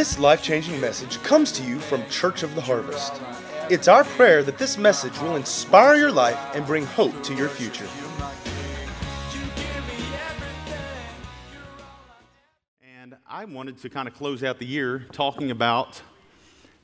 This 0.00 0.18
life 0.18 0.42
changing 0.42 0.80
message 0.80 1.22
comes 1.22 1.52
to 1.52 1.62
you 1.62 1.78
from 1.78 2.08
Church 2.08 2.42
of 2.42 2.54
the 2.54 2.62
Harvest. 2.62 3.20
It's 3.68 3.86
our 3.86 4.02
prayer 4.02 4.42
that 4.42 4.56
this 4.56 4.78
message 4.78 5.12
will 5.20 5.36
inspire 5.36 5.94
your 5.96 6.10
life 6.10 6.38
and 6.54 6.64
bring 6.64 6.86
hope 6.86 7.22
to 7.22 7.34
your 7.34 7.50
future. 7.50 7.86
And 12.98 13.14
I 13.28 13.44
wanted 13.44 13.76
to 13.82 13.90
kind 13.90 14.08
of 14.08 14.14
close 14.14 14.42
out 14.42 14.58
the 14.58 14.64
year 14.64 15.00
talking 15.12 15.50
about 15.50 16.00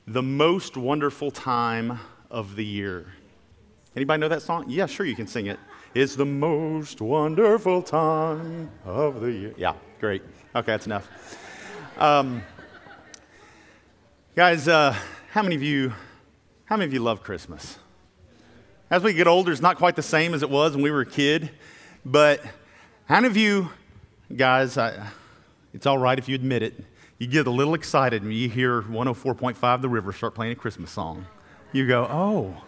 the 0.05 0.21
most 0.21 0.77
wonderful 0.77 1.31
time 1.31 1.99
of 2.29 2.55
the 2.55 2.65
year. 2.65 3.13
Anybody 3.95 4.21
know 4.21 4.29
that 4.29 4.43
song? 4.43 4.65
Yeah, 4.67 4.85
sure, 4.85 5.07
you 5.07 5.15
can 5.15 5.25
sing 5.25 5.47
it. 5.47 5.57
It's 5.95 6.15
the 6.15 6.25
most 6.25 7.01
wonderful 7.01 7.81
time 7.81 8.69
of 8.85 9.21
the 9.21 9.31
year. 9.31 9.53
Yeah, 9.57 9.73
great. 9.99 10.21
Okay, 10.55 10.73
that's 10.73 10.85
enough. 10.85 11.09
Um, 11.97 12.43
guys, 14.37 14.67
uh, 14.67 14.95
how 15.31 15.41
many 15.41 15.55
of 15.55 15.63
you, 15.63 15.91
how 16.65 16.77
many 16.77 16.85
of 16.85 16.93
you 16.93 16.99
love 16.99 17.23
Christmas? 17.23 17.79
As 18.87 19.01
we 19.01 19.13
get 19.13 19.25
older, 19.25 19.51
it's 19.51 19.63
not 19.63 19.77
quite 19.77 19.95
the 19.95 20.03
same 20.03 20.35
as 20.35 20.43
it 20.43 20.49
was 20.51 20.73
when 20.73 20.83
we 20.83 20.91
were 20.91 21.01
a 21.01 21.07
kid, 21.07 21.49
but 22.05 22.45
how 23.05 23.15
many 23.15 23.25
of 23.29 23.35
you, 23.35 23.71
guys, 24.35 24.77
I, 24.77 25.07
it's 25.73 25.87
all 25.87 25.97
right 25.97 26.19
if 26.19 26.29
you 26.29 26.35
admit 26.35 26.61
it, 26.61 26.75
you 27.17 27.25
get 27.25 27.47
a 27.47 27.49
little 27.49 27.73
excited 27.73 28.21
when 28.21 28.31
you 28.31 28.47
hear 28.47 28.83
104.5 28.83 29.81
The 29.81 29.89
River 29.89 30.13
start 30.13 30.35
playing 30.35 30.51
a 30.51 30.55
Christmas 30.55 30.91
song. 30.91 31.25
You 31.71 31.87
go, 31.87 32.03
oh, 32.07 32.63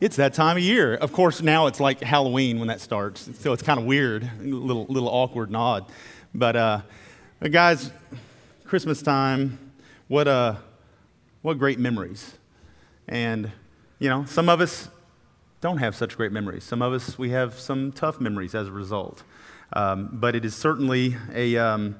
it's 0.00 0.16
that 0.16 0.32
time 0.32 0.56
of 0.56 0.62
year. 0.62 0.94
Of 0.94 1.12
course, 1.12 1.42
now 1.42 1.66
it's 1.66 1.80
like 1.80 2.00
Halloween 2.00 2.58
when 2.60 2.68
that 2.68 2.80
starts, 2.80 3.28
so 3.40 3.52
it's 3.52 3.62
kind 3.62 3.78
of 3.78 3.84
weird, 3.84 4.22
a 4.22 4.42
little, 4.42 4.86
little 4.86 5.10
awkward 5.10 5.50
and 5.50 5.56
odd. 5.58 5.84
But, 6.34 6.56
uh, 6.56 6.80
guys, 7.50 7.90
Christmas 8.64 9.02
time, 9.02 9.67
what, 10.08 10.26
uh, 10.26 10.56
what 11.42 11.58
great 11.58 11.78
memories. 11.78 12.36
And, 13.06 13.52
you 13.98 14.08
know, 14.08 14.24
some 14.24 14.48
of 14.48 14.60
us 14.60 14.88
don't 15.60 15.78
have 15.78 15.94
such 15.94 16.16
great 16.16 16.32
memories. 16.32 16.64
Some 16.64 16.82
of 16.82 16.92
us, 16.92 17.18
we 17.18 17.30
have 17.30 17.58
some 17.58 17.92
tough 17.92 18.20
memories 18.20 18.54
as 18.54 18.68
a 18.68 18.72
result. 18.72 19.22
Um, 19.72 20.08
but 20.12 20.34
it 20.34 20.44
is 20.44 20.54
certainly 20.54 21.16
a, 21.32 21.56
um, 21.58 21.96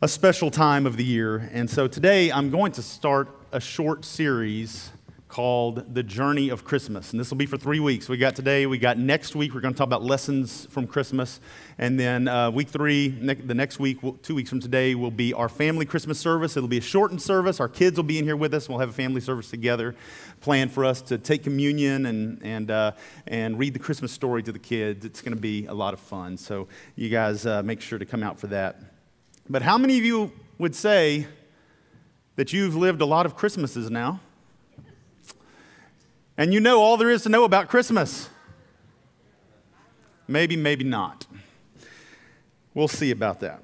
a 0.00 0.08
special 0.08 0.50
time 0.50 0.86
of 0.86 0.96
the 0.96 1.04
year. 1.04 1.48
And 1.52 1.70
so 1.70 1.86
today 1.86 2.32
I'm 2.32 2.50
going 2.50 2.72
to 2.72 2.82
start 2.82 3.28
a 3.52 3.60
short 3.60 4.04
series 4.04 4.90
called 5.32 5.94
The 5.94 6.02
Journey 6.02 6.50
of 6.50 6.62
Christmas. 6.62 7.12
And 7.12 7.18
this 7.18 7.30
will 7.30 7.38
be 7.38 7.46
for 7.46 7.56
three 7.56 7.80
weeks. 7.80 8.06
We 8.06 8.18
got 8.18 8.36
today, 8.36 8.66
we 8.66 8.76
got 8.76 8.98
next 8.98 9.34
week, 9.34 9.54
we're 9.54 9.62
going 9.62 9.72
to 9.72 9.78
talk 9.78 9.86
about 9.86 10.04
lessons 10.04 10.66
from 10.68 10.86
Christmas. 10.86 11.40
And 11.78 11.98
then 11.98 12.28
uh, 12.28 12.50
week 12.50 12.68
three, 12.68 13.16
ne- 13.18 13.36
the 13.36 13.54
next 13.54 13.78
week, 13.78 14.00
two 14.20 14.34
weeks 14.34 14.50
from 14.50 14.60
today, 14.60 14.94
will 14.94 15.10
be 15.10 15.32
our 15.32 15.48
family 15.48 15.86
Christmas 15.86 16.18
service. 16.18 16.54
It'll 16.54 16.68
be 16.68 16.76
a 16.76 16.82
shortened 16.82 17.22
service. 17.22 17.60
Our 17.60 17.68
kids 17.70 17.96
will 17.96 18.04
be 18.04 18.18
in 18.18 18.26
here 18.26 18.36
with 18.36 18.52
us. 18.52 18.68
We'll 18.68 18.80
have 18.80 18.90
a 18.90 18.92
family 18.92 19.22
service 19.22 19.48
together, 19.48 19.94
planned 20.42 20.70
for 20.70 20.84
us 20.84 21.00
to 21.00 21.16
take 21.16 21.44
communion 21.44 22.04
and, 22.04 22.38
and, 22.42 22.70
uh, 22.70 22.92
and 23.26 23.58
read 23.58 23.72
the 23.72 23.78
Christmas 23.78 24.12
story 24.12 24.42
to 24.42 24.52
the 24.52 24.58
kids. 24.58 25.06
It's 25.06 25.22
going 25.22 25.34
to 25.34 25.40
be 25.40 25.64
a 25.64 25.72
lot 25.72 25.94
of 25.94 26.00
fun. 26.00 26.36
So 26.36 26.68
you 26.94 27.08
guys 27.08 27.46
uh, 27.46 27.62
make 27.62 27.80
sure 27.80 27.98
to 27.98 28.04
come 28.04 28.22
out 28.22 28.38
for 28.38 28.48
that. 28.48 28.80
But 29.48 29.62
how 29.62 29.78
many 29.78 29.96
of 29.96 30.04
you 30.04 30.30
would 30.58 30.74
say 30.74 31.26
that 32.36 32.52
you've 32.52 32.76
lived 32.76 33.00
a 33.00 33.06
lot 33.06 33.24
of 33.24 33.34
Christmases 33.34 33.90
now? 33.90 34.20
And 36.36 36.52
you 36.52 36.60
know 36.60 36.80
all 36.80 36.96
there 36.96 37.10
is 37.10 37.22
to 37.22 37.28
know 37.28 37.44
about 37.44 37.68
Christmas. 37.68 38.28
Maybe, 40.26 40.56
maybe 40.56 40.84
not. 40.84 41.26
We'll 42.74 42.88
see 42.88 43.10
about 43.10 43.40
that. 43.40 43.62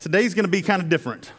Today's 0.00 0.34
going 0.34 0.44
to 0.44 0.50
be 0.50 0.62
kind 0.62 0.80
of 0.80 0.88
different. 0.88 1.32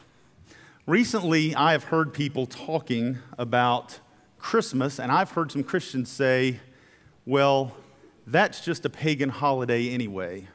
Recently, 0.85 1.55
I 1.55 1.71
have 1.71 1.85
heard 1.85 2.13
people 2.13 2.45
talking 2.45 3.17
about 3.37 3.99
Christmas, 4.37 4.99
and 4.99 5.11
I've 5.11 5.31
heard 5.31 5.51
some 5.51 5.63
Christians 5.63 6.09
say, 6.09 6.59
well, 7.25 7.75
that's 8.25 8.61
just 8.61 8.85
a 8.85 8.89
pagan 8.89 9.29
holiday 9.29 9.89
anyway, 9.89 10.47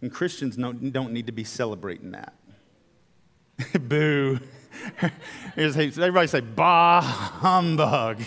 and 0.00 0.12
Christians 0.12 0.56
don't, 0.56 1.12
need 1.12 1.26
to 1.26 1.32
be 1.32 1.44
celebrating 1.44 2.12
that. 2.12 2.32
Boo. 3.88 4.38
Everybody 5.56 6.26
say, 6.26 6.40
bah 6.40 7.00
humbug. 7.00 8.22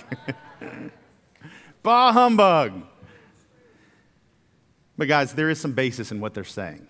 bah 1.84 2.12
humbug. 2.14 2.84
But, 4.98 5.08
guys, 5.08 5.34
there 5.34 5.50
is 5.50 5.60
some 5.60 5.72
basis 5.72 6.12
in 6.12 6.20
what 6.20 6.34
they're 6.34 6.44
saying. 6.44 6.86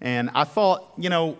And 0.00 0.30
I 0.34 0.44
thought, 0.44 0.92
you 0.98 1.08
know, 1.08 1.38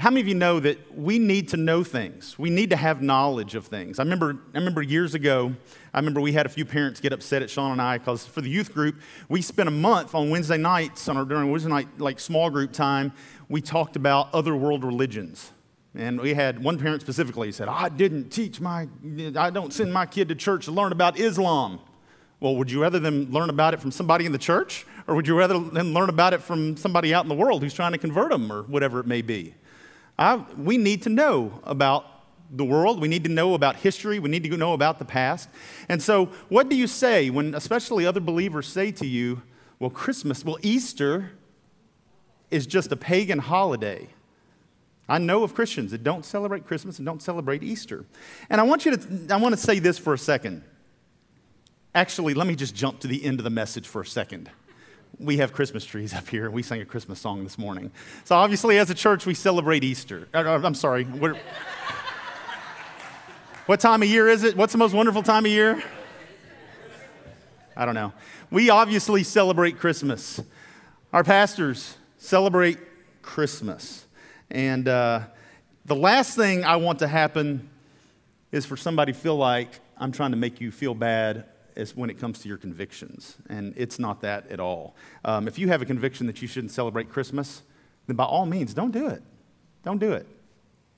how 0.00 0.08
many 0.08 0.22
of 0.22 0.28
you 0.28 0.34
know 0.34 0.60
that 0.60 0.96
we 0.96 1.18
need 1.18 1.48
to 1.48 1.58
know 1.58 1.84
things? 1.84 2.38
We 2.38 2.48
need 2.48 2.70
to 2.70 2.76
have 2.76 3.02
knowledge 3.02 3.54
of 3.54 3.66
things. 3.66 3.98
I 3.98 4.02
remember, 4.02 4.38
I 4.54 4.58
remember 4.58 4.80
years 4.80 5.14
ago, 5.14 5.54
I 5.92 5.98
remember 5.98 6.22
we 6.22 6.32
had 6.32 6.46
a 6.46 6.48
few 6.48 6.64
parents 6.64 7.00
get 7.00 7.12
upset 7.12 7.42
at 7.42 7.50
Sean 7.50 7.72
and 7.72 7.82
I 7.82 7.98
because 7.98 8.24
for 8.24 8.40
the 8.40 8.48
youth 8.48 8.72
group, 8.72 8.98
we 9.28 9.42
spent 9.42 9.68
a 9.68 9.72
month 9.72 10.14
on 10.14 10.30
Wednesday 10.30 10.56
nights, 10.56 11.06
on 11.08 11.18
our, 11.18 11.26
during 11.26 11.50
Wednesday 11.50 11.68
night, 11.68 11.88
like 11.98 12.18
small 12.18 12.48
group 12.48 12.72
time, 12.72 13.12
we 13.50 13.60
talked 13.60 13.94
about 13.94 14.32
other 14.32 14.56
world 14.56 14.84
religions. 14.84 15.52
And 15.94 16.20
we 16.20 16.34
had 16.34 16.62
one 16.62 16.78
parent 16.78 17.02
specifically 17.02 17.50
said, 17.50 17.68
I 17.68 17.88
didn't 17.88 18.30
teach 18.30 18.60
my, 18.60 18.88
I 19.36 19.50
don't 19.50 19.72
send 19.72 19.92
my 19.92 20.06
kid 20.06 20.28
to 20.28 20.34
church 20.34 20.66
to 20.66 20.72
learn 20.72 20.92
about 20.92 21.18
Islam. 21.18 21.80
Well, 22.38 22.56
would 22.56 22.70
you 22.70 22.80
rather 22.80 22.98
them 22.98 23.30
learn 23.30 23.50
about 23.50 23.74
it 23.74 23.80
from 23.80 23.90
somebody 23.90 24.24
in 24.24 24.32
the 24.32 24.38
church? 24.38 24.86
Or 25.06 25.14
would 25.16 25.26
you 25.26 25.36
rather 25.36 25.58
them 25.58 25.92
learn 25.92 26.08
about 26.08 26.32
it 26.32 26.42
from 26.42 26.76
somebody 26.76 27.12
out 27.12 27.24
in 27.24 27.28
the 27.28 27.34
world 27.34 27.62
who's 27.62 27.74
trying 27.74 27.92
to 27.92 27.98
convert 27.98 28.30
them 28.30 28.50
or 28.50 28.62
whatever 28.62 29.00
it 29.00 29.06
may 29.06 29.20
be? 29.20 29.54
I, 30.18 30.36
we 30.56 30.78
need 30.78 31.02
to 31.02 31.10
know 31.10 31.60
about 31.64 32.06
the 32.50 32.64
world. 32.64 33.00
We 33.00 33.08
need 33.08 33.24
to 33.24 33.30
know 33.30 33.54
about 33.54 33.76
history. 33.76 34.18
We 34.18 34.30
need 34.30 34.44
to 34.44 34.56
know 34.56 34.72
about 34.72 34.98
the 34.98 35.04
past. 35.04 35.48
And 35.88 36.02
so, 36.02 36.26
what 36.48 36.68
do 36.68 36.76
you 36.76 36.86
say 36.86 37.30
when, 37.30 37.54
especially 37.54 38.06
other 38.06 38.20
believers, 38.20 38.66
say 38.66 38.92
to 38.92 39.06
you, 39.06 39.42
well, 39.78 39.90
Christmas, 39.90 40.44
well, 40.44 40.58
Easter 40.62 41.32
is 42.50 42.66
just 42.66 42.92
a 42.92 42.96
pagan 42.96 43.38
holiday? 43.38 44.08
I 45.10 45.18
know 45.18 45.42
of 45.42 45.54
Christians 45.54 45.90
that 45.90 46.04
don't 46.04 46.24
celebrate 46.24 46.66
Christmas 46.68 46.98
and 46.98 47.04
don't 47.04 47.20
celebrate 47.20 47.64
Easter. 47.64 48.06
And 48.48 48.60
I 48.60 48.64
want 48.64 48.86
you 48.86 48.96
to, 48.96 49.34
I 49.34 49.38
want 49.38 49.52
to 49.56 49.60
say 49.60 49.80
this 49.80 49.98
for 49.98 50.14
a 50.14 50.18
second. 50.18 50.62
Actually, 51.96 52.32
let 52.34 52.46
me 52.46 52.54
just 52.54 52.76
jump 52.76 53.00
to 53.00 53.08
the 53.08 53.24
end 53.24 53.40
of 53.40 53.44
the 53.44 53.50
message 53.50 53.88
for 53.88 54.02
a 54.02 54.06
second. 54.06 54.48
We 55.18 55.38
have 55.38 55.52
Christmas 55.52 55.84
trees 55.84 56.14
up 56.14 56.28
here. 56.28 56.48
We 56.48 56.62
sang 56.62 56.80
a 56.80 56.84
Christmas 56.84 57.20
song 57.20 57.42
this 57.42 57.58
morning. 57.58 57.90
So, 58.22 58.36
obviously, 58.36 58.78
as 58.78 58.88
a 58.88 58.94
church, 58.94 59.26
we 59.26 59.34
celebrate 59.34 59.82
Easter. 59.82 60.28
Uh, 60.32 60.38
uh, 60.38 60.60
I'm 60.62 60.74
sorry. 60.74 61.02
what 63.66 63.80
time 63.80 64.02
of 64.04 64.08
year 64.08 64.28
is 64.28 64.44
it? 64.44 64.56
What's 64.56 64.72
the 64.72 64.78
most 64.78 64.94
wonderful 64.94 65.24
time 65.24 65.44
of 65.44 65.50
year? 65.50 65.82
I 67.76 67.84
don't 67.84 67.96
know. 67.96 68.12
We 68.52 68.70
obviously 68.70 69.24
celebrate 69.24 69.76
Christmas. 69.76 70.40
Our 71.12 71.24
pastors 71.24 71.96
celebrate 72.16 72.78
Christmas. 73.22 74.06
And 74.50 74.88
uh, 74.88 75.20
the 75.84 75.96
last 75.96 76.36
thing 76.36 76.64
I 76.64 76.76
want 76.76 76.98
to 77.00 77.08
happen 77.08 77.68
is 78.52 78.66
for 78.66 78.76
somebody 78.76 79.12
to 79.12 79.18
feel 79.18 79.36
like 79.36 79.80
I'm 79.96 80.12
trying 80.12 80.32
to 80.32 80.36
make 80.36 80.60
you 80.60 80.70
feel 80.72 80.94
bad 80.94 81.44
as 81.76 81.94
when 81.94 82.10
it 82.10 82.18
comes 82.18 82.40
to 82.40 82.48
your 82.48 82.58
convictions. 82.58 83.36
And 83.48 83.74
it's 83.76 83.98
not 83.98 84.22
that 84.22 84.50
at 84.50 84.60
all. 84.60 84.96
Um, 85.24 85.46
if 85.46 85.58
you 85.58 85.68
have 85.68 85.82
a 85.82 85.86
conviction 85.86 86.26
that 86.26 86.42
you 86.42 86.48
shouldn't 86.48 86.72
celebrate 86.72 87.08
Christmas, 87.08 87.62
then 88.06 88.16
by 88.16 88.24
all 88.24 88.46
means, 88.46 88.74
don't 88.74 88.90
do 88.90 89.06
it. 89.06 89.22
Don't 89.84 89.98
do 89.98 90.12
it. 90.12 90.26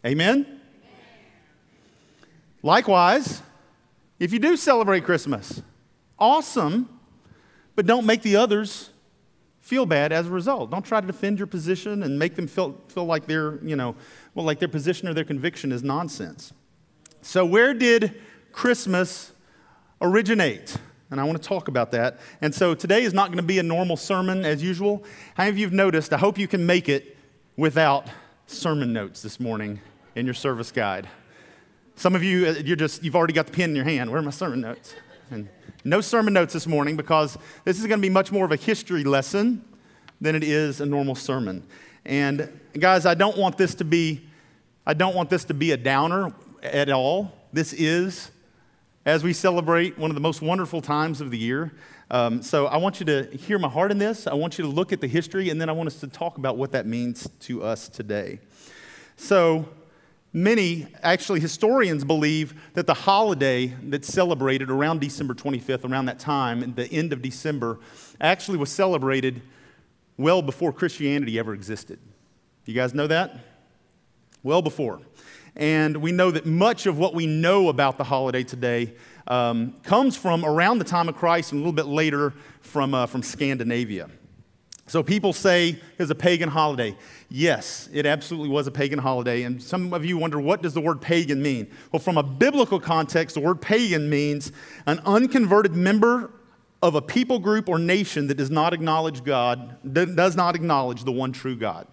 Amen? 0.05 0.47
Amen? 0.47 0.61
Likewise, 2.63 3.43
if 4.19 4.33
you 4.33 4.39
do 4.39 4.57
celebrate 4.57 5.05
Christmas, 5.05 5.61
awesome, 6.19 6.89
but 7.75 7.87
don't 7.87 8.07
make 8.07 8.22
the 8.22 8.37
others 8.37 8.91
feel 9.62 9.86
bad 9.86 10.12
as 10.12 10.26
a 10.26 10.30
result. 10.30 10.70
Don't 10.70 10.84
try 10.84 11.00
to 11.00 11.06
defend 11.06 11.38
your 11.38 11.47
position 11.47 12.03
and 12.03 12.18
make 12.18 12.34
them 12.34 12.47
feel, 12.47 12.76
feel 12.88 13.06
like 13.06 13.26
their, 13.26 13.64
you 13.64 13.76
know, 13.76 13.94
well, 14.34 14.44
like 14.44 14.59
their 14.59 14.68
position 14.68 15.09
or 15.09 15.14
their 15.14 15.24
conviction 15.24 15.72
is 15.72 15.82
nonsense. 15.82 16.53
So, 17.22 17.47
where 17.47 17.72
did 17.72 18.20
Christmas 18.50 19.32
originate? 20.00 20.76
And 21.10 21.20
I 21.20 21.24
want 21.24 21.41
to 21.41 21.48
talk 21.48 21.68
about 21.68 21.92
that. 21.92 22.18
And 22.41 22.54
so 22.54 22.74
today 22.74 23.03
is 23.03 23.12
not 23.12 23.28
going 23.28 23.36
to 23.36 23.42
be 23.42 23.59
a 23.59 23.62
normal 23.62 23.98
sermon 23.98 24.47
as 24.47 24.62
usual. 24.62 25.04
How 25.34 25.44
many 25.44 25.50
of 25.50 25.59
you 25.59 25.66
have 25.66 25.74
noticed? 25.74 26.12
I 26.12 26.18
hope 26.18 26.38
you 26.38 26.48
can 26.48 26.64
make 26.64 26.88
it 26.88 27.16
without 27.56 28.06
sermon 28.47 28.94
notes 28.94 29.20
this 29.20 29.38
morning 29.38 29.80
in 30.16 30.24
your 30.24 30.34
service 30.34 30.72
guide. 30.72 31.06
Some 31.97 32.16
of 32.16 32.24
you, 32.24 32.48
uh, 32.48 32.53
you're 32.64 32.76
just, 32.76 33.04
you've 33.04 33.14
already 33.14 33.34
got 33.34 33.47
the 33.47 33.53
pen 33.53 33.70
in 33.70 33.76
your 33.76 33.84
hand. 33.84 34.10
Where 34.10 34.20
are 34.20 34.22
my 34.22 34.30
sermon 34.30 34.62
notes? 34.62 34.94
And 35.30 35.50
no 35.84 36.01
sermon 36.01 36.33
notes 36.33 36.53
this 36.53 36.67
morning 36.67 36.97
because 36.97 37.37
this 37.65 37.79
is 37.79 37.87
going 37.87 37.99
to 37.99 38.03
be 38.03 38.13
much 38.13 38.31
more 38.33 38.45
of 38.45 38.53
a 38.53 38.57
history 38.57 39.05
lesson 39.05 39.65
than 40.21 40.34
it 40.34 40.45
is 40.45 40.81
a 40.81 40.87
normal 40.87 41.15
sermon. 41.15 41.67
And 42.05 42.61
guys, 42.79 43.07
I 43.07 43.15
don't 43.15 43.37
want 43.37 43.59
this 43.59 43.75
to 43.77 43.84
be 43.84 44.23
I 44.84 44.95
don't 44.95 45.15
want 45.15 45.31
this 45.31 45.45
to 45.45 45.55
be 45.55 45.71
a 45.71 45.77
downer 45.77 46.33
at 46.61 46.91
all. 46.91 47.33
This 47.53 47.73
is 47.73 48.33
as 49.07 49.23
we 49.23 49.33
celebrate 49.33 49.97
one 49.97 50.11
of 50.11 50.15
the 50.17 50.21
most 50.21 50.43
wonderful 50.43 50.81
times 50.81 51.21
of 51.21 51.31
the 51.31 51.39
year. 51.39 51.73
Um, 52.11 52.43
so 52.43 52.67
I 52.67 52.77
want 52.79 52.99
you 52.99 53.07
to 53.07 53.25
hear 53.37 53.59
my 53.59 53.69
heart 53.69 53.91
in 53.91 53.99
this. 53.99 54.27
I 54.27 54.34
want 54.34 54.59
you 54.59 54.65
to 54.65 54.71
look 54.71 54.93
at 54.93 55.01
the 55.01 55.07
history, 55.07 55.51
and 55.51 55.61
then 55.61 55.69
I 55.69 55.73
want 55.73 55.87
us 55.87 56.01
to 56.01 56.09
talk 56.09 56.37
about 56.37 56.57
what 56.57 56.73
that 56.73 56.84
means 56.84 57.29
to 57.41 57.63
us 57.63 57.89
today. 57.89 58.41
So, 59.17 59.69
many, 60.33 60.87
actually, 61.03 61.41
historians 61.41 62.05
believe 62.05 62.55
that 62.75 62.87
the 62.87 62.95
holiday 62.95 63.75
that's 63.84 64.09
celebrated 64.09 64.71
around 64.71 65.01
December 65.01 65.34
25th, 65.34 65.89
around 65.91 66.07
that 66.07 66.19
time, 66.19 66.75
the 66.75 66.91
end 66.91 67.13
of 67.13 67.23
December, 67.23 67.79
actually 68.21 68.59
was 68.59 68.71
celebrated 68.71 69.43
well 70.17 70.43
before 70.43 70.73
Christianity 70.73 71.39
ever 71.39 71.55
existed. 71.55 71.99
You 72.65 72.75
guys 72.75 72.95
know 72.95 73.07
that? 73.09 73.37
Well 74.43 74.63
before. 74.63 75.01
And 75.55 75.99
we 75.99 76.13
know 76.13 76.31
that 76.31 76.47
much 76.47 76.87
of 76.87 76.99
what 76.99 77.15
we 77.15 77.27
know 77.27 77.69
about 77.69 77.99
the 77.99 78.05
holiday 78.05 78.43
today 78.43 78.95
um, 79.27 79.75
comes 79.83 80.17
from 80.17 80.45
around 80.45 80.79
the 80.79 80.84
time 80.84 81.09
of 81.09 81.17
Christ 81.17 81.53
and 81.53 81.59
a 81.59 81.61
little 81.61 81.73
bit 81.73 81.87
later 81.87 82.33
from, 82.61 82.95
uh, 82.95 83.07
from 83.07 83.23
Scandinavia. 83.23 84.09
So 84.87 85.03
people 85.03 85.33
say 85.33 85.81
it's 85.99 86.11
a 86.11 86.15
pagan 86.15 86.49
holiday. 86.49 86.97
Yes, 87.29 87.89
it 87.93 88.05
absolutely 88.05 88.49
was 88.49 88.67
a 88.67 88.71
pagan 88.71 88.99
holiday. 88.99 89.45
And 89.45 89.63
some 89.63 89.95
of 89.95 90.05
you 90.05 90.19
wonder, 90.19 90.41
what 90.41 90.61
does 90.61 90.75
the 90.75 90.81
word 90.81 91.01
pagan 91.01 91.41
mean? 91.41 91.71
Well, 91.93 92.01
from 92.01 92.19
a 92.19 92.23
biblical 92.23 92.81
context, 92.81 93.34
the 93.34 93.41
word 93.41 93.61
pagan 93.63 94.11
means 94.11 94.53
an 94.87 95.01
unconverted 95.07 95.75
member 95.75 96.33
of 96.83 96.97
a 96.97 97.01
people 97.01 97.39
group 97.39 97.69
or 97.69 97.79
nation 97.79 98.27
that 98.27 98.34
does 98.34 98.51
not 98.51 98.75
acknowledge 98.75 99.23
God, 99.23 99.77
does 99.95 100.34
not 100.34 100.57
acknowledge 100.57 101.05
the 101.05 101.13
one 101.13 101.33
true 101.33 101.57
God. 101.57 101.87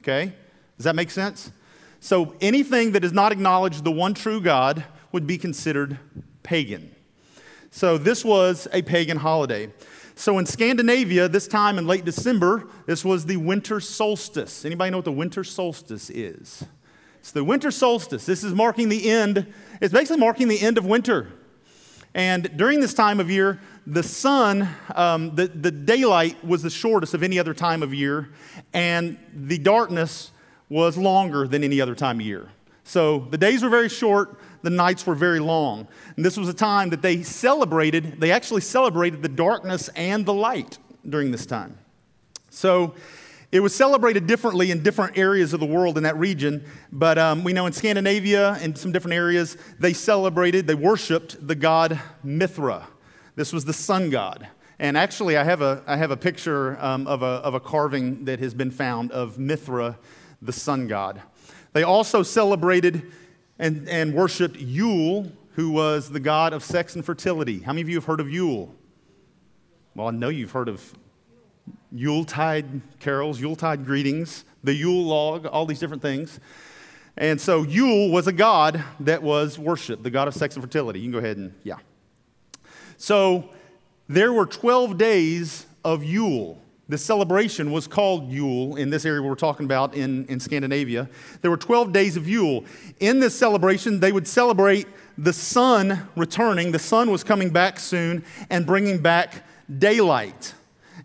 Okay? 0.00 0.32
Does 0.76 0.84
that 0.84 0.94
make 0.94 1.10
sense? 1.10 1.50
So 1.98 2.34
anything 2.40 2.92
that 2.92 3.00
does 3.00 3.12
not 3.12 3.32
acknowledge 3.32 3.82
the 3.82 3.92
one 3.92 4.14
true 4.14 4.40
God 4.40 4.84
would 5.10 5.26
be 5.26 5.38
considered 5.38 5.98
pagan. 6.42 6.94
So 7.70 7.98
this 7.98 8.24
was 8.24 8.68
a 8.72 8.82
pagan 8.82 9.16
holiday. 9.16 9.72
So 10.14 10.38
in 10.38 10.46
Scandinavia, 10.46 11.28
this 11.28 11.48
time 11.48 11.78
in 11.78 11.86
late 11.86 12.04
December, 12.04 12.68
this 12.86 13.04
was 13.04 13.26
the 13.26 13.36
winter 13.38 13.80
solstice. 13.80 14.64
Anybody 14.64 14.90
know 14.90 14.98
what 14.98 15.04
the 15.04 15.12
winter 15.12 15.42
solstice 15.42 16.10
is? 16.10 16.64
It's 17.20 17.32
the 17.32 17.44
winter 17.44 17.70
solstice. 17.70 18.26
This 18.26 18.44
is 18.44 18.52
marking 18.52 18.88
the 18.88 19.10
end. 19.10 19.52
It's 19.80 19.92
basically 19.92 20.18
marking 20.18 20.48
the 20.48 20.60
end 20.60 20.76
of 20.76 20.84
winter. 20.84 21.32
And 22.14 22.56
during 22.56 22.80
this 22.80 22.94
time 22.94 23.20
of 23.20 23.30
year, 23.30 23.60
the 23.86 24.02
sun, 24.02 24.68
um, 24.94 25.34
the, 25.34 25.46
the 25.46 25.70
daylight 25.70 26.44
was 26.44 26.62
the 26.62 26.70
shortest 26.70 27.14
of 27.14 27.22
any 27.22 27.38
other 27.38 27.54
time 27.54 27.82
of 27.82 27.94
year, 27.94 28.28
and 28.74 29.16
the 29.34 29.58
darkness 29.58 30.30
was 30.68 30.98
longer 30.98 31.46
than 31.46 31.64
any 31.64 31.80
other 31.80 31.94
time 31.94 32.20
of 32.20 32.26
year. 32.26 32.48
So 32.84 33.20
the 33.30 33.38
days 33.38 33.62
were 33.62 33.70
very 33.70 33.88
short, 33.88 34.38
the 34.62 34.70
nights 34.70 35.06
were 35.06 35.14
very 35.14 35.40
long. 35.40 35.86
And 36.16 36.24
this 36.24 36.36
was 36.36 36.48
a 36.48 36.54
time 36.54 36.90
that 36.90 37.02
they 37.02 37.22
celebrated, 37.22 38.20
they 38.20 38.30
actually 38.30 38.62
celebrated 38.62 39.22
the 39.22 39.28
darkness 39.28 39.88
and 39.90 40.24
the 40.24 40.34
light 40.34 40.78
during 41.08 41.30
this 41.30 41.46
time. 41.46 41.78
So 42.50 42.94
it 43.50 43.60
was 43.60 43.74
celebrated 43.74 44.26
differently 44.26 44.70
in 44.70 44.82
different 44.82 45.18
areas 45.18 45.52
of 45.52 45.60
the 45.60 45.66
world 45.66 45.98
in 45.98 46.04
that 46.04 46.16
region, 46.16 46.64
but 46.90 47.18
um, 47.18 47.44
we 47.44 47.52
know 47.52 47.66
in 47.66 47.72
Scandinavia 47.72 48.58
and 48.62 48.76
some 48.78 48.92
different 48.92 49.14
areas, 49.14 49.58
they 49.78 49.92
celebrated, 49.92 50.66
they 50.66 50.74
worshiped 50.74 51.46
the 51.46 51.54
god 51.54 52.00
Mithra. 52.24 52.86
This 53.34 53.52
was 53.52 53.64
the 53.64 53.72
sun 53.72 54.10
god. 54.10 54.48
And 54.78 54.96
actually, 54.96 55.36
I 55.36 55.44
have 55.44 55.60
a, 55.60 55.82
I 55.86 55.96
have 55.96 56.10
a 56.10 56.16
picture 56.16 56.76
um, 56.80 57.06
of, 57.06 57.22
a, 57.22 57.26
of 57.26 57.54
a 57.54 57.60
carving 57.60 58.24
that 58.24 58.40
has 58.40 58.54
been 58.54 58.70
found 58.70 59.12
of 59.12 59.38
Mithra, 59.38 59.98
the 60.40 60.52
sun 60.52 60.88
god. 60.88 61.22
They 61.72 61.82
also 61.82 62.22
celebrated 62.22 63.12
and, 63.58 63.88
and 63.88 64.14
worshiped 64.14 64.56
Yule, 64.56 65.30
who 65.54 65.70
was 65.70 66.10
the 66.10 66.20
god 66.20 66.52
of 66.52 66.64
sex 66.64 66.94
and 66.94 67.04
fertility. 67.04 67.60
How 67.60 67.72
many 67.72 67.82
of 67.82 67.88
you 67.88 67.96
have 67.96 68.04
heard 68.04 68.20
of 68.20 68.30
Yule? 68.30 68.74
Well, 69.94 70.08
I 70.08 70.10
know 70.10 70.28
you've 70.28 70.52
heard 70.52 70.68
of 70.68 70.94
Yuletide 71.90 72.80
carols, 73.00 73.40
Yuletide 73.40 73.84
greetings, 73.84 74.44
the 74.64 74.72
Yule 74.72 75.04
log, 75.04 75.46
all 75.46 75.66
these 75.66 75.78
different 75.78 76.02
things. 76.02 76.40
And 77.16 77.38
so 77.38 77.62
Yule 77.62 78.10
was 78.10 78.26
a 78.26 78.32
god 78.32 78.82
that 79.00 79.22
was 79.22 79.58
worshiped, 79.58 80.02
the 80.02 80.10
god 80.10 80.28
of 80.28 80.34
sex 80.34 80.54
and 80.54 80.64
fertility. 80.64 81.00
You 81.00 81.06
can 81.06 81.12
go 81.12 81.18
ahead 81.18 81.36
and, 81.36 81.52
yeah. 81.62 81.76
So 82.96 83.50
there 84.08 84.32
were 84.32 84.46
12 84.46 84.96
days 84.96 85.66
of 85.84 86.02
Yule. 86.02 86.62
The 86.88 86.98
celebration 86.98 87.70
was 87.70 87.86
called 87.86 88.30
Yule 88.30 88.76
in 88.76 88.90
this 88.90 89.04
area 89.04 89.22
we're 89.22 89.34
talking 89.34 89.64
about 89.64 89.94
in, 89.94 90.26
in 90.26 90.40
Scandinavia. 90.40 91.08
There 91.40 91.50
were 91.50 91.56
12 91.56 91.92
days 91.92 92.16
of 92.16 92.28
Yule. 92.28 92.64
In 92.98 93.20
this 93.20 93.38
celebration, 93.38 94.00
they 94.00 94.12
would 94.12 94.26
celebrate 94.26 94.86
the 95.16 95.32
sun 95.32 96.08
returning. 96.16 96.72
The 96.72 96.78
sun 96.78 97.10
was 97.10 97.22
coming 97.22 97.50
back 97.50 97.78
soon 97.78 98.24
and 98.50 98.66
bringing 98.66 98.98
back 98.98 99.44
daylight. 99.78 100.54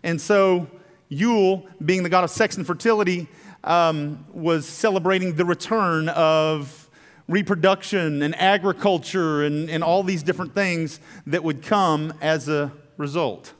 And 0.02 0.20
so, 0.20 0.66
Yule, 1.08 1.66
being 1.84 2.02
the 2.02 2.08
god 2.08 2.24
of 2.24 2.30
sex 2.30 2.56
and 2.56 2.66
fertility, 2.66 3.28
um, 3.64 4.24
was 4.32 4.66
celebrating 4.66 5.36
the 5.36 5.44
return 5.44 6.08
of 6.10 6.88
reproduction 7.28 8.22
and 8.22 8.34
agriculture 8.36 9.44
and, 9.44 9.70
and 9.70 9.84
all 9.84 10.02
these 10.02 10.22
different 10.22 10.54
things 10.54 10.98
that 11.26 11.44
would 11.44 11.62
come 11.62 12.12
as 12.20 12.48
a 12.48 12.72
result. 12.96 13.52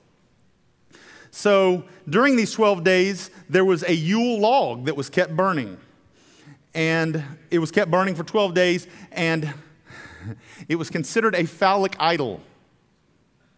So 1.30 1.84
during 2.08 2.36
these 2.36 2.52
12 2.52 2.84
days, 2.84 3.30
there 3.48 3.64
was 3.64 3.82
a 3.82 3.94
Yule 3.94 4.40
log 4.40 4.86
that 4.86 4.96
was 4.96 5.10
kept 5.10 5.36
burning. 5.36 5.78
And 6.74 7.22
it 7.50 7.58
was 7.58 7.70
kept 7.70 7.90
burning 7.90 8.14
for 8.14 8.24
12 8.24 8.54
days, 8.54 8.86
and 9.12 9.52
it 10.68 10.76
was 10.76 10.90
considered 10.90 11.34
a 11.34 11.44
phallic 11.44 11.96
idol. 11.98 12.40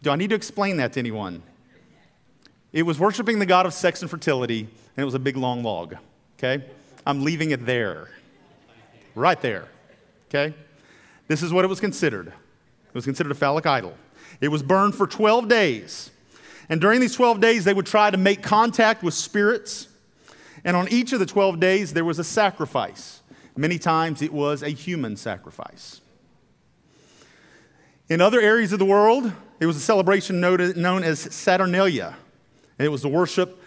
Do 0.01 0.09
I 0.09 0.15
need 0.15 0.29
to 0.29 0.35
explain 0.35 0.77
that 0.77 0.93
to 0.93 0.99
anyone? 0.99 1.43
It 2.73 2.83
was 2.83 2.99
worshiping 2.99 3.39
the 3.39 3.45
god 3.45 3.65
of 3.65 3.73
sex 3.73 4.01
and 4.01 4.09
fertility, 4.09 4.61
and 4.61 5.01
it 5.01 5.05
was 5.05 5.13
a 5.13 5.19
big 5.19 5.37
long 5.37 5.63
log. 5.63 5.95
Okay? 6.37 6.63
I'm 7.05 7.23
leaving 7.23 7.51
it 7.51 7.65
there. 7.65 8.09
Right 9.13 9.39
there. 9.41 9.67
Okay? 10.29 10.53
This 11.27 11.43
is 11.43 11.51
what 11.51 11.65
it 11.65 11.67
was 11.67 11.79
considered. 11.79 12.27
It 12.27 12.93
was 12.93 13.05
considered 13.05 13.31
a 13.31 13.35
phallic 13.35 13.65
idol. 13.65 13.95
It 14.39 14.47
was 14.47 14.63
burned 14.63 14.95
for 14.95 15.07
12 15.07 15.47
days. 15.47 16.10
And 16.71 16.79
during 16.79 17.01
these 17.01 17.13
12 17.15 17.41
days, 17.41 17.65
they 17.65 17.73
would 17.73 17.85
try 17.85 18.09
to 18.09 18.17
make 18.17 18.41
contact 18.41 19.03
with 19.03 19.13
spirits. 19.13 19.89
And 20.63 20.77
on 20.77 20.87
each 20.87 21.11
of 21.11 21.19
the 21.19 21.25
12 21.25 21.59
days, 21.59 21.91
there 21.91 22.05
was 22.05 22.17
a 22.17 22.23
sacrifice. 22.23 23.21
Many 23.57 23.77
times 23.77 24.21
it 24.21 24.31
was 24.31 24.63
a 24.63 24.69
human 24.69 25.17
sacrifice. 25.17 25.99
In 28.07 28.21
other 28.21 28.39
areas 28.39 28.71
of 28.71 28.79
the 28.79 28.85
world, 28.85 29.33
it 29.59 29.65
was 29.65 29.75
a 29.75 29.81
celebration 29.81 30.39
known 30.39 31.03
as 31.03 31.19
Saturnalia. 31.19 32.15
And 32.79 32.85
it 32.85 32.89
was 32.89 33.01
the 33.01 33.09
worship 33.09 33.61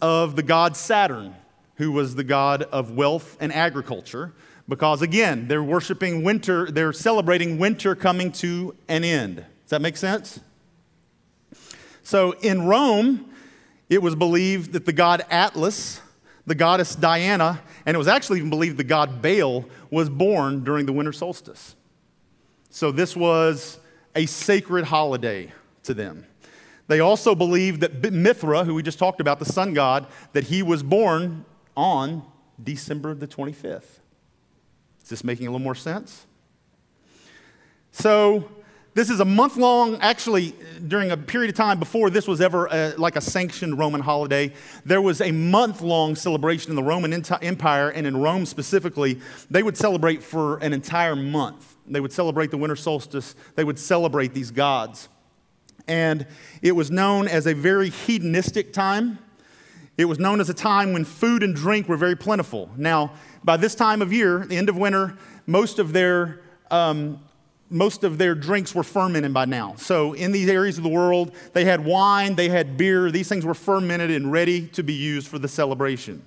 of 0.00 0.34
the 0.34 0.42
god 0.42 0.74
Saturn, 0.74 1.34
who 1.74 1.92
was 1.92 2.14
the 2.14 2.24
god 2.24 2.62
of 2.62 2.92
wealth 2.92 3.36
and 3.40 3.52
agriculture. 3.52 4.32
Because 4.66 5.02
again, 5.02 5.48
they're 5.48 5.62
worshiping 5.62 6.24
winter, 6.24 6.70
they're 6.70 6.94
celebrating 6.94 7.58
winter 7.58 7.94
coming 7.94 8.32
to 8.32 8.74
an 8.88 9.04
end. 9.04 9.36
Does 9.36 9.70
that 9.70 9.82
make 9.82 9.98
sense? 9.98 10.40
So 12.02 12.32
in 12.32 12.66
Rome, 12.66 13.30
it 13.88 14.02
was 14.02 14.14
believed 14.14 14.72
that 14.72 14.86
the 14.86 14.92
god 14.92 15.24
Atlas, 15.30 16.00
the 16.46 16.54
goddess 16.54 16.94
Diana, 16.94 17.60
and 17.86 17.94
it 17.94 17.98
was 17.98 18.08
actually 18.08 18.38
even 18.38 18.50
believed 18.50 18.76
the 18.76 18.84
god 18.84 19.22
Baal 19.22 19.64
was 19.90 20.08
born 20.08 20.64
during 20.64 20.86
the 20.86 20.92
winter 20.92 21.12
solstice. 21.12 21.76
So 22.70 22.90
this 22.90 23.14
was 23.16 23.78
a 24.14 24.26
sacred 24.26 24.84
holiday 24.84 25.52
to 25.84 25.94
them. 25.94 26.26
They 26.88 27.00
also 27.00 27.34
believed 27.34 27.80
that 27.80 28.12
Mithra, 28.12 28.64
who 28.64 28.74
we 28.74 28.82
just 28.82 28.98
talked 28.98 29.20
about, 29.20 29.38
the 29.38 29.44
sun 29.44 29.72
god, 29.74 30.06
that 30.32 30.44
he 30.44 30.62
was 30.62 30.82
born 30.82 31.44
on 31.76 32.24
December 32.62 33.14
the 33.14 33.28
25th. 33.28 34.00
Is 35.02 35.08
this 35.08 35.24
making 35.24 35.46
a 35.46 35.50
little 35.50 35.64
more 35.64 35.74
sense? 35.74 36.26
So 37.92 38.48
this 38.94 39.08
is 39.08 39.20
a 39.20 39.24
month 39.24 39.56
long, 39.56 39.96
actually, 40.00 40.54
during 40.86 41.10
a 41.10 41.16
period 41.16 41.48
of 41.48 41.56
time 41.56 41.78
before 41.78 42.10
this 42.10 42.28
was 42.28 42.42
ever 42.42 42.66
a, 42.66 42.94
like 42.98 43.16
a 43.16 43.22
sanctioned 43.22 43.78
Roman 43.78 44.02
holiday, 44.02 44.52
there 44.84 45.00
was 45.00 45.22
a 45.22 45.32
month 45.32 45.80
long 45.80 46.14
celebration 46.14 46.70
in 46.70 46.76
the 46.76 46.82
Roman 46.82 47.12
Empire 47.12 47.88
and 47.88 48.06
in 48.06 48.18
Rome 48.18 48.44
specifically. 48.44 49.18
They 49.50 49.62
would 49.62 49.78
celebrate 49.78 50.22
for 50.22 50.58
an 50.58 50.74
entire 50.74 51.16
month. 51.16 51.76
They 51.86 52.00
would 52.00 52.12
celebrate 52.12 52.50
the 52.50 52.58
winter 52.58 52.76
solstice, 52.76 53.34
they 53.54 53.64
would 53.64 53.78
celebrate 53.78 54.34
these 54.34 54.50
gods. 54.50 55.08
And 55.88 56.26
it 56.60 56.72
was 56.72 56.90
known 56.90 57.28
as 57.28 57.46
a 57.46 57.54
very 57.54 57.88
hedonistic 57.88 58.72
time. 58.72 59.18
It 59.96 60.04
was 60.04 60.18
known 60.18 60.40
as 60.40 60.48
a 60.48 60.54
time 60.54 60.92
when 60.92 61.04
food 61.04 61.42
and 61.42 61.56
drink 61.56 61.88
were 61.88 61.96
very 61.96 62.16
plentiful. 62.16 62.70
Now, 62.76 63.14
by 63.42 63.56
this 63.56 63.74
time 63.74 64.00
of 64.02 64.12
year, 64.12 64.44
the 64.46 64.56
end 64.56 64.68
of 64.68 64.76
winter, 64.76 65.16
most 65.46 65.78
of 65.78 65.92
their 65.92 66.40
um, 66.70 67.20
most 67.72 68.04
of 68.04 68.18
their 68.18 68.34
drinks 68.34 68.74
were 68.74 68.82
fermented 68.82 69.32
by 69.32 69.46
now. 69.46 69.74
So, 69.76 70.12
in 70.12 70.30
these 70.30 70.48
areas 70.48 70.76
of 70.76 70.84
the 70.84 70.90
world, 70.90 71.32
they 71.54 71.64
had 71.64 71.84
wine, 71.84 72.34
they 72.34 72.48
had 72.48 72.76
beer. 72.76 73.10
These 73.10 73.28
things 73.28 73.44
were 73.44 73.54
fermented 73.54 74.10
and 74.10 74.30
ready 74.30 74.66
to 74.68 74.82
be 74.82 74.92
used 74.92 75.26
for 75.26 75.38
the 75.38 75.48
celebration. 75.48 76.22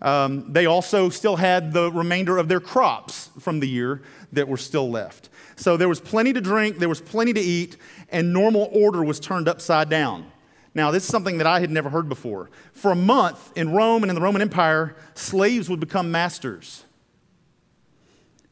Um, 0.00 0.52
they 0.52 0.66
also 0.66 1.10
still 1.10 1.36
had 1.36 1.72
the 1.72 1.92
remainder 1.92 2.38
of 2.38 2.48
their 2.48 2.58
crops 2.58 3.30
from 3.38 3.60
the 3.60 3.68
year 3.68 4.02
that 4.32 4.48
were 4.48 4.56
still 4.56 4.90
left. 4.90 5.28
So 5.54 5.76
there 5.76 5.88
was 5.88 6.00
plenty 6.00 6.32
to 6.32 6.40
drink, 6.40 6.78
there 6.78 6.88
was 6.88 7.00
plenty 7.00 7.32
to 7.32 7.40
eat, 7.40 7.76
and 8.10 8.32
normal 8.32 8.68
order 8.72 9.04
was 9.04 9.20
turned 9.20 9.48
upside 9.48 9.88
down. 9.88 10.32
Now, 10.74 10.90
this 10.90 11.04
is 11.04 11.08
something 11.08 11.38
that 11.38 11.46
I 11.46 11.60
had 11.60 11.70
never 11.70 11.90
heard 11.90 12.08
before. 12.08 12.50
For 12.72 12.90
a 12.90 12.96
month 12.96 13.52
in 13.56 13.72
Rome 13.72 14.02
and 14.02 14.10
in 14.10 14.14
the 14.14 14.22
Roman 14.22 14.42
Empire, 14.42 14.96
slaves 15.14 15.68
would 15.68 15.80
become 15.80 16.10
masters. 16.10 16.84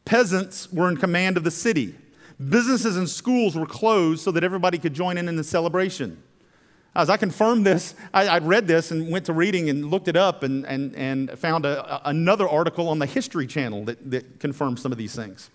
Peasants 0.05 0.71
were 0.71 0.87
in 0.87 0.97
command 0.97 1.35
of 1.35 1.43
the 1.43 1.51
city. 1.51 1.95
Businesses 2.49 2.97
and 2.97 3.09
schools 3.09 3.55
were 3.55 3.65
closed 3.65 4.23
so 4.23 4.31
that 4.31 4.43
everybody 4.43 4.77
could 4.77 4.93
join 4.93 5.17
in 5.17 5.27
in 5.27 5.35
the 5.35 5.43
celebration. 5.43 6.21
As 6.95 7.09
I 7.09 7.15
confirmed 7.15 7.65
this, 7.65 7.95
I, 8.13 8.27
I 8.27 8.37
read 8.39 8.67
this 8.67 8.91
and 8.91 9.09
went 9.11 9.25
to 9.27 9.33
reading 9.33 9.69
and 9.69 9.89
looked 9.89 10.07
it 10.07 10.17
up 10.17 10.43
and, 10.43 10.65
and, 10.65 10.95
and 10.95 11.31
found 11.39 11.65
a, 11.65 12.09
another 12.09 12.47
article 12.49 12.89
on 12.89 12.99
the 12.99 13.05
History 13.05 13.47
Channel 13.47 13.85
that, 13.85 14.11
that 14.11 14.39
confirms 14.39 14.81
some 14.81 14.91
of 14.91 14.97
these 14.97 15.15
things. 15.15 15.49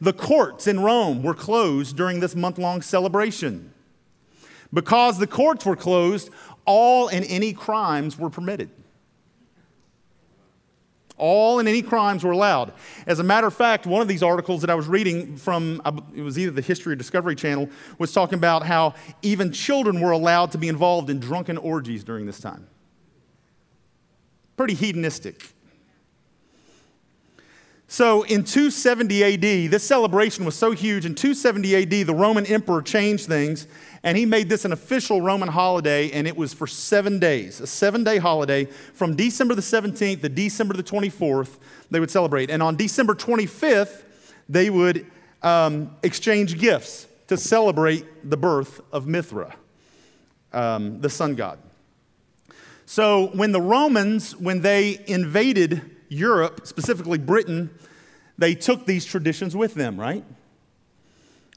The 0.00 0.12
courts 0.12 0.66
in 0.66 0.80
Rome 0.80 1.22
were 1.22 1.34
closed 1.34 1.96
during 1.96 2.20
this 2.20 2.34
month 2.34 2.58
long 2.58 2.80
celebration. 2.80 3.72
Because 4.72 5.18
the 5.18 5.26
courts 5.26 5.66
were 5.66 5.76
closed, 5.76 6.30
all 6.64 7.08
and 7.08 7.24
any 7.26 7.52
crimes 7.52 8.18
were 8.18 8.30
permitted. 8.30 8.70
All 11.16 11.60
and 11.60 11.68
any 11.68 11.80
crimes 11.80 12.24
were 12.24 12.32
allowed. 12.32 12.72
As 13.06 13.20
a 13.20 13.22
matter 13.22 13.46
of 13.46 13.54
fact, 13.54 13.86
one 13.86 14.02
of 14.02 14.08
these 14.08 14.22
articles 14.22 14.62
that 14.62 14.70
I 14.70 14.74
was 14.74 14.88
reading 14.88 15.36
from, 15.36 15.80
it 16.14 16.22
was 16.22 16.38
either 16.38 16.50
the 16.50 16.60
History 16.60 16.92
or 16.92 16.96
Discovery 16.96 17.36
Channel, 17.36 17.68
was 17.98 18.12
talking 18.12 18.36
about 18.36 18.64
how 18.64 18.94
even 19.22 19.52
children 19.52 20.00
were 20.00 20.10
allowed 20.10 20.50
to 20.52 20.58
be 20.58 20.68
involved 20.68 21.10
in 21.10 21.20
drunken 21.20 21.56
orgies 21.56 22.02
during 22.02 22.26
this 22.26 22.40
time. 22.40 22.66
Pretty 24.56 24.74
hedonistic. 24.74 25.54
So 27.86 28.22
in 28.22 28.42
270 28.42 29.22
AD, 29.22 29.70
this 29.70 29.84
celebration 29.84 30.44
was 30.44 30.56
so 30.56 30.72
huge. 30.72 31.06
In 31.06 31.14
270 31.14 31.76
AD, 31.76 32.06
the 32.08 32.14
Roman 32.14 32.44
emperor 32.46 32.82
changed 32.82 33.26
things 33.26 33.68
and 34.04 34.18
he 34.18 34.26
made 34.26 34.50
this 34.50 34.66
an 34.66 34.72
official 34.72 35.22
Roman 35.22 35.48
holiday, 35.48 36.10
and 36.10 36.28
it 36.28 36.36
was 36.36 36.52
for 36.52 36.66
seven 36.66 37.18
days, 37.18 37.60
a 37.60 37.66
seven 37.66 38.04
day 38.04 38.18
holiday 38.18 38.66
from 38.66 39.16
December 39.16 39.54
the 39.54 39.62
17th 39.62 40.20
to 40.20 40.28
December 40.28 40.74
the 40.74 40.82
24th, 40.82 41.56
they 41.90 41.98
would 41.98 42.10
celebrate. 42.10 42.50
And 42.50 42.62
on 42.62 42.76
December 42.76 43.14
25th, 43.14 44.02
they 44.46 44.68
would 44.68 45.06
um, 45.42 45.96
exchange 46.02 46.58
gifts 46.58 47.06
to 47.28 47.38
celebrate 47.38 48.28
the 48.28 48.36
birth 48.36 48.82
of 48.92 49.06
Mithra, 49.06 49.56
um, 50.52 51.00
the 51.00 51.08
sun 51.08 51.34
god. 51.34 51.58
So 52.84 53.28
when 53.28 53.52
the 53.52 53.60
Romans, 53.60 54.36
when 54.36 54.60
they 54.60 55.02
invaded 55.06 55.80
Europe, 56.10 56.66
specifically 56.66 57.16
Britain, 57.16 57.70
they 58.36 58.54
took 58.54 58.84
these 58.84 59.06
traditions 59.06 59.56
with 59.56 59.72
them, 59.72 59.98
right? 59.98 60.24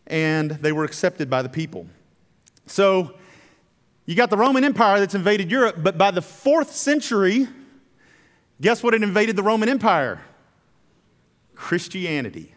And 0.06 0.52
they 0.52 0.72
were 0.72 0.86
accepted 0.86 1.30
by 1.30 1.42
the 1.42 1.50
people. 1.50 1.88
So 2.68 3.14
you 4.06 4.16
got 4.16 4.30
the 4.30 4.38
Roman 4.38 4.64
Empire 4.64 5.00
that's 5.00 5.16
invaded 5.16 5.50
Europe, 5.50 5.78
but 5.80 5.98
by 5.98 6.12
the 6.12 6.22
fourth 6.22 6.74
century, 6.74 7.48
guess 8.62 8.84
what 8.84 8.94
had 8.94 9.04
invaded 9.04 9.36
the 9.36 9.44
Roman 9.44 9.70
Empire? 9.70 10.22
Christianity. 11.56 12.54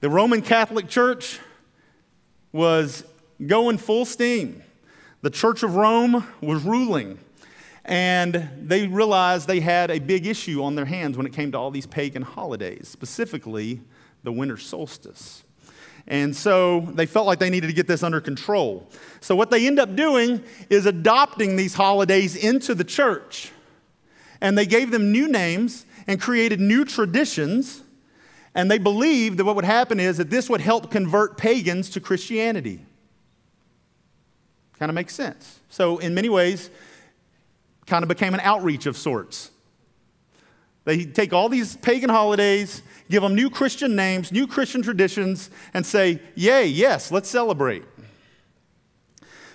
The 0.00 0.10
Roman 0.10 0.42
Catholic 0.42 0.88
Church 0.88 1.38
was 2.52 3.04
going 3.44 3.78
full 3.78 4.04
steam. 4.04 4.62
The 5.22 5.30
Church 5.30 5.62
of 5.62 5.74
Rome 5.74 6.26
was 6.40 6.62
ruling. 6.62 7.18
And 7.84 8.50
they 8.60 8.86
realized 8.86 9.48
they 9.48 9.60
had 9.60 9.90
a 9.90 9.98
big 9.98 10.26
issue 10.26 10.62
on 10.62 10.74
their 10.74 10.84
hands 10.84 11.16
when 11.16 11.26
it 11.26 11.32
came 11.32 11.52
to 11.52 11.58
all 11.58 11.70
these 11.70 11.86
pagan 11.86 12.22
holidays, 12.22 12.88
specifically 12.88 13.80
the 14.22 14.32
winter 14.32 14.58
solstice. 14.58 15.44
And 16.08 16.34
so 16.34 16.80
they 16.94 17.04
felt 17.04 17.26
like 17.26 17.38
they 17.38 17.50
needed 17.50 17.66
to 17.66 17.74
get 17.74 17.86
this 17.86 18.02
under 18.02 18.20
control. 18.20 18.88
So 19.20 19.36
what 19.36 19.50
they 19.50 19.66
end 19.66 19.78
up 19.78 19.94
doing 19.94 20.42
is 20.70 20.86
adopting 20.86 21.56
these 21.56 21.74
holidays 21.74 22.34
into 22.34 22.74
the 22.74 22.82
church. 22.82 23.52
And 24.40 24.56
they 24.56 24.64
gave 24.64 24.90
them 24.90 25.12
new 25.12 25.28
names 25.28 25.84
and 26.06 26.18
created 26.18 26.60
new 26.60 26.86
traditions. 26.86 27.82
And 28.54 28.70
they 28.70 28.78
believed 28.78 29.38
that 29.38 29.44
what 29.44 29.54
would 29.54 29.66
happen 29.66 30.00
is 30.00 30.16
that 30.16 30.30
this 30.30 30.48
would 30.48 30.62
help 30.62 30.90
convert 30.90 31.36
pagans 31.36 31.90
to 31.90 32.00
Christianity. 32.00 32.80
Kind 34.78 34.90
of 34.90 34.94
makes 34.94 35.14
sense. 35.14 35.60
So, 35.68 35.98
in 35.98 36.14
many 36.14 36.28
ways, 36.28 36.70
kind 37.86 38.02
of 38.02 38.08
became 38.08 38.32
an 38.32 38.40
outreach 38.40 38.86
of 38.86 38.96
sorts. 38.96 39.50
They 40.88 41.04
take 41.04 41.34
all 41.34 41.50
these 41.50 41.76
pagan 41.76 42.08
holidays 42.08 42.80
give 43.10 43.22
them 43.22 43.34
new 43.34 43.50
Christian 43.50 43.94
names, 43.94 44.32
new 44.32 44.46
Christian 44.46 44.80
traditions, 44.80 45.50
and 45.74 45.84
say, 45.84 46.18
Yay, 46.34 46.66
yes, 46.66 47.12
let's 47.12 47.28
celebrate. 47.28 47.84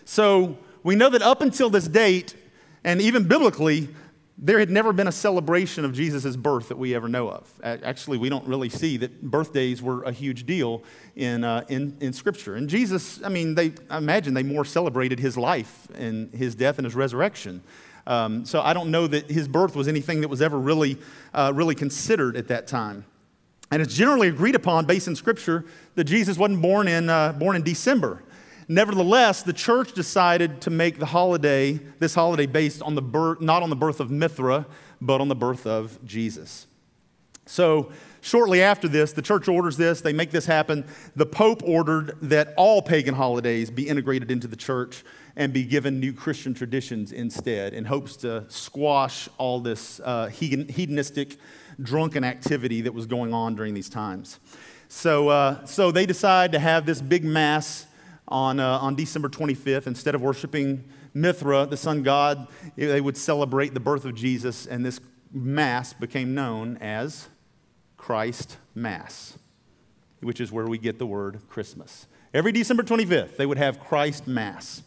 So 0.05 0.59
we 0.83 0.95
know 0.95 1.09
that 1.09 1.23
up 1.23 1.41
until 1.41 1.71
this 1.71 1.87
date, 1.87 2.35
and 2.83 3.01
even 3.01 3.27
biblically, 3.27 3.89
there 4.37 4.59
had 4.59 4.69
never 4.69 4.93
been 4.93 5.07
a 5.07 5.11
celebration 5.11 5.85
of 5.85 5.93
Jesus' 5.93 6.35
birth 6.35 6.67
that 6.67 6.77
we 6.77 6.93
ever 6.93 7.07
know 7.07 7.29
of. 7.29 7.51
Actually, 7.63 8.19
we 8.19 8.29
don't 8.29 8.45
really 8.47 8.69
see 8.69 8.97
that 8.97 9.23
birthdays 9.23 9.81
were 9.81 10.03
a 10.03 10.11
huge 10.11 10.45
deal 10.45 10.83
in, 11.15 11.43
uh, 11.43 11.65
in, 11.67 11.97
in 11.99 12.13
Scripture. 12.13 12.57
And 12.57 12.69
Jesus, 12.69 13.23
I 13.23 13.29
mean, 13.29 13.55
they, 13.55 13.73
I 13.89 13.97
imagine 13.97 14.35
they 14.35 14.43
more 14.43 14.65
celebrated 14.65 15.19
his 15.19 15.35
life 15.35 15.87
and 15.95 16.31
his 16.31 16.53
death 16.53 16.77
and 16.77 16.85
his 16.85 16.93
resurrection. 16.93 17.63
Um, 18.05 18.45
so 18.45 18.61
I 18.61 18.73
don't 18.73 18.91
know 18.91 19.07
that 19.07 19.29
his 19.29 19.47
birth 19.47 19.75
was 19.75 19.87
anything 19.87 20.21
that 20.21 20.27
was 20.27 20.41
ever 20.41 20.59
really, 20.59 20.97
uh, 21.33 21.51
really 21.55 21.75
considered 21.75 22.35
at 22.35 22.47
that 22.49 22.67
time. 22.67 23.05
And 23.71 23.81
it's 23.81 23.95
generally 23.95 24.27
agreed 24.27 24.55
upon, 24.55 24.85
based 24.85 25.07
in 25.07 25.15
Scripture, 25.15 25.65
that 25.95 26.03
Jesus 26.03 26.37
wasn't 26.37 26.61
born 26.61 26.87
in, 26.87 27.09
uh, 27.09 27.31
born 27.33 27.55
in 27.55 27.63
December. 27.63 28.21
Nevertheless, 28.67 29.43
the 29.43 29.53
church 29.53 29.93
decided 29.93 30.61
to 30.61 30.69
make 30.69 30.99
the 30.99 31.05
holiday, 31.05 31.79
this 31.99 32.15
holiday, 32.15 32.45
based 32.45 32.81
on 32.81 32.95
the 32.95 33.01
birth, 33.01 33.41
not 33.41 33.63
on 33.63 33.69
the 33.69 33.75
birth 33.75 33.99
of 33.99 34.11
Mithra, 34.11 34.65
but 35.01 35.21
on 35.21 35.27
the 35.27 35.35
birth 35.35 35.65
of 35.65 36.03
Jesus. 36.05 36.67
So, 37.45 37.91
shortly 38.21 38.61
after 38.61 38.87
this, 38.87 39.11
the 39.11 39.21
church 39.21 39.47
orders 39.47 39.75
this, 39.75 40.01
they 40.01 40.13
make 40.13 40.31
this 40.31 40.45
happen. 40.45 40.85
The 41.15 41.25
Pope 41.25 41.61
ordered 41.63 42.17
that 42.21 42.53
all 42.55 42.81
pagan 42.81 43.15
holidays 43.15 43.69
be 43.69 43.87
integrated 43.87 44.31
into 44.31 44.47
the 44.47 44.55
church 44.55 45.03
and 45.35 45.51
be 45.51 45.63
given 45.63 45.99
new 45.99 46.13
Christian 46.13 46.53
traditions 46.53 47.11
instead, 47.11 47.73
in 47.73 47.85
hopes 47.85 48.15
to 48.17 48.45
squash 48.49 49.27
all 49.37 49.59
this 49.59 49.99
uh, 50.03 50.27
hedonistic 50.27 51.37
drunken 51.81 52.23
activity 52.23 52.81
that 52.81 52.93
was 52.93 53.05
going 53.05 53.33
on 53.33 53.55
during 53.55 53.73
these 53.73 53.89
times. 53.89 54.39
So, 54.89 55.29
uh, 55.29 55.65
so 55.65 55.91
they 55.91 56.05
decide 56.05 56.51
to 56.51 56.59
have 56.59 56.85
this 56.85 57.01
big 57.01 57.23
mass 57.23 57.87
on, 58.27 58.59
uh, 58.59 58.77
on 58.77 58.95
December 58.95 59.27
25th. 59.27 59.87
Instead 59.87 60.13
of 60.13 60.21
worshiping 60.21 60.83
Mithra, 61.15 61.65
the 61.65 61.77
sun 61.77 62.03
god, 62.03 62.47
they 62.75 63.01
would 63.01 63.17
celebrate 63.17 63.73
the 63.73 63.79
birth 63.79 64.05
of 64.05 64.13
Jesus, 64.13 64.67
and 64.67 64.85
this 64.85 64.99
mass 65.31 65.93
became 65.93 66.35
known 66.35 66.77
as 66.77 67.27
Christ 67.97 68.57
Mass, 68.75 69.37
which 70.21 70.41
is 70.41 70.51
where 70.51 70.67
we 70.67 70.77
get 70.77 70.99
the 70.99 71.05
word 71.05 71.41
Christmas. 71.49 72.05
Every 72.33 72.51
December 72.51 72.83
25th, 72.83 73.37
they 73.37 73.45
would 73.45 73.57
have 73.57 73.79
Christ 73.79 74.27
Mass. 74.27 74.83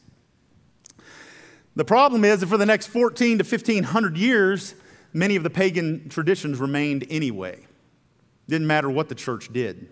The 1.77 1.85
problem 1.85 2.25
is 2.25 2.41
that 2.41 2.47
for 2.47 2.57
the 2.57 2.67
next 2.67 2.87
14 2.87 3.39
to 3.39 3.45
1500 3.45 4.17
years, 4.17 4.75
many 5.13 5.37
of 5.37 5.43
the 5.43 5.51
pagan 5.51 6.09
traditions 6.09 6.59
remained 6.59 7.07
anyway. 7.11 7.67
Didn't 8.49 8.67
matter 8.67 8.91
what 8.91 9.11
the 9.11 9.15
church 9.15 9.53
did. 9.53 9.89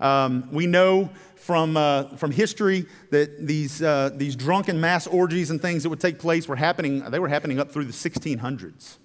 Um, 0.00 0.48
we 0.50 0.66
know 0.66 1.10
from, 1.36 1.76
uh, 1.76 2.16
from 2.16 2.30
history 2.30 2.86
that 3.10 3.46
these, 3.46 3.82
uh, 3.82 4.10
these 4.14 4.36
drunken 4.36 4.80
mass 4.80 5.06
orgies 5.06 5.50
and 5.50 5.60
things 5.60 5.82
that 5.82 5.90
would 5.90 6.00
take 6.00 6.18
place 6.18 6.48
were 6.48 6.56
happening, 6.56 7.00
they 7.10 7.18
were 7.18 7.28
happening 7.28 7.60
up 7.60 7.70
through 7.70 7.84
the 7.84 7.92
1600s. 7.92 8.96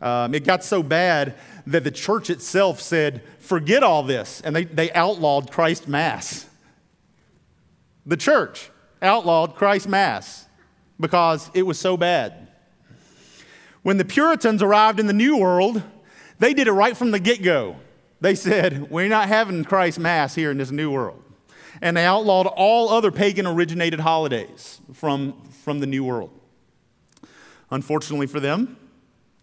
Um, 0.00 0.32
it 0.32 0.44
got 0.44 0.62
so 0.62 0.84
bad 0.84 1.34
that 1.66 1.82
the 1.82 1.90
church 1.90 2.30
itself 2.30 2.80
said, 2.80 3.22
forget 3.40 3.82
all 3.82 4.04
this, 4.04 4.40
and 4.42 4.54
they, 4.54 4.64
they 4.64 4.92
outlawed 4.92 5.50
Christ 5.50 5.88
Mass. 5.88 6.46
The 8.06 8.16
church 8.16 8.70
outlawed 9.02 9.56
Christ 9.56 9.88
Mass 9.88 10.47
because 11.00 11.50
it 11.54 11.62
was 11.62 11.78
so 11.78 11.96
bad. 11.96 12.48
When 13.82 13.96
the 13.96 14.04
Puritans 14.04 14.62
arrived 14.62 15.00
in 15.00 15.06
the 15.06 15.12
New 15.12 15.36
World, 15.36 15.82
they 16.38 16.54
did 16.54 16.68
it 16.68 16.72
right 16.72 16.96
from 16.96 17.10
the 17.10 17.18
get 17.18 17.42
go. 17.42 17.76
They 18.20 18.34
said, 18.34 18.90
We're 18.90 19.08
not 19.08 19.28
having 19.28 19.64
Christ 19.64 19.98
Mass 19.98 20.34
here 20.34 20.50
in 20.50 20.58
this 20.58 20.70
New 20.70 20.90
World. 20.90 21.22
And 21.80 21.96
they 21.96 22.04
outlawed 22.04 22.46
all 22.46 22.88
other 22.88 23.12
pagan 23.12 23.46
originated 23.46 24.00
holidays 24.00 24.80
from, 24.92 25.40
from 25.62 25.78
the 25.78 25.86
New 25.86 26.04
World. 26.04 26.30
Unfortunately 27.70 28.26
for 28.26 28.40
them, 28.40 28.76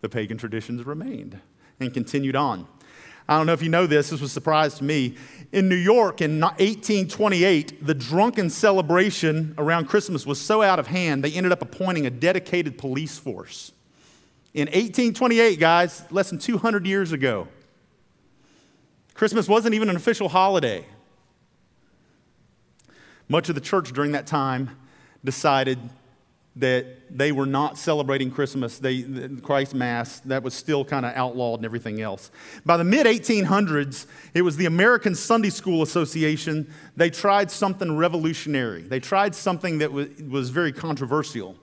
the 0.01 0.09
pagan 0.09 0.38
traditions 0.38 0.85
remained 0.85 1.39
and 1.79 1.93
continued 1.93 2.35
on. 2.35 2.67
I 3.27 3.38
don't 3.38 3.48
know 3.48 3.53
if 3.53 3.63
you 3.63 3.70
know 3.70 3.88
this, 3.88 4.10
this 4.10 4.22
was 4.22 4.32
a 4.32 4.34
surprise 4.34 4.75
to 4.75 4.84
me. 4.84 5.15
In 5.51 5.67
New 5.67 5.75
York 5.75 6.22
in 6.22 6.39
1828, 6.41 7.86
the 7.86 7.94
drunken 7.94 8.50
celebration 8.50 9.55
around 9.58 9.86
Christmas 9.86 10.25
was 10.25 10.39
so 10.39 10.62
out 10.62 10.79
of 10.79 10.88
hand, 10.88 11.24
they 11.24 11.32
ended 11.32 11.51
up 11.51 11.62
appointing 11.62 12.05
a 12.05 12.10
dedicated 12.10 12.77
police 12.77 13.17
force 13.17 13.72
In 14.53 14.67
1828, 14.67 15.60
guys, 15.60 16.03
less 16.12 16.29
than 16.29 16.39
200 16.39 16.86
years 16.86 17.12
ago, 17.12 17.48
Christmas 19.15 19.48
wasn't 19.48 19.74
even 19.74 19.89
an 19.89 19.96
official 19.96 20.29
holiday. 20.29 20.86
Much 23.27 23.50
of 23.50 23.55
the 23.55 23.62
church 23.62 23.91
during 23.91 24.12
that 24.12 24.27
time 24.27 24.77
decided 25.24 25.79
that 26.57 26.85
they 27.09 27.33
were 27.33 27.45
not 27.45 27.77
celebrating 27.77 28.31
Christmas, 28.31 28.79
they, 28.79 29.01
the 29.01 29.41
Christ 29.41 29.74
Mass, 29.74 30.19
that 30.21 30.41
was 30.41 30.53
still 30.53 30.85
kind 30.85 31.05
of 31.05 31.13
outlawed 31.13 31.59
and 31.59 31.65
everything 31.65 32.00
else. 32.00 32.31
By 32.65 32.77
the 32.77 32.83
mid 32.83 33.05
1800s, 33.05 34.05
it 34.33 34.41
was 34.41 34.55
the 34.55 34.65
American 34.65 35.15
Sunday 35.15 35.50
School 35.50 35.83
Association. 35.83 36.71
They 36.95 37.09
tried 37.09 37.51
something 37.51 37.97
revolutionary, 37.97 38.83
they 38.83 39.00
tried 39.00 39.35
something 39.35 39.79
that 39.79 39.91
was, 39.91 40.07
was 40.21 40.50
very 40.50 40.71
controversial. 40.71 41.55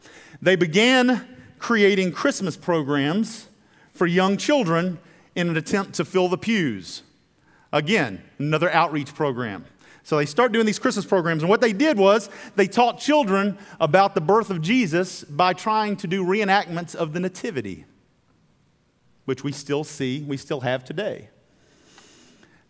They 0.42 0.56
began 0.56 1.26
creating 1.58 2.12
Christmas 2.12 2.56
programs 2.56 3.48
for 3.92 4.06
young 4.06 4.36
children 4.36 4.98
in 5.34 5.48
an 5.48 5.56
attempt 5.56 5.94
to 5.94 6.04
fill 6.04 6.28
the 6.28 6.36
pews. 6.36 7.02
Again, 7.72 8.22
another 8.38 8.70
outreach 8.70 9.14
program. 9.14 9.64
So 10.04 10.16
they 10.16 10.26
start 10.26 10.52
doing 10.52 10.66
these 10.66 10.78
Christmas 10.78 11.04
programs. 11.04 11.42
And 11.42 11.50
what 11.50 11.60
they 11.60 11.72
did 11.72 11.96
was 11.96 12.28
they 12.56 12.66
taught 12.66 12.98
children 12.98 13.56
about 13.80 14.14
the 14.14 14.20
birth 14.20 14.50
of 14.50 14.60
Jesus 14.60 15.22
by 15.24 15.52
trying 15.52 15.96
to 15.98 16.06
do 16.06 16.24
reenactments 16.24 16.94
of 16.94 17.12
the 17.12 17.20
Nativity, 17.20 17.84
which 19.24 19.44
we 19.44 19.52
still 19.52 19.84
see, 19.84 20.22
we 20.22 20.36
still 20.36 20.60
have 20.60 20.84
today. 20.84 21.28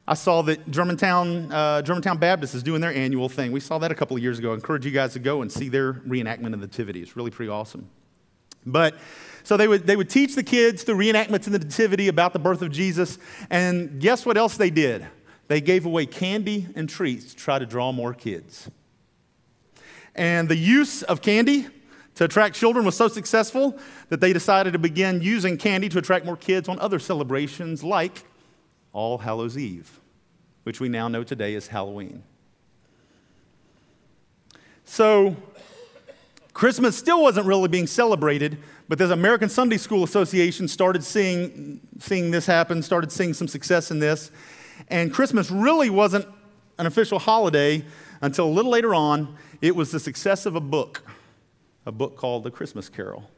I 0.06 0.14
saw 0.14 0.42
that 0.42 0.68
Germantown, 0.70 1.52
uh, 1.52 1.80
Germantown 1.80 2.18
Baptist 2.18 2.54
is 2.54 2.62
doing 2.62 2.80
their 2.80 2.92
annual 2.92 3.28
thing. 3.28 3.52
We 3.52 3.60
saw 3.60 3.78
that 3.78 3.92
a 3.92 3.94
couple 3.94 4.16
of 4.16 4.22
years 4.22 4.38
ago. 4.38 4.50
I 4.50 4.54
encourage 4.54 4.84
you 4.84 4.90
guys 4.90 5.12
to 5.12 5.20
go 5.20 5.42
and 5.42 5.50
see 5.50 5.68
their 5.68 5.94
reenactment 5.94 6.52
of 6.52 6.60
the 6.60 6.66
Nativity. 6.66 7.00
It's 7.02 7.16
really 7.16 7.30
pretty 7.30 7.50
awesome. 7.50 7.88
But 8.66 8.96
so 9.44 9.56
they 9.56 9.68
would, 9.68 9.86
they 9.86 9.96
would 9.96 10.10
teach 10.10 10.34
the 10.34 10.42
kids 10.42 10.84
the 10.84 10.92
reenactments 10.92 11.46
of 11.46 11.52
the 11.52 11.60
Nativity 11.60 12.08
about 12.08 12.32
the 12.32 12.38
birth 12.38 12.62
of 12.62 12.70
Jesus. 12.70 13.18
And 13.48 14.00
guess 14.00 14.26
what 14.26 14.36
else 14.36 14.56
they 14.56 14.70
did? 14.70 15.06
They 15.52 15.60
gave 15.60 15.84
away 15.84 16.06
candy 16.06 16.66
and 16.74 16.88
treats 16.88 17.34
to 17.34 17.36
try 17.36 17.58
to 17.58 17.66
draw 17.66 17.92
more 17.92 18.14
kids. 18.14 18.70
And 20.14 20.48
the 20.48 20.56
use 20.56 21.02
of 21.02 21.20
candy 21.20 21.66
to 22.14 22.24
attract 22.24 22.54
children 22.56 22.86
was 22.86 22.96
so 22.96 23.06
successful 23.06 23.78
that 24.08 24.22
they 24.22 24.32
decided 24.32 24.72
to 24.72 24.78
begin 24.78 25.20
using 25.20 25.58
candy 25.58 25.90
to 25.90 25.98
attract 25.98 26.24
more 26.24 26.38
kids 26.38 26.70
on 26.70 26.78
other 26.78 26.98
celebrations 26.98 27.84
like 27.84 28.24
All 28.94 29.18
Hallows 29.18 29.58
Eve, 29.58 30.00
which 30.62 30.80
we 30.80 30.88
now 30.88 31.06
know 31.08 31.22
today 31.22 31.54
as 31.54 31.66
Halloween. 31.66 32.22
So, 34.86 35.36
Christmas 36.54 36.96
still 36.96 37.20
wasn't 37.20 37.46
really 37.46 37.68
being 37.68 37.86
celebrated, 37.86 38.56
but 38.88 38.96
the 38.96 39.12
American 39.12 39.50
Sunday 39.50 39.76
School 39.76 40.02
Association 40.02 40.66
started 40.66 41.04
seeing, 41.04 41.82
seeing 41.98 42.30
this 42.30 42.46
happen, 42.46 42.82
started 42.82 43.12
seeing 43.12 43.34
some 43.34 43.48
success 43.48 43.90
in 43.90 43.98
this, 43.98 44.30
and 44.88 45.12
Christmas 45.12 45.50
really 45.50 45.90
wasn't 45.90 46.26
an 46.78 46.86
official 46.86 47.18
holiday 47.18 47.84
until 48.20 48.46
a 48.46 48.50
little 48.50 48.70
later 48.70 48.94
on. 48.94 49.36
It 49.60 49.76
was 49.76 49.90
the 49.90 50.00
success 50.00 50.46
of 50.46 50.56
a 50.56 50.60
book, 50.60 51.02
a 51.86 51.92
book 51.92 52.16
called 52.16 52.44
The 52.44 52.50
Christmas 52.50 52.88
Carol 52.88 53.30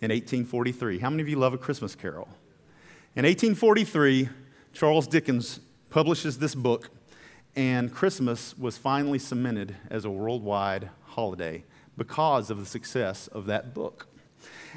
in 0.00 0.10
1843. 0.10 0.98
How 0.98 1.10
many 1.10 1.22
of 1.22 1.28
you 1.28 1.36
love 1.36 1.54
a 1.54 1.58
Christmas 1.58 1.94
Carol? 1.94 2.28
In 3.14 3.24
1843, 3.24 4.28
Charles 4.72 5.06
Dickens 5.06 5.60
publishes 5.90 6.38
this 6.38 6.54
book, 6.54 6.90
and 7.54 7.92
Christmas 7.92 8.56
was 8.56 8.78
finally 8.78 9.18
cemented 9.18 9.76
as 9.90 10.04
a 10.04 10.10
worldwide 10.10 10.88
holiday 11.04 11.64
because 11.96 12.50
of 12.50 12.58
the 12.58 12.66
success 12.66 13.28
of 13.28 13.46
that 13.46 13.74
book. 13.74 14.06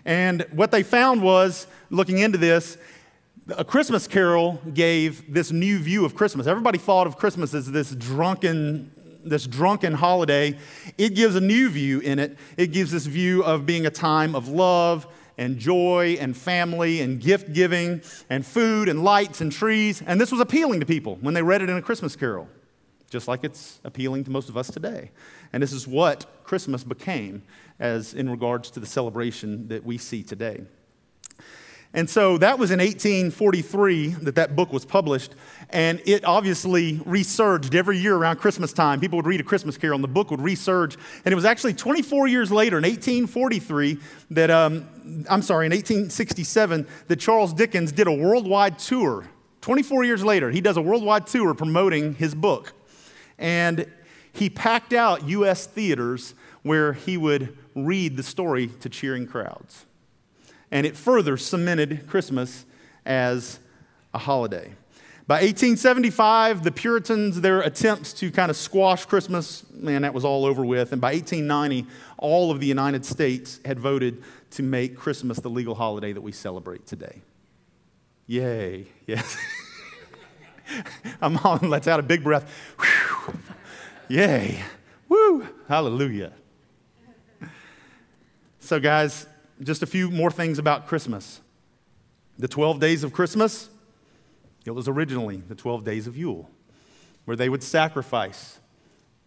And 0.03 0.45
what 0.51 0.71
they 0.71 0.83
found 0.83 1.21
was, 1.21 1.67
looking 1.89 2.19
into 2.19 2.37
this, 2.37 2.77
a 3.49 3.63
Christmas 3.63 4.07
Carol 4.07 4.59
gave 4.73 5.31
this 5.31 5.51
new 5.51 5.77
view 5.77 6.03
of 6.03 6.15
Christmas. 6.15 6.47
Everybody 6.47 6.79
thought 6.79 7.05
of 7.05 7.17
Christmas 7.17 7.53
as 7.53 7.71
this 7.71 7.91
drunken, 7.91 8.91
this 9.23 9.45
drunken 9.45 9.93
holiday. 9.93 10.57
It 10.97 11.13
gives 11.13 11.35
a 11.35 11.41
new 11.41 11.69
view 11.69 11.99
in 11.99 12.17
it. 12.17 12.37
It 12.57 12.71
gives 12.71 12.91
this 12.91 13.05
view 13.05 13.43
of 13.43 13.65
being 13.65 13.85
a 13.85 13.91
time 13.91 14.35
of 14.35 14.47
love 14.47 15.05
and 15.37 15.59
joy 15.59 16.17
and 16.19 16.35
family 16.35 17.01
and 17.01 17.19
gift 17.19 17.53
giving 17.53 18.01
and 18.29 18.43
food 18.45 18.89
and 18.89 19.03
lights 19.03 19.41
and 19.41 19.51
trees. 19.51 20.01
And 20.01 20.19
this 20.19 20.31
was 20.31 20.41
appealing 20.41 20.79
to 20.79 20.85
people 20.85 21.17
when 21.21 21.33
they 21.35 21.43
read 21.43 21.61
it 21.61 21.69
in 21.69 21.77
a 21.77 21.81
Christmas 21.81 22.15
Carol, 22.15 22.47
just 23.11 23.27
like 23.27 23.43
it's 23.43 23.79
appealing 23.83 24.23
to 24.23 24.31
most 24.31 24.49
of 24.49 24.57
us 24.57 24.71
today. 24.71 25.11
And 25.53 25.61
this 25.61 25.71
is 25.71 25.87
what 25.87 26.25
Christmas 26.43 26.83
became 26.83 27.43
as 27.79 28.15
in 28.15 28.27
regards 28.27 28.71
to 28.71 28.79
the 28.79 28.87
celebration 28.87 29.67
that 29.67 29.85
we 29.85 29.99
see 29.99 30.23
today. 30.23 30.63
And 31.95 32.09
so 32.09 32.37
that 32.39 32.59
was 32.59 32.71
in 32.71 32.79
1843 32.79 34.09
that 34.23 34.35
that 34.35 34.53
book 34.53 34.73
was 34.73 34.83
published. 34.83 35.33
And 35.69 36.01
it 36.05 36.25
obviously 36.25 37.01
resurged 37.05 37.73
every 37.73 37.97
year 37.97 38.17
around 38.17 38.35
Christmas 38.35 38.73
time. 38.73 38.99
People 38.99 39.17
would 39.17 39.25
read 39.25 39.39
a 39.39 39.45
Christmas 39.45 39.77
carol 39.77 39.95
and 39.95 40.03
the 40.03 40.09
book 40.09 40.29
would 40.29 40.41
resurge. 40.41 40.97
And 41.23 41.31
it 41.31 41.35
was 41.35 41.45
actually 41.45 41.73
24 41.73 42.27
years 42.27 42.51
later, 42.51 42.77
in 42.77 42.83
1843, 42.83 43.97
that, 44.31 44.51
um, 44.51 44.85
I'm 45.29 45.41
sorry, 45.41 45.67
in 45.67 45.71
1867, 45.71 46.85
that 47.07 47.15
Charles 47.15 47.53
Dickens 47.53 47.93
did 47.93 48.07
a 48.07 48.13
worldwide 48.13 48.77
tour. 48.77 49.29
24 49.61 50.03
years 50.03 50.23
later, 50.23 50.51
he 50.51 50.59
does 50.59 50.75
a 50.75 50.81
worldwide 50.81 51.27
tour 51.27 51.53
promoting 51.53 52.15
his 52.15 52.35
book. 52.35 52.73
And 53.37 53.89
he 54.33 54.49
packed 54.49 54.91
out 54.91 55.29
U.S. 55.29 55.65
theaters 55.65 56.35
where 56.61 56.91
he 56.91 57.15
would 57.15 57.57
read 57.73 58.17
the 58.17 58.23
story 58.23 58.67
to 58.81 58.89
cheering 58.89 59.25
crowds 59.25 59.85
and 60.71 60.85
it 60.85 60.95
further 60.95 61.37
cemented 61.37 62.07
Christmas 62.07 62.65
as 63.05 63.59
a 64.13 64.17
holiday. 64.17 64.73
By 65.27 65.35
1875, 65.35 66.63
the 66.63 66.71
Puritans, 66.71 67.41
their 67.41 67.61
attempts 67.61 68.13
to 68.13 68.29
kind 68.29 68.51
of 68.51 68.55
squash 68.55 69.05
Christmas, 69.05 69.63
man, 69.73 70.03
that 70.03 70.13
was 70.13 70.23
all 70.23 70.45
over 70.45 70.63
with. 70.63 70.91
And 70.91 71.01
by 71.01 71.13
1890, 71.13 71.87
all 72.19 72.51
of 72.51 72.59
the 72.59 72.67
United 72.67 73.03
States 73.03 73.59
had 73.65 73.79
voted 73.79 74.21
to 74.51 74.61
make 74.61 74.95
Christmas 74.95 75.39
the 75.39 75.49
legal 75.49 75.73
holiday 75.73 76.13
that 76.13 76.21
we 76.21 76.31
celebrate 76.31 76.85
today. 76.85 77.21
Yay, 78.27 78.85
yes. 79.07 79.35
I'm 81.21 81.37
on, 81.37 81.71
let's 81.71 81.87
out 81.87 81.99
a 81.99 82.03
big 82.03 82.23
breath. 82.23 82.47
Whew. 82.79 83.39
Yay, 84.07 84.63
woo, 85.09 85.47
hallelujah. 85.67 86.33
So, 88.59 88.79
guys, 88.79 89.25
just 89.61 89.83
a 89.83 89.85
few 89.85 90.09
more 90.11 90.31
things 90.31 90.59
about 90.59 90.87
Christmas. 90.87 91.41
The 92.37 92.47
12 92.47 92.79
days 92.79 93.03
of 93.03 93.13
Christmas, 93.13 93.69
it 94.65 94.71
was 94.71 94.87
originally 94.87 95.37
the 95.37 95.55
12 95.55 95.83
days 95.83 96.07
of 96.07 96.17
Yule, 96.17 96.49
where 97.25 97.37
they 97.37 97.47
would 97.47 97.63
sacrifice, 97.63 98.59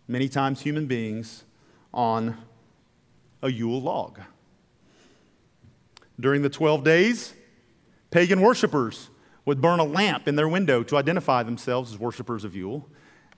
many 0.06 0.28
times 0.28 0.60
human 0.60 0.86
beings, 0.86 1.44
on 1.94 2.36
a 3.42 3.50
Yule 3.50 3.80
log. 3.80 4.20
During 6.20 6.42
the 6.42 6.50
12 6.50 6.84
days, 6.84 7.32
pagan 8.10 8.40
worshippers 8.40 9.08
would 9.44 9.62
burn 9.62 9.80
a 9.80 9.84
lamp 9.84 10.28
in 10.28 10.36
their 10.36 10.48
window 10.48 10.82
to 10.82 10.96
identify 10.96 11.42
themselves 11.42 11.92
as 11.92 11.98
worshippers 11.98 12.44
of 12.44 12.54
Yule, 12.54 12.86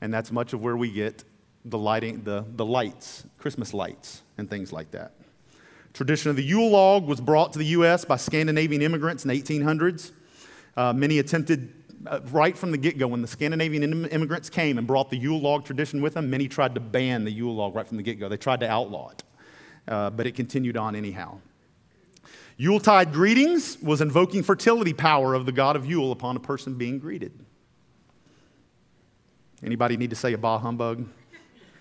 and 0.00 0.12
that's 0.12 0.33
much 0.33 0.53
of 0.53 0.62
where 0.62 0.76
we 0.76 0.90
get 0.90 1.22
the 1.64 1.79
lighting, 1.79 2.22
the, 2.24 2.44
the 2.57 2.64
lights, 2.64 3.24
Christmas 3.38 3.74
lights, 3.74 4.22
and 4.38 4.48
things 4.48 4.72
like 4.72 4.90
that. 4.92 5.12
Tradition 5.92 6.31
of 6.31 6.37
the 6.37 6.44
Yule 6.44 6.70
log 6.70 7.07
was 7.07 7.20
brought 7.20 7.53
to 7.55 7.59
the 7.59 7.66
U.S. 7.66 8.05
by 8.05 8.16
Scandinavian 8.16 8.81
immigrants 8.81 9.24
in 9.24 9.29
the 9.29 9.42
1800s. 9.42 10.12
Uh, 10.76 10.92
many 10.92 11.18
attempted, 11.18 11.72
uh, 12.07 12.20
right 12.31 12.57
from 12.57 12.70
the 12.70 12.79
get 12.79 12.96
go, 12.96 13.09
when 13.09 13.22
the 13.22 13.29
Scandinavian 13.29 13.83
Im- 13.83 14.07
immigrants 14.07 14.48
came 14.48 14.79
and 14.79 14.87
brought 14.87 15.11
the 15.11 15.16
Yule 15.16 15.40
log 15.40 15.64
tradition 15.64 16.00
with 16.00 16.14
them, 16.14 16.31
many 16.31 16.46
tried 16.46 16.74
to 16.74 16.81
ban 16.81 17.24
the 17.24 17.31
Yule 17.31 17.55
log 17.55 17.74
right 17.74 17.87
from 17.87 17.96
the 17.96 18.03
get 18.03 18.20
go. 18.20 18.29
They 18.29 18.37
tried 18.37 18.61
to 18.61 18.70
outlaw 18.70 19.11
it, 19.11 19.24
uh, 19.88 20.11
but 20.11 20.26
it 20.26 20.37
continued 20.37 20.76
on 20.76 20.94
anyhow. 20.94 21.38
Yuletide 22.57 23.12
greetings 23.12 23.79
was 23.83 24.00
invoking 24.00 24.42
fertility 24.42 24.92
power 24.92 25.35
of 25.35 25.46
the 25.46 25.53
god 25.53 25.76
of 25.76 25.87
Yule 25.87 26.12
upon 26.12 26.37
a 26.37 26.40
person 26.40 26.74
being 26.74 26.98
greeted. 26.98 27.33
Anybody 29.62 29.96
need 29.96 30.11
to 30.11 30.16
say 30.16 30.35
a 30.35 30.38
bah 30.38 30.59
humbug? 30.59 31.09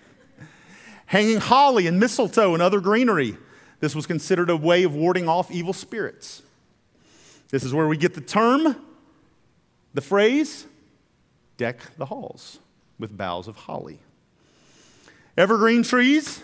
Hanging 1.06 1.38
holly 1.38 1.86
and 1.86 2.00
mistletoe 2.00 2.54
and 2.54 2.62
other 2.62 2.80
greenery 2.80 3.36
this 3.80 3.94
was 3.94 4.06
considered 4.06 4.50
a 4.50 4.56
way 4.56 4.84
of 4.84 4.94
warding 4.94 5.28
off 5.28 5.50
evil 5.50 5.72
spirits. 5.72 6.42
This 7.50 7.64
is 7.64 7.74
where 7.74 7.88
we 7.88 7.96
get 7.96 8.14
the 8.14 8.20
term, 8.20 8.76
the 9.92 10.00
phrase, 10.00 10.66
deck 11.56 11.80
the 11.98 12.06
halls 12.06 12.58
with 12.98 13.16
boughs 13.16 13.48
of 13.48 13.56
holly. 13.56 13.98
Evergreen 15.36 15.82
trees 15.82 16.42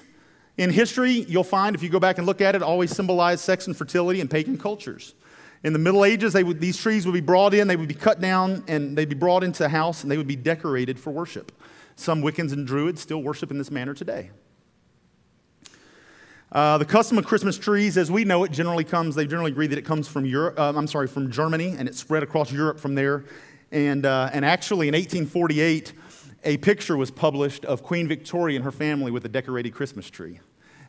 in 0.56 0.70
history, 0.70 1.12
you'll 1.28 1.44
find, 1.44 1.76
if 1.76 1.82
you 1.82 1.88
go 1.88 2.00
back 2.00 2.18
and 2.18 2.26
look 2.26 2.40
at 2.40 2.54
it, 2.54 2.62
always 2.62 2.90
symbolize 2.90 3.40
sex 3.40 3.66
and 3.66 3.76
fertility 3.76 4.20
in 4.20 4.28
pagan 4.28 4.56
cultures. 4.56 5.14
In 5.62 5.72
the 5.72 5.78
Middle 5.78 6.04
Ages, 6.04 6.34
would, 6.34 6.60
these 6.60 6.78
trees 6.78 7.06
would 7.06 7.12
be 7.12 7.20
brought 7.20 7.52
in, 7.52 7.68
they 7.68 7.76
would 7.76 7.88
be 7.88 7.94
cut 7.94 8.20
down, 8.20 8.64
and 8.68 8.96
they'd 8.96 9.08
be 9.08 9.14
brought 9.14 9.44
into 9.44 9.64
a 9.64 9.68
house, 9.68 10.02
and 10.02 10.10
they 10.10 10.16
would 10.16 10.26
be 10.26 10.36
decorated 10.36 10.98
for 10.98 11.10
worship. 11.10 11.52
Some 11.96 12.22
Wiccans 12.22 12.52
and 12.52 12.66
Druids 12.66 13.00
still 13.00 13.22
worship 13.22 13.50
in 13.50 13.58
this 13.58 13.70
manner 13.70 13.94
today. 13.94 14.30
Uh, 16.52 16.78
the 16.78 16.84
custom 16.84 17.18
of 17.18 17.26
Christmas 17.26 17.58
trees, 17.58 17.98
as 17.98 18.10
we 18.10 18.24
know 18.24 18.44
it, 18.44 18.52
generally 18.52 18.84
comes, 18.84 19.14
they 19.14 19.26
generally 19.26 19.50
agree 19.50 19.66
that 19.66 19.78
it 19.78 19.84
comes 19.84 20.06
from 20.06 20.24
Europe, 20.24 20.58
uh, 20.58 20.72
I'm 20.76 20.86
sorry, 20.86 21.08
from 21.08 21.30
Germany, 21.30 21.74
and 21.76 21.88
it 21.88 21.94
spread 21.94 22.22
across 22.22 22.52
Europe 22.52 22.78
from 22.78 22.94
there. 22.94 23.24
And, 23.72 24.06
uh, 24.06 24.30
and 24.32 24.44
actually, 24.44 24.86
in 24.86 24.94
1848, 24.94 25.92
a 26.44 26.56
picture 26.58 26.96
was 26.96 27.10
published 27.10 27.64
of 27.64 27.82
Queen 27.82 28.06
Victoria 28.06 28.56
and 28.56 28.64
her 28.64 28.70
family 28.70 29.10
with 29.10 29.24
a 29.24 29.28
decorated 29.28 29.74
Christmas 29.74 30.08
tree. 30.08 30.38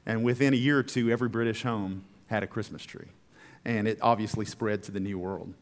And 0.06 0.24
within 0.24 0.54
a 0.54 0.58
year 0.58 0.78
or 0.78 0.84
two, 0.84 1.10
every 1.10 1.28
British 1.28 1.64
home 1.64 2.04
had 2.28 2.44
a 2.44 2.48
Christmas 2.48 2.84
tree. 2.84 3.08
And 3.66 3.88
it 3.88 3.98
obviously 4.02 4.46
spread 4.46 4.84
to 4.84 4.92
the 4.92 5.00
New 5.00 5.18
World. 5.18 5.54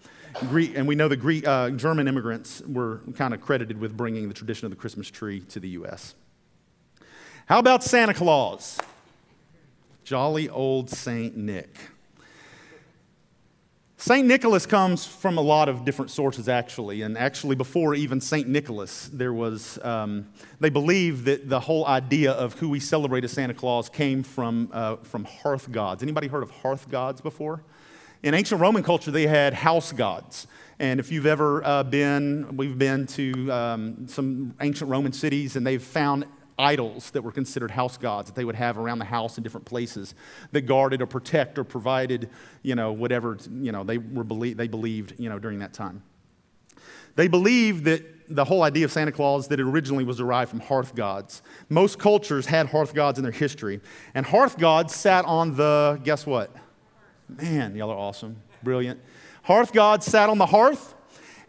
Greek, 0.49 0.73
and 0.75 0.87
we 0.87 0.95
know 0.95 1.07
the 1.07 1.15
Greek, 1.15 1.47
uh, 1.47 1.69
German 1.69 2.09
immigrants 2.09 2.61
were 2.67 2.99
kind 3.15 3.33
of 3.33 3.39
credited 3.39 3.79
with 3.79 3.95
bringing 3.95 4.27
the 4.27 4.33
tradition 4.33 4.65
of 4.65 4.71
the 4.71 4.75
Christmas 4.75 5.09
tree 5.09 5.39
to 5.39 5.61
the 5.61 5.69
U.S. 5.69 6.13
How 7.45 7.59
about 7.59 7.83
Santa 7.83 8.13
Claus? 8.13 8.77
Jolly 10.05 10.47
old 10.49 10.91
Saint 10.91 11.35
Nick. 11.35 11.75
St. 13.97 14.27
Nicholas 14.27 14.67
comes 14.67 15.03
from 15.03 15.39
a 15.39 15.41
lot 15.41 15.67
of 15.67 15.83
different 15.83 16.11
sources, 16.11 16.47
actually. 16.47 17.01
And 17.01 17.17
actually, 17.17 17.55
before 17.55 17.95
even 17.95 18.21
St. 18.21 18.47
Nicholas, 18.47 19.09
there 19.11 19.33
was, 19.33 19.79
um, 19.83 20.27
they 20.59 20.69
believe 20.69 21.25
that 21.25 21.49
the 21.49 21.59
whole 21.59 21.87
idea 21.87 22.33
of 22.33 22.53
who 22.53 22.69
we 22.69 22.79
celebrate 22.79 23.23
as 23.23 23.31
Santa 23.31 23.55
Claus 23.55 23.89
came 23.89 24.21
from, 24.21 24.69
uh, 24.71 24.97
from 24.97 25.23
hearth 25.23 25.71
gods. 25.71 26.03
Anybody 26.03 26.27
heard 26.27 26.43
of 26.43 26.51
hearth 26.51 26.87
gods 26.87 27.19
before? 27.19 27.63
In 28.21 28.35
ancient 28.35 28.61
Roman 28.61 28.83
culture, 28.83 29.09
they 29.09 29.25
had 29.25 29.55
house 29.55 29.91
gods. 29.91 30.45
And 30.77 30.99
if 30.99 31.11
you've 31.11 31.25
ever 31.25 31.65
uh, 31.65 31.81
been, 31.81 32.55
we've 32.55 32.77
been 32.77 33.07
to 33.07 33.51
um, 33.51 34.07
some 34.07 34.53
ancient 34.61 34.91
Roman 34.91 35.13
cities 35.13 35.55
and 35.55 35.65
they've 35.65 35.81
found 35.81 36.25
idols 36.57 37.11
that 37.11 37.21
were 37.21 37.31
considered 37.31 37.71
house 37.71 37.97
gods 37.97 38.29
that 38.29 38.35
they 38.35 38.45
would 38.45 38.55
have 38.55 38.77
around 38.77 38.99
the 38.99 39.05
house 39.05 39.37
in 39.37 39.43
different 39.43 39.65
places 39.65 40.15
that 40.51 40.61
guarded 40.61 41.01
or 41.01 41.05
protect 41.05 41.59
or 41.59 41.63
provided, 41.63 42.29
you 42.63 42.75
know, 42.75 42.91
whatever, 42.91 43.37
you 43.51 43.71
know, 43.71 43.83
they, 43.83 43.97
were 43.97 44.23
belie- 44.23 44.53
they 44.53 44.67
believed, 44.67 45.13
you 45.17 45.29
know, 45.29 45.39
during 45.39 45.59
that 45.59 45.73
time. 45.73 46.01
They 47.15 47.27
believed 47.27 47.85
that 47.85 48.03
the 48.27 48.43
whole 48.43 48.63
idea 48.63 48.85
of 48.85 48.91
Santa 48.91 49.11
Claus 49.11 49.47
that 49.49 49.59
it 49.59 49.63
originally 49.63 50.03
was 50.03 50.17
derived 50.17 50.49
from 50.49 50.59
hearth 50.59 50.95
gods. 50.95 51.41
Most 51.69 51.99
cultures 51.99 52.45
had 52.45 52.67
hearth 52.67 52.93
gods 52.93 53.19
in 53.19 53.23
their 53.23 53.31
history. 53.31 53.81
And 54.13 54.25
hearth 54.25 54.57
gods 54.57 54.95
sat 54.95 55.25
on 55.25 55.55
the, 55.55 55.99
guess 56.03 56.25
what? 56.25 56.55
Man, 57.27 57.75
y'all 57.75 57.89
are 57.91 57.97
awesome. 57.97 58.41
Brilliant. 58.63 58.99
Hearth 59.43 59.73
gods 59.73 60.05
sat 60.05 60.29
on 60.29 60.37
the 60.37 60.45
hearth, 60.45 60.95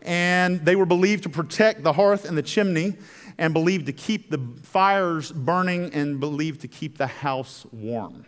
and 0.03 0.65
they 0.65 0.77
were 0.77 0.87
believed 0.87 1.23
to 1.25 1.29
protect 1.29 1.83
the 1.83 1.95
hearth 1.95 2.27
and 2.27 2.37
the 2.37 2.43
chimney 2.43 2.95
and 3.39 3.53
believed 3.53 3.87
to 3.87 3.93
keep 3.93 4.31
the 4.31 4.41
fires 4.63 5.31
burning 5.31 5.93
and 5.93 6.21
believed 6.21 6.63
to 6.63 6.69
keep 6.69 6.99
the 6.99 7.07
house 7.07 7.67
warm. 7.73 8.27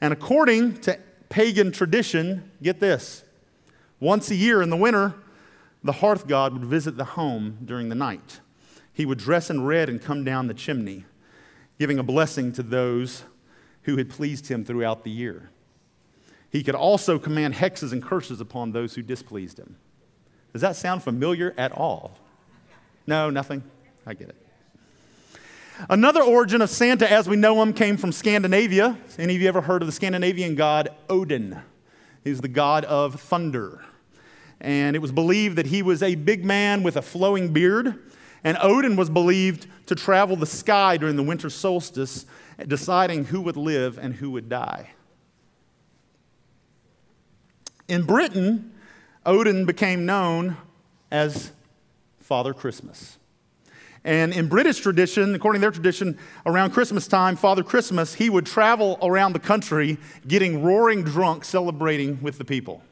And 0.00 0.12
according 0.12 0.80
to 0.82 0.98
pagan 1.28 1.72
tradition, 1.72 2.50
get 2.62 2.80
this 2.80 3.24
once 4.00 4.30
a 4.30 4.34
year 4.34 4.62
in 4.62 4.70
the 4.70 4.76
winter, 4.76 5.14
the 5.82 5.92
hearth 5.92 6.26
god 6.26 6.52
would 6.52 6.64
visit 6.64 6.96
the 6.96 7.04
home 7.04 7.58
during 7.64 7.88
the 7.88 7.94
night. 7.94 8.40
He 8.92 9.06
would 9.06 9.18
dress 9.18 9.50
in 9.50 9.64
red 9.64 9.88
and 9.88 10.00
come 10.00 10.24
down 10.24 10.46
the 10.46 10.54
chimney, 10.54 11.04
giving 11.78 11.98
a 11.98 12.02
blessing 12.02 12.52
to 12.52 12.62
those 12.62 13.24
who 13.82 13.96
had 13.96 14.10
pleased 14.10 14.48
him 14.48 14.64
throughout 14.64 15.04
the 15.04 15.10
year. 15.10 15.50
He 16.50 16.62
could 16.62 16.74
also 16.74 17.18
command 17.18 17.54
hexes 17.54 17.92
and 17.92 18.02
curses 18.02 18.40
upon 18.40 18.72
those 18.72 18.94
who 18.94 19.02
displeased 19.02 19.58
him. 19.58 19.76
Does 20.52 20.62
that 20.62 20.76
sound 20.76 21.02
familiar 21.02 21.54
at 21.58 21.72
all? 21.72 22.18
No, 23.06 23.30
nothing? 23.30 23.62
I 24.08 24.14
get 24.14 24.30
it. 24.30 24.36
Another 25.90 26.22
origin 26.22 26.62
of 26.62 26.70
Santa 26.70 27.12
as 27.12 27.28
we 27.28 27.36
know 27.36 27.60
him 27.60 27.74
came 27.74 27.98
from 27.98 28.10
Scandinavia. 28.10 28.96
Any 29.18 29.36
of 29.36 29.42
you 29.42 29.48
ever 29.48 29.60
heard 29.60 29.82
of 29.82 29.86
the 29.86 29.92
Scandinavian 29.92 30.54
god 30.54 30.88
Odin? 31.10 31.60
He's 32.24 32.40
the 32.40 32.48
god 32.48 32.86
of 32.86 33.20
thunder. 33.20 33.84
And 34.62 34.96
it 34.96 35.00
was 35.00 35.12
believed 35.12 35.56
that 35.56 35.66
he 35.66 35.82
was 35.82 36.02
a 36.02 36.14
big 36.14 36.42
man 36.42 36.82
with 36.82 36.96
a 36.96 37.02
flowing 37.02 37.52
beard. 37.52 37.98
And 38.42 38.56
Odin 38.62 38.96
was 38.96 39.10
believed 39.10 39.66
to 39.84 39.94
travel 39.94 40.36
the 40.36 40.46
sky 40.46 40.96
during 40.96 41.16
the 41.16 41.22
winter 41.22 41.50
solstice, 41.50 42.24
deciding 42.66 43.26
who 43.26 43.42
would 43.42 43.58
live 43.58 43.98
and 43.98 44.14
who 44.14 44.30
would 44.30 44.48
die. 44.48 44.92
In 47.88 48.04
Britain, 48.04 48.72
Odin 49.26 49.66
became 49.66 50.06
known 50.06 50.56
as 51.10 51.52
Father 52.20 52.54
Christmas. 52.54 53.18
And 54.04 54.32
in 54.32 54.48
British 54.48 54.78
tradition, 54.78 55.34
according 55.34 55.60
to 55.60 55.64
their 55.64 55.70
tradition, 55.70 56.18
around 56.46 56.70
Christmas 56.70 57.06
time, 57.06 57.36
Father 57.36 57.62
Christmas, 57.62 58.14
he 58.14 58.30
would 58.30 58.46
travel 58.46 58.98
around 59.02 59.32
the 59.32 59.38
country 59.38 59.98
getting 60.26 60.62
roaring 60.62 61.02
drunk, 61.02 61.44
celebrating 61.44 62.22
with 62.22 62.38
the 62.38 62.44
people. 62.44 62.82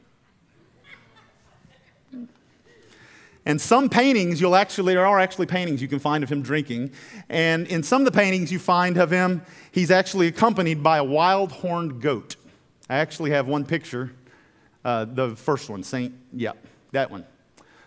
And 3.47 3.61
some 3.61 3.89
paintings, 3.89 4.41
you'll 4.41 4.57
actually, 4.57 4.95
there 4.95 5.07
are 5.07 5.21
actually 5.21 5.47
paintings 5.47 5.81
you 5.81 5.87
can 5.87 6.01
find 6.01 6.25
of 6.25 6.31
him 6.31 6.43
drinking. 6.43 6.91
And 7.29 7.69
in 7.69 7.85
some 7.85 8.03
of 8.03 8.05
the 8.05 8.11
paintings 8.11 8.51
you 8.51 8.59
find 8.59 8.97
of 8.97 9.13
him, 9.13 9.43
he's 9.71 9.93
actually 9.93 10.27
accompanied 10.27 10.83
by 10.83 10.99
a 10.99 11.05
wild 11.05 11.53
horned 11.53 12.03
goat. 12.03 12.35
I 12.91 12.97
actually 12.97 13.31
have 13.31 13.47
one 13.47 13.65
picture, 13.65 14.13
uh, 14.85 15.05
the 15.05 15.37
first 15.37 15.71
one, 15.71 15.85
Saint, 15.85 16.13
yeah, 16.33 16.53
that 16.91 17.09
one. 17.09 17.25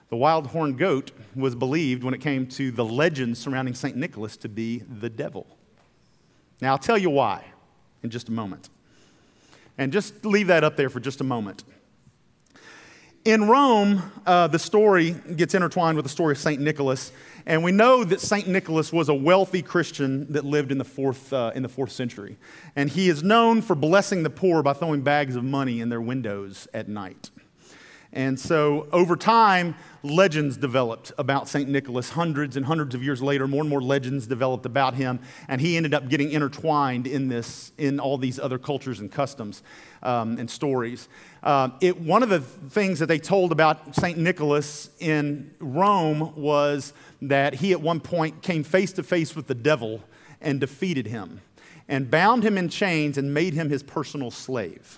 The 0.10 0.17
wild 0.17 0.48
horned 0.48 0.78
goat 0.78 1.12
was 1.36 1.54
believed, 1.56 2.04
when 2.04 2.13
it 2.13 2.22
came 2.22 2.48
to 2.48 2.72
the 2.72 2.84
legends 2.84 3.39
surrounding 3.39 3.76
St. 3.76 3.95
Nicholas, 3.95 4.38
to 4.38 4.50
be 4.50 4.80
the 4.80 5.10
devil. 5.10 5.45
Now, 6.62 6.72
I'll 6.72 6.80
tell 6.80 6.98
you 6.98 7.10
why 7.12 7.45
in 8.04 8.10
just 8.10 8.28
a 8.28 8.32
moment. 8.32 8.69
And 9.78 9.93
just 9.93 10.26
leave 10.26 10.48
that 10.48 10.63
up 10.63 10.76
there 10.76 10.89
for 10.89 11.00
just 11.00 11.22
a 11.22 11.24
moment. 11.24 11.63
In 13.26 13.48
Rome, 13.48 14.12
uh, 14.26 14.48
the 14.48 14.58
story 14.58 15.12
gets 15.12 15.54
intertwined 15.54 15.98
with 15.98 16.06
the 16.06 16.10
story 16.10 16.32
of 16.32 16.38
St. 16.38 16.60
Nicholas, 16.60 17.12
and 17.45 17.63
we 17.63 17.72
know 17.72 18.04
that 18.04 18.22
St. 18.22 18.48
Nicholas 18.48 18.91
was 18.91 19.10
a 19.10 19.13
wealthy 19.13 19.62
Christian 19.62 20.32
that 20.32 20.45
lived 20.45 20.72
in 20.72 20.78
the, 20.78 20.86
fourth, 20.86 21.32
uh, 21.32 21.52
in 21.54 21.62
the 21.62 21.69
fourth 21.69 21.91
century. 21.91 22.38
And 22.76 22.89
he 22.89 23.10
is 23.10 23.22
known 23.22 23.62
for 23.62 23.76
blessing 23.76 24.24
the 24.24 24.30
poor 24.30 24.63
by 24.63 24.74
throwing 24.74 25.02
bags 25.02 25.36
of 25.36 25.43
money 25.43 25.82
in 25.82 25.89
their 25.89 26.02
windows 26.02 26.67
at 26.74 26.88
night. 26.88 27.30
And 28.12 28.39
so 28.39 28.88
over 28.91 29.15
time, 29.15 29.76
legends 30.02 30.58
developed 30.58 31.12
about 31.19 31.48
St. 31.48 31.69
Nicholas. 31.69 32.10
Hundreds 32.10 32.58
and 32.58 32.65
hundreds 32.65 32.95
of 32.95 33.04
years 33.04 33.22
later, 33.22 33.48
more 33.48 33.62
and 33.62 33.69
more 33.69 33.82
legends 33.82 34.26
developed 34.26 34.65
about 34.65 34.95
him, 34.95 35.19
and 35.48 35.62
he 35.62 35.78
ended 35.78 35.93
up 35.93 36.10
getting 36.10 36.32
intertwined 36.32 37.06
in 37.06 37.28
this, 37.28 37.72
in 37.78 38.00
all 38.00 38.17
these 38.17 38.39
other 38.39 38.58
cultures 38.58 39.00
and 39.00 39.12
customs 39.12 39.62
um, 40.02 40.39
and 40.39 40.50
stories. 40.50 41.08
Uh, 41.43 41.69
it, 41.82 42.00
one 42.00 42.24
of 42.24 42.30
the 42.30 42.39
things 42.39 42.98
that 42.98 43.06
they 43.06 43.19
told 43.19 43.52
about 43.52 43.95
St. 43.95 44.17
Nicholas 44.17 44.89
in 45.00 45.54
Rome 45.60 46.34
was 46.36 46.93
that 47.22 47.56
he 47.56 47.74
at 47.74 47.82
one 47.82 48.00
point 48.00 48.41
came 48.41 48.63
face 48.63 48.91
to 48.93 49.04
face 49.04 49.36
with 49.36 49.45
the 49.45 49.56
devil 49.56 50.02
and 50.41 50.60
defeated 50.60 51.06
him, 51.06 51.41
and 51.88 52.10
bound 52.10 52.43
him 52.43 52.58
in 52.58 52.69
chains 52.69 53.19
and 53.19 53.34
made 53.36 53.54
him 53.54 53.69
his 53.69 53.84
personal 53.84 54.32
slave. 54.32 54.98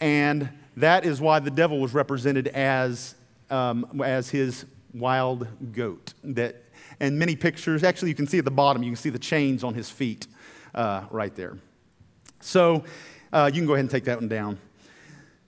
And 0.00 0.48
that 0.76 1.04
is 1.04 1.20
why 1.20 1.38
the 1.38 1.50
devil 1.50 1.80
was 1.80 1.94
represented 1.94 2.48
as, 2.48 3.14
um, 3.50 4.00
as 4.04 4.30
his 4.30 4.64
wild 4.94 5.46
goat. 5.72 6.14
That, 6.24 6.56
and 7.00 7.18
many 7.18 7.36
pictures, 7.36 7.82
actually, 7.82 8.10
you 8.10 8.14
can 8.14 8.26
see 8.26 8.38
at 8.38 8.44
the 8.44 8.50
bottom, 8.50 8.82
you 8.82 8.90
can 8.90 8.96
see 8.96 9.10
the 9.10 9.18
chains 9.18 9.64
on 9.64 9.74
his 9.74 9.90
feet 9.90 10.26
uh, 10.74 11.04
right 11.10 11.34
there. 11.34 11.58
So 12.40 12.84
uh, 13.32 13.50
you 13.52 13.60
can 13.60 13.66
go 13.66 13.74
ahead 13.74 13.84
and 13.84 13.90
take 13.90 14.04
that 14.04 14.18
one 14.18 14.28
down. 14.28 14.58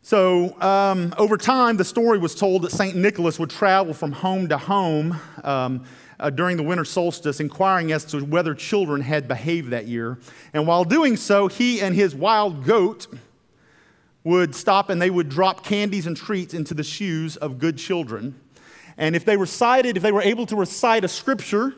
So, 0.03 0.61
um, 0.61 1.15
over 1.17 1.39
time, 1.39 1.79
the 1.79 1.85
story 1.85 2.19
was 2.19 2.35
told 2.35 2.61
that 2.63 2.73
St. 2.73 2.95
Nicholas 2.95 3.39
would 3.39 3.49
travel 3.49 3.95
from 3.95 4.13
home 4.13 4.51
to 4.51 4.59
home 4.59 5.19
um, 5.43 5.85
uh, 6.21 6.29
during 6.29 6.59
the 6.59 6.63
winter 6.63 6.85
solstice, 6.85 7.41
inquiring 7.41 7.91
as 7.91 8.05
to 8.07 8.21
whether 8.21 8.55
children 8.55 9.01
had 9.01 9.27
behaved 9.27 9.71
that 9.71 9.87
year. 9.87 10.19
And 10.53 10.67
while 10.67 10.85
doing 10.85 11.17
so, 11.17 11.49
he 11.49 11.81
and 11.81 11.95
his 11.95 12.15
wild 12.15 12.65
goat 12.65 13.07
would 14.25 14.55
stop 14.55 14.89
and 14.89 15.01
they 15.01 15.11
would 15.11 15.29
drop 15.29 15.63
candies 15.63 16.07
and 16.07 16.17
treats 16.17 16.55
into 16.55 16.75
the 16.75 16.83
shoes 16.83 17.37
of 17.37 17.59
good 17.59 17.77
children. 17.77 18.41
And 18.97 19.15
if 19.15 19.25
they 19.25 19.37
recited, 19.37 19.97
if 19.97 20.03
they 20.03 20.13
were 20.13 20.23
able 20.23 20.47
to 20.47 20.57
recite 20.57 21.05
a 21.05 21.09
scripture 21.09 21.75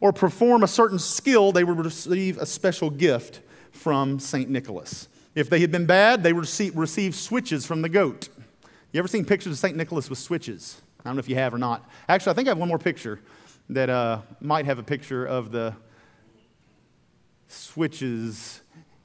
or 0.00 0.12
perform 0.12 0.62
a 0.62 0.68
certain 0.68 0.98
skill, 0.98 1.52
they 1.52 1.64
would 1.64 1.84
receive 1.84 2.38
a 2.38 2.46
special 2.46 2.90
gift 2.90 3.40
from 3.72 4.18
St. 4.20 4.48
Nicholas. 4.48 5.08
If 5.34 5.50
they 5.50 5.60
had 5.60 5.70
been 5.70 5.86
bad, 5.86 6.22
they 6.22 6.32
would 6.32 6.42
receive, 6.42 6.76
receive 6.76 7.14
switches 7.14 7.66
from 7.66 7.82
the 7.82 7.88
goat. 7.88 8.28
You 8.92 8.98
ever 8.98 9.08
seen 9.08 9.24
pictures 9.24 9.52
of 9.52 9.58
St. 9.58 9.76
Nicholas 9.76 10.08
with 10.08 10.18
switches? 10.18 10.80
I 11.00 11.08
don't 11.08 11.16
know 11.16 11.20
if 11.20 11.28
you 11.28 11.36
have 11.36 11.54
or 11.54 11.58
not. 11.58 11.88
Actually, 12.08 12.32
I 12.32 12.34
think 12.34 12.48
I 12.48 12.50
have 12.50 12.58
one 12.58 12.68
more 12.68 12.78
picture 12.78 13.20
that 13.70 13.88
uh, 13.88 14.20
might 14.40 14.66
have 14.66 14.78
a 14.78 14.82
picture 14.82 15.24
of 15.24 15.52
the 15.52 15.74
switches 17.48 18.60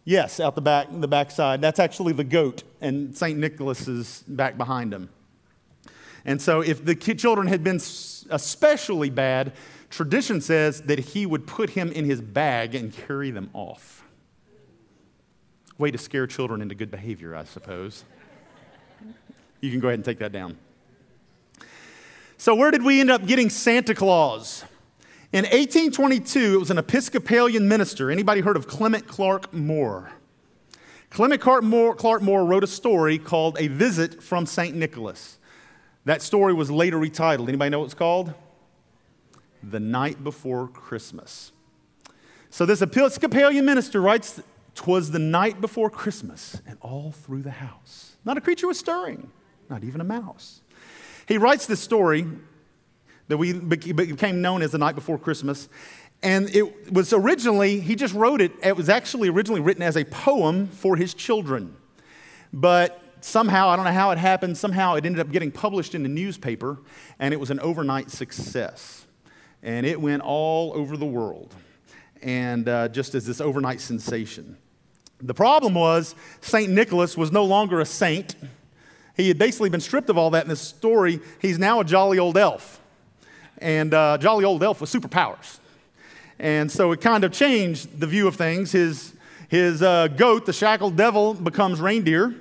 Yes, 0.08 0.40
out 0.40 0.54
the 0.54 0.62
back, 0.62 0.88
the 0.92 1.08
back 1.08 1.32
side. 1.32 1.62
That's 1.62 1.80
actually 1.80 2.14
the 2.14 2.24
goat, 2.24 2.62
and 2.80 3.18
St. 3.18 3.40
Nicholas 3.40 3.88
is 3.88 4.24
back 4.28 4.56
behind 4.56 4.94
him. 4.94 5.10
And 6.26 6.40
so, 6.40 6.62
if 6.62 6.86
the 6.86 6.96
children 6.96 7.48
had 7.48 7.64
been 7.64 7.78
especially 7.78 9.10
bad, 9.10 9.54
tradition 9.90 10.42
says 10.42 10.84
that 10.84 11.00
he 11.00 11.26
would 11.26 11.48
put 11.48 11.72
him 11.72 11.92
in 11.92 12.06
his 12.06 12.22
bag 12.22 12.76
and 12.76 12.94
carry 12.94 13.32
them 13.32 13.50
off. 13.54 14.04
Way 15.80 15.90
to 15.90 15.98
scare 15.98 16.28
children 16.28 16.62
into 16.62 16.76
good 16.76 16.92
behavior, 16.92 17.36
I 17.36 17.44
suppose. 17.44 18.06
You 19.62 19.72
can 19.72 19.80
go 19.80 19.88
ahead 19.88 20.00
and 20.00 20.06
take 20.06 20.20
that 20.20 20.32
down. 20.32 20.58
So, 22.38 22.54
where 22.54 22.70
did 22.70 22.84
we 22.84 23.00
end 23.00 23.10
up 23.10 23.26
getting 23.26 23.50
Santa 23.50 23.96
Claus? 23.96 24.66
In 25.36 25.44
1822, 25.44 26.54
it 26.54 26.60
was 26.60 26.72
an 26.72 26.78
Episcopalian 26.78 27.68
minister. 27.68 28.10
Anybody 28.10 28.40
heard 28.40 28.56
of 28.56 28.70
Clement 28.70 29.06
Clarke 29.06 29.54
Moore? 29.54 30.10
Clement 31.10 31.42
Clarke 31.42 31.66
Moore, 31.66 31.94
Clarke 31.94 32.22
Moore 32.22 32.46
wrote 32.46 32.64
a 32.64 32.68
story 32.68 33.18
called 33.18 33.58
A 33.60 33.68
Visit 33.68 34.24
from 34.24 34.46
St. 34.46 34.74
Nicholas. 34.74 35.38
That 36.06 36.22
story 36.22 36.54
was 36.54 36.72
later 36.72 36.96
retitled. 36.96 37.50
Anybody 37.50 37.70
know 37.70 37.80
what 37.80 37.86
it's 37.88 37.94
called? 37.94 38.34
The 39.62 39.82
Night 39.82 40.24
Before 40.24 40.70
Christmas. 40.70 41.52
So 42.50 42.66
this 42.66 42.82
Episcopalian 42.82 43.66
minister 43.66 44.02
writes, 44.02 44.40
"Twas 44.74 45.12
the 45.12 45.20
night 45.20 45.60
before 45.60 45.90
Christmas, 45.90 46.62
and 46.66 46.78
all 46.80 47.12
through 47.12 47.42
the 47.42 47.52
house, 47.52 48.16
not 48.24 48.38
a 48.38 48.42
creature 48.42 48.68
was 48.68 48.80
stirring, 48.80 49.32
not 49.70 49.84
even 49.84 50.00
a 50.00 50.06
mouse." 50.06 50.62
He 51.28 51.38
writes 51.38 51.66
this 51.66 51.82
story 51.82 52.26
that 53.28 53.38
we 53.38 53.54
became 53.54 54.42
known 54.42 54.62
as 54.62 54.72
the 54.72 54.78
night 54.78 54.96
before 54.96 55.18
Christmas, 55.18 55.70
and 56.24 56.50
it 56.56 56.92
was 56.92 57.14
originally 57.14 57.80
he 57.80 57.96
just 57.96 58.14
wrote 58.14 58.42
it. 58.42 58.52
It 58.64 58.76
was 58.76 58.90
actually 58.90 59.30
originally 59.30 59.62
written 59.62 59.84
as 59.84 59.98
a 59.98 60.06
poem 60.06 60.68
for 60.68 60.96
his 60.96 61.14
children, 61.14 61.76
but 62.54 63.02
somehow 63.22 63.70
I 63.70 63.76
don't 63.76 63.86
know 63.86 63.92
how 63.92 64.12
it 64.12 64.18
happened. 64.18 64.58
Somehow 64.58 64.96
it 64.96 65.06
ended 65.06 65.20
up 65.20 65.32
getting 65.32 65.52
published 65.52 65.96
in 65.96 66.04
the 66.04 66.10
newspaper, 66.10 66.80
and 67.20 67.34
it 67.34 67.38
was 67.38 67.52
an 67.52 67.60
overnight 67.60 68.12
success 68.12 69.06
and 69.66 69.86
it 69.86 70.00
went 70.00 70.22
all 70.22 70.74
over 70.76 70.96
the 70.96 71.06
world, 71.06 71.54
and 72.22 72.70
uh, 72.70 72.88
just 72.88 73.16
as 73.16 73.26
this 73.26 73.42
overnight 73.42 73.82
sensation. 73.82 74.58
The 75.20 75.34
problem 75.34 75.74
was, 75.74 76.14
St. 76.40 76.72
Nicholas 76.72 77.18
was 77.18 77.32
no 77.32 77.44
longer 77.44 77.80
a 77.80 77.86
saint. 77.86 78.36
He 79.18 79.28
had 79.28 79.40
basically 79.40 79.70
been 79.70 79.82
stripped 79.82 80.10
of 80.10 80.18
all 80.18 80.30
that 80.32 80.44
in 80.44 80.50
this 80.50 80.62
story. 80.62 81.20
He's 81.42 81.58
now 81.58 81.80
a 81.80 81.84
jolly 81.84 82.20
old 82.20 82.38
elf. 82.38 82.80
And 83.60 83.94
uh, 83.94 84.18
jolly 84.18 84.46
old 84.46 84.64
elf 84.64 84.82
with 84.82 84.92
superpowers. 84.92 85.60
And 86.40 86.72
so 86.72 86.92
it 86.92 87.02
kind 87.02 87.24
of 87.24 87.32
changed 87.32 88.00
the 88.00 88.08
view 88.08 88.28
of 88.28 88.36
things. 88.36 88.72
His, 88.72 89.14
his 89.48 89.82
uh, 89.82 90.08
goat, 90.10 90.46
the 90.46 90.54
shackled 90.54 90.96
devil, 90.96 91.34
becomes 91.34 91.80
reindeer. 91.80 92.36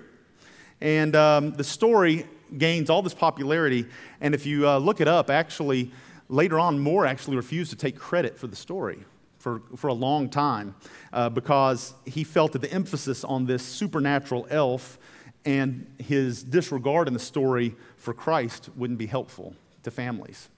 And 0.80 1.14
um, 1.14 1.52
the 1.52 1.64
story 1.64 2.26
gains 2.58 2.90
all 2.90 3.02
this 3.02 3.14
popularity. 3.14 3.86
And 4.20 4.34
if 4.34 4.46
you 4.46 4.68
uh, 4.68 4.78
look 4.78 5.00
it 5.00 5.08
up, 5.08 5.30
actually, 5.30 5.92
later 6.28 6.58
on, 6.58 6.78
Moore 6.78 7.06
actually 7.06 7.36
refused 7.36 7.70
to 7.70 7.76
take 7.76 7.96
credit 7.96 8.38
for 8.38 8.46
the 8.46 8.56
story 8.56 9.04
for, 9.38 9.60
for 9.76 9.88
a 9.88 9.94
long 9.94 10.28
time 10.28 10.74
uh, 11.12 11.28
because 11.28 11.94
he 12.06 12.24
felt 12.24 12.52
that 12.52 12.62
the 12.62 12.72
emphasis 12.72 13.24
on 13.24 13.46
this 13.46 13.62
supernatural 13.62 14.46
elf 14.50 14.98
and 15.44 15.86
his 15.98 16.42
disregard 16.42 17.06
in 17.06 17.14
the 17.14 17.20
story 17.20 17.74
for 17.96 18.14
Christ 18.14 18.70
wouldn't 18.74 18.98
be 18.98 19.06
helpful 19.06 19.54
to 19.82 19.90
families. 19.90 20.48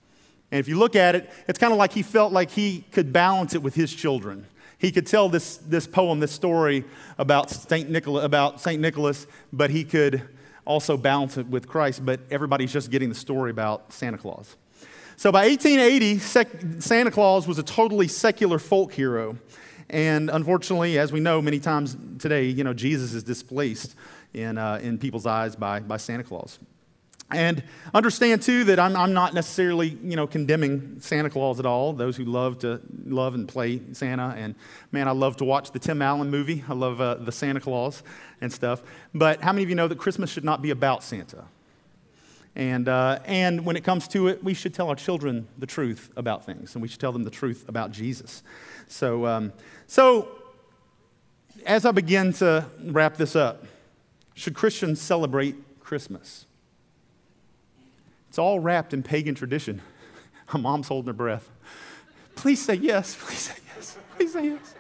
And 0.51 0.61
if 0.61 0.69
you 0.69 0.79
look 0.79 0.97
at 0.97 1.15
it, 1.15 1.31
it's 1.49 1.59
kind 1.59 1.73
of 1.73 1.79
like 1.79 1.93
he 1.93 2.03
felt 2.03 2.33
like 2.33 2.51
he 2.51 2.85
could 2.93 3.13
balance 3.13 3.55
it 3.55 3.63
with 3.63 3.75
his 3.75 3.93
children. 3.93 4.47
He 4.79 4.93
could 4.93 5.07
tell 5.07 5.29
this, 5.29 5.57
this 5.57 5.87
poem, 5.87 6.21
this 6.21 6.33
story 6.33 6.85
about 7.19 7.51
St. 7.51 7.89
Nicholas, 7.89 8.25
about 8.25 8.61
St. 8.61 8.81
Nicholas, 8.81 9.27
but 9.53 9.71
he 9.71 9.85
could 9.85 10.23
also 10.65 10.97
balance 10.97 11.37
it 11.37 11.47
with 11.47 11.67
Christ, 11.67 12.05
but 12.05 12.21
everybody's 12.31 12.73
just 12.73 12.91
getting 12.91 13.09
the 13.09 13.15
story 13.15 13.51
about 13.51 13.93
Santa 13.93 14.19
Claus. 14.19 14.57
So 15.17 15.33
by 15.33 15.47
1880, 15.47 16.19
sec- 16.19 16.49
Santa 16.81 17.11
Claus 17.11 17.49
was 17.49 17.59
a 17.59 17.63
totally 17.63 18.07
secular 18.07 18.59
folk 18.59 18.93
hero. 18.93 19.39
And 19.89 20.29
unfortunately, 20.29 20.99
as 20.99 21.13
we 21.13 21.21
know 21.21 21.41
many 21.41 21.61
times 21.61 21.97
today, 22.19 22.47
you 22.47 22.65
know, 22.65 22.75
Jesus 22.75 23.15
is 23.15 23.23
displaced 23.23 23.95
in, 24.35 24.59
uh, 24.59 24.79
in 24.83 24.99
people's 24.99 25.25
eyes 25.25 25.57
by, 25.57 25.81
by 25.81 25.97
Santa 25.97 26.25
Claus. 26.25 26.59
And 27.31 27.65
understand 27.93 28.43
too 28.43 28.65
that 28.65 28.79
I'm, 28.79 28.95
I'm 28.95 29.13
not 29.13 29.35
necessarily, 29.35 29.99
you 30.05 30.15
know, 30.15 30.29
condemning 30.29 30.99
Santa 31.01 31.29
Claus 31.29 31.59
at 31.59 31.67
all. 31.67 31.93
Those 31.93 32.17
who 32.17 32.25
love 32.25 32.61
to 32.61 32.81
love 33.05 33.35
and 33.35 33.49
play 33.49 33.81
Santa, 33.93 34.35
and 34.37 34.55
man, 34.93 35.09
I 35.09 35.11
love 35.11 35.37
to 35.39 35.45
watch 35.45 35.73
the 35.73 35.81
Tim 35.81 36.03
Allen 36.03 36.31
movie. 36.31 36.63
I 36.69 36.75
love 36.75 37.01
uh, 37.01 37.17
the 37.17 37.33
Santa 37.33 37.61
Claus 37.61 38.05
and 38.41 38.53
stuff. 38.53 38.83
But 39.13 39.43
how 39.43 39.53
many 39.53 39.65
of 39.65 39.69
you 39.69 39.75
know 39.75 39.89
that 39.89 39.99
Christmas 39.99 40.31
should 40.31 40.45
not 40.45 40.63
be 40.63 40.71
about 40.71 41.03
Santa? 41.03 41.45
And, 42.55 42.89
uh, 42.89 43.19
and 43.27 43.67
when 43.67 43.77
it 43.77 43.85
comes 43.85 44.09
to 44.09 44.29
it, 44.29 44.43
we 44.43 44.55
should 44.55 44.73
tell 44.73 44.89
our 44.89 44.95
children 44.95 45.47
the 45.59 45.67
truth 45.67 46.11
about 46.17 46.47
things, 46.47 46.75
and 46.75 46.81
we 46.81 46.89
should 46.89 47.01
tell 47.01 47.13
them 47.13 47.23
the 47.25 47.31
truth 47.31 47.69
about 47.69 47.91
Jesus. 47.91 48.43
So, 48.89 49.27
um, 49.27 49.53
so 49.87 50.29
as 51.67 51.85
I 51.85 51.91
begin 51.91 52.33
to 52.35 52.65
wrap 52.85 53.17
this 53.17 53.37
up, 53.37 53.67
should 54.35 54.55
Christians 54.55 55.01
celebrate 55.01 55.81
Christmas? 55.81 56.47
It's 58.29 58.39
all 58.39 58.61
wrapped 58.61 58.93
in 58.93 59.03
pagan 59.03 59.35
tradition. 59.35 59.81
My 60.53 60.61
mom's 60.61 60.89
holding 60.89 61.09
her 61.09 61.13
breath. 61.13 61.49
Please 62.35 62.63
say 62.63 62.75
yes. 62.75 63.17
Please 63.19 63.39
say 63.39 63.55
yes. 63.75 63.99
Please 64.17 64.33
say 64.33 64.47
yes. 64.49 64.75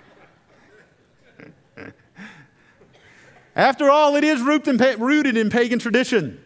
After 3.56 3.90
all, 3.90 4.16
it 4.16 4.24
is 4.24 4.42
rooted 4.42 5.37
in 5.37 5.48
pagan 5.48 5.78
tradition. 5.78 6.42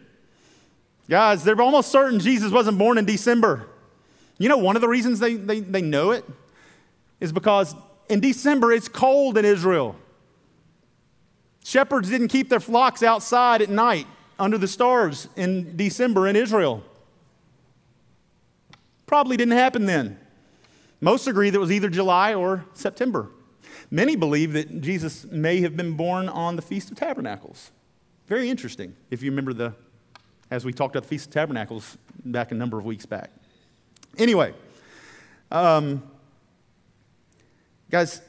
Guys, 1.09 1.43
they're 1.43 1.61
almost 1.61 1.91
certain 1.91 2.19
Jesus 2.21 2.53
wasn't 2.53 2.77
born 2.77 2.97
in 2.97 3.03
December. 3.03 3.67
You 4.37 4.47
know, 4.47 4.57
one 4.57 4.77
of 4.77 4.81
the 4.81 4.87
reasons 4.87 5.19
they, 5.19 5.35
they, 5.35 5.59
they 5.59 5.81
know 5.81 6.11
it 6.11 6.23
is 7.19 7.33
because 7.33 7.75
in 8.07 8.21
December 8.21 8.71
it's 8.71 8.87
cold 8.87 9.37
in 9.37 9.43
Israel. 9.43 9.97
Shepherds 11.63 12.09
didn't 12.09 12.29
keep 12.29 12.49
their 12.49 12.61
flocks 12.61 13.03
outside 13.03 13.61
at 13.61 13.69
night 13.69 14.07
under 14.39 14.57
the 14.57 14.67
stars 14.67 15.27
in 15.35 15.75
December 15.75 16.27
in 16.27 16.35
Israel. 16.35 16.81
Probably 19.11 19.35
didn't 19.35 19.57
happen 19.57 19.87
then. 19.87 20.17
Most 21.01 21.27
agree 21.27 21.49
that 21.49 21.57
it 21.57 21.59
was 21.59 21.69
either 21.69 21.89
July 21.89 22.33
or 22.33 22.63
September. 22.73 23.27
Many 23.89 24.15
believe 24.15 24.53
that 24.53 24.79
Jesus 24.79 25.25
may 25.25 25.59
have 25.59 25.75
been 25.75 25.97
born 25.97 26.29
on 26.29 26.55
the 26.55 26.61
Feast 26.61 26.91
of 26.91 26.97
Tabernacles. 26.97 27.71
Very 28.27 28.49
interesting, 28.49 28.95
if 29.09 29.21
you 29.21 29.29
remember 29.29 29.51
the 29.51 29.73
as 30.49 30.63
we 30.63 30.71
talked 30.71 30.95
about 30.95 31.03
the 31.03 31.09
Feast 31.09 31.27
of 31.27 31.33
Tabernacles 31.33 31.97
back 32.23 32.53
a 32.53 32.55
number 32.55 32.79
of 32.79 32.85
weeks 32.85 33.05
back. 33.05 33.31
Anyway, 34.17 34.53
um, 35.51 36.09
guys, 37.89 38.21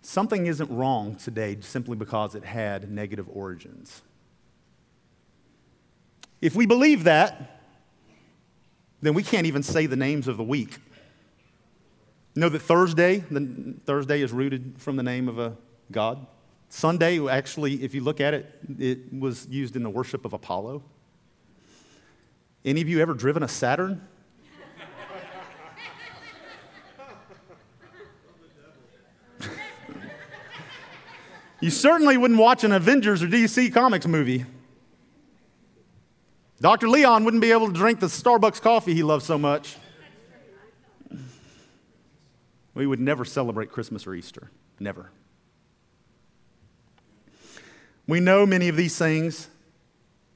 something 0.00 0.46
isn't 0.46 0.76
wrong 0.76 1.14
today 1.14 1.56
simply 1.60 1.94
because 1.94 2.34
it 2.34 2.44
had 2.44 2.90
negative 2.90 3.28
origins. 3.32 4.02
If 6.40 6.56
we 6.56 6.66
believe 6.66 7.04
that, 7.04 7.61
then 9.02 9.14
we 9.14 9.22
can't 9.22 9.46
even 9.46 9.62
say 9.62 9.86
the 9.86 9.96
names 9.96 10.28
of 10.28 10.36
the 10.36 10.44
week. 10.44 10.78
know 12.36 12.48
that 12.48 12.60
Thursday, 12.60 13.18
the, 13.18 13.74
Thursday 13.84 14.22
is 14.22 14.32
rooted 14.32 14.76
from 14.78 14.96
the 14.96 15.02
name 15.02 15.28
of 15.28 15.38
a 15.38 15.56
god. 15.90 16.24
Sunday, 16.68 17.20
actually, 17.28 17.82
if 17.84 17.94
you 17.94 18.00
look 18.00 18.20
at 18.20 18.32
it, 18.32 18.46
it 18.78 19.12
was 19.12 19.46
used 19.48 19.76
in 19.76 19.82
the 19.82 19.90
worship 19.90 20.24
of 20.24 20.32
Apollo. 20.32 20.82
Any 22.64 22.80
of 22.80 22.88
you 22.88 23.00
ever 23.00 23.12
driven 23.12 23.42
a 23.42 23.48
Saturn? 23.48 24.06
you 31.60 31.70
certainly 31.70 32.16
wouldn't 32.16 32.40
watch 32.40 32.62
an 32.64 32.70
Avengers 32.72 33.22
or 33.22 33.26
DC 33.26 33.74
Comics 33.74 34.06
movie. 34.06 34.46
Dr. 36.62 36.88
Leon 36.88 37.24
wouldn't 37.24 37.40
be 37.40 37.50
able 37.50 37.66
to 37.66 37.72
drink 37.72 37.98
the 37.98 38.06
Starbucks 38.06 38.62
coffee 38.62 38.94
he 38.94 39.02
loves 39.02 39.24
so 39.24 39.36
much. 39.36 39.76
We 42.72 42.86
would 42.86 43.00
never 43.00 43.24
celebrate 43.24 43.72
Christmas 43.72 44.06
or 44.06 44.14
Easter. 44.14 44.48
Never. 44.78 45.10
We 48.06 48.20
know 48.20 48.46
many 48.46 48.68
of 48.68 48.76
these 48.76 48.96
things, 48.96 49.48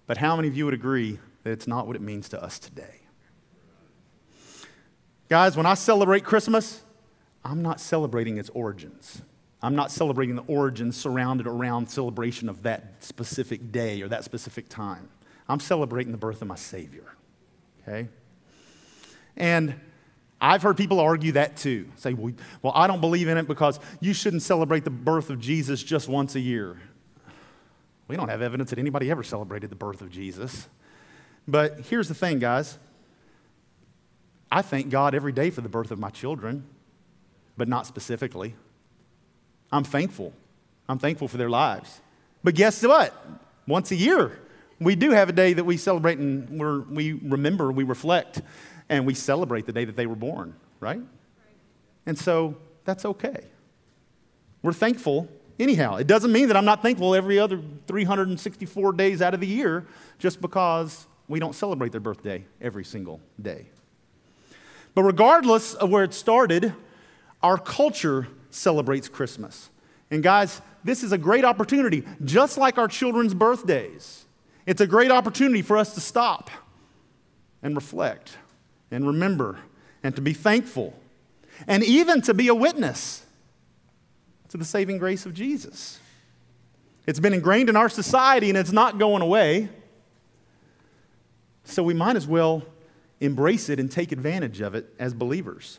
but 0.08 0.16
how 0.16 0.34
many 0.34 0.48
of 0.48 0.56
you 0.56 0.64
would 0.64 0.74
agree 0.74 1.20
that 1.44 1.52
it's 1.52 1.68
not 1.68 1.86
what 1.86 1.94
it 1.94 2.02
means 2.02 2.28
to 2.30 2.42
us 2.42 2.58
today? 2.58 3.02
Guys, 5.28 5.56
when 5.56 5.64
I 5.64 5.74
celebrate 5.74 6.24
Christmas, 6.24 6.82
I'm 7.44 7.62
not 7.62 7.80
celebrating 7.80 8.36
its 8.36 8.50
origins. 8.50 9.22
I'm 9.62 9.76
not 9.76 9.92
celebrating 9.92 10.34
the 10.34 10.44
origins 10.48 10.96
surrounded 10.96 11.46
around 11.46 11.88
celebration 11.88 12.48
of 12.48 12.64
that 12.64 12.94
specific 12.98 13.70
day 13.70 14.02
or 14.02 14.08
that 14.08 14.24
specific 14.24 14.68
time. 14.68 15.08
I'm 15.48 15.61
celebrating 15.61 16.12
the 16.12 16.18
birth 16.18 16.42
of 16.42 16.48
my 16.48 16.56
Savior. 16.56 17.04
Okay? 17.82 18.09
And 19.37 19.74
I've 20.40 20.62
heard 20.62 20.76
people 20.76 21.00
argue 21.00 21.32
that 21.32 21.56
too. 21.56 21.88
Say, 21.96 22.14
well, 22.14 22.35
well, 22.62 22.72
I 22.74 22.87
don't 22.87 23.00
believe 23.00 23.28
in 23.28 23.38
it 23.38 23.46
because 23.46 23.80
you 24.00 24.12
shouldn't 24.12 24.42
celebrate 24.42 24.85
the 24.85 24.90
birth 24.90 25.30
of 25.30 25.40
Jesus 25.40 25.82
just 25.82 26.09
once 26.09 26.35
a 26.35 26.40
year. 26.40 26.76
We 28.09 28.16
don't 28.16 28.28
have 28.28 28.42
evidence 28.42 28.70
that 28.70 28.78
anybody 28.78 29.11
ever 29.11 29.22
celebrated 29.22 29.70
the 29.70 29.76
birth 29.76 30.00
of 30.00 30.11
Jesus. 30.11 30.68
But 31.48 31.80
here's 31.80 32.09
the 32.09 32.14
thing, 32.14 32.38
guys. 32.38 32.78
I 34.50 34.62
thank 34.62 34.90
God 34.90 35.14
every 35.14 35.32
day 35.32 35.50
for 35.50 35.61
the 35.61 35.68
birth 35.68 35.90
of 35.90 35.98
my 35.98 36.11
children, 36.11 36.64
but 37.56 37.68
not 37.68 37.87
specifically. 37.87 38.54
I'm 39.72 39.85
thankful 39.85 40.32
I'm 40.88 40.98
thankful 40.98 41.28
for 41.28 41.37
their 41.37 41.50
lives. 41.50 42.00
But 42.44 42.54
guess 42.54 42.82
what? 42.82 43.14
Once 43.66 43.90
a 43.90 43.96
year, 43.96 44.38
we 44.80 44.94
do 44.94 45.10
have 45.10 45.28
a 45.28 45.32
day 45.32 45.52
that 45.52 45.64
we 45.64 45.76
celebrate 45.76 46.18
and 46.18 46.60
we 46.90 47.12
remember, 47.14 47.72
we 47.72 47.84
reflect, 47.84 48.42
and 48.88 49.06
we 49.06 49.14
celebrate 49.14 49.66
the 49.66 49.72
day 49.72 49.84
that 49.84 49.96
they 49.96 50.06
were 50.06 50.16
born, 50.16 50.54
right? 50.80 51.00
And 52.04 52.18
so 52.18 52.56
that's 52.84 53.04
okay. 53.04 53.44
We're 54.62 54.72
thankful 54.72 55.28
anyhow. 55.58 55.96
It 55.96 56.06
doesn't 56.06 56.32
mean 56.32 56.48
that 56.48 56.56
I'm 56.56 56.64
not 56.64 56.82
thankful 56.82 57.14
every 57.14 57.38
other 57.38 57.60
364 57.86 58.92
days 58.92 59.22
out 59.22 59.34
of 59.34 59.40
the 59.40 59.46
year 59.46 59.86
just 60.18 60.40
because 60.40 61.06
we 61.28 61.40
don't 61.40 61.54
celebrate 61.54 61.92
their 61.92 62.00
birthday 62.00 62.44
every 62.60 62.84
single 62.84 63.20
day. 63.40 63.66
But 64.94 65.02
regardless 65.02 65.74
of 65.74 65.90
where 65.90 66.04
it 66.04 66.14
started, 66.14 66.74
our 67.42 67.58
culture 67.58 68.28
celebrates 68.50 69.08
Christmas. 69.08 69.70
And 70.10 70.22
guys, 70.22 70.60
this 70.84 71.02
is 71.02 71.12
a 71.12 71.18
great 71.18 71.44
opportunity, 71.44 72.04
just 72.24 72.58
like 72.58 72.78
our 72.78 72.88
children's 72.88 73.34
birthdays. 73.34 74.25
It's 74.66 74.81
a 74.81 74.87
great 74.87 75.12
opportunity 75.12 75.62
for 75.62 75.76
us 75.76 75.94
to 75.94 76.00
stop 76.00 76.50
and 77.62 77.74
reflect 77.74 78.37
and 78.90 79.07
remember 79.07 79.59
and 80.02 80.14
to 80.16 80.20
be 80.20 80.33
thankful 80.33 80.98
and 81.66 81.83
even 81.85 82.20
to 82.22 82.35
be 82.35 82.48
a 82.48 82.55
witness 82.55 83.24
to 84.48 84.57
the 84.57 84.64
saving 84.64 84.98
grace 84.98 85.24
of 85.24 85.35
Jesus. 85.35 86.00
It's 87.07 87.20
been 87.20 87.33
ingrained 87.33 87.68
in 87.68 87.76
our 87.76 87.88
society 87.88 88.48
and 88.48 88.59
it's 88.59 88.72
not 88.72 88.98
going 88.98 89.22
away. 89.22 89.68
So 91.64 91.83
we 91.83 91.94
might 91.94 92.16
as 92.16 92.26
well 92.26 92.62
embrace 93.20 93.68
it 93.68 93.81
and 93.81 93.90
take 93.90 94.12
advantage 94.12 94.61
of 94.61 94.74
it 94.74 94.92
as 94.98 95.14
believers. 95.14 95.79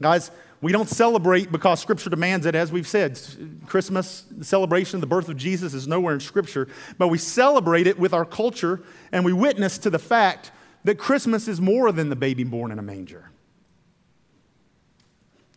Guys, 0.00 0.30
we 0.60 0.72
don't 0.72 0.88
celebrate 0.88 1.52
because 1.52 1.80
Scripture 1.80 2.10
demands 2.10 2.44
it, 2.44 2.54
as 2.54 2.72
we've 2.72 2.86
said. 2.86 3.20
Christmas, 3.66 4.24
the 4.30 4.44
celebration 4.44 4.96
of 4.96 5.00
the 5.02 5.06
birth 5.06 5.28
of 5.28 5.36
Jesus, 5.36 5.72
is 5.72 5.86
nowhere 5.86 6.14
in 6.14 6.20
Scripture, 6.20 6.68
but 6.96 7.08
we 7.08 7.18
celebrate 7.18 7.86
it 7.86 7.98
with 7.98 8.12
our 8.12 8.24
culture 8.24 8.82
and 9.12 9.24
we 9.24 9.32
witness 9.32 9.78
to 9.78 9.90
the 9.90 9.98
fact 9.98 10.50
that 10.84 10.96
Christmas 10.96 11.46
is 11.46 11.60
more 11.60 11.92
than 11.92 12.08
the 12.08 12.16
baby 12.16 12.44
born 12.44 12.72
in 12.72 12.78
a 12.78 12.82
manger. 12.82 13.30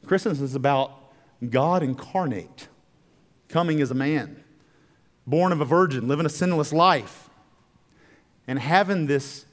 Christmas 0.05 0.39
is 0.39 0.55
about 0.55 0.97
God 1.49 1.81
incarnate, 1.81 2.67
coming 3.49 3.81
as 3.81 3.89
a 3.89 3.95
man, 3.95 4.43
born 5.25 5.51
of 5.51 5.61
a 5.61 5.65
virgin, 5.65 6.07
living 6.07 6.25
a 6.25 6.29
sinless 6.29 6.71
life, 6.71 7.29
and 8.47 8.59
having 8.59 9.07
this 9.07 9.45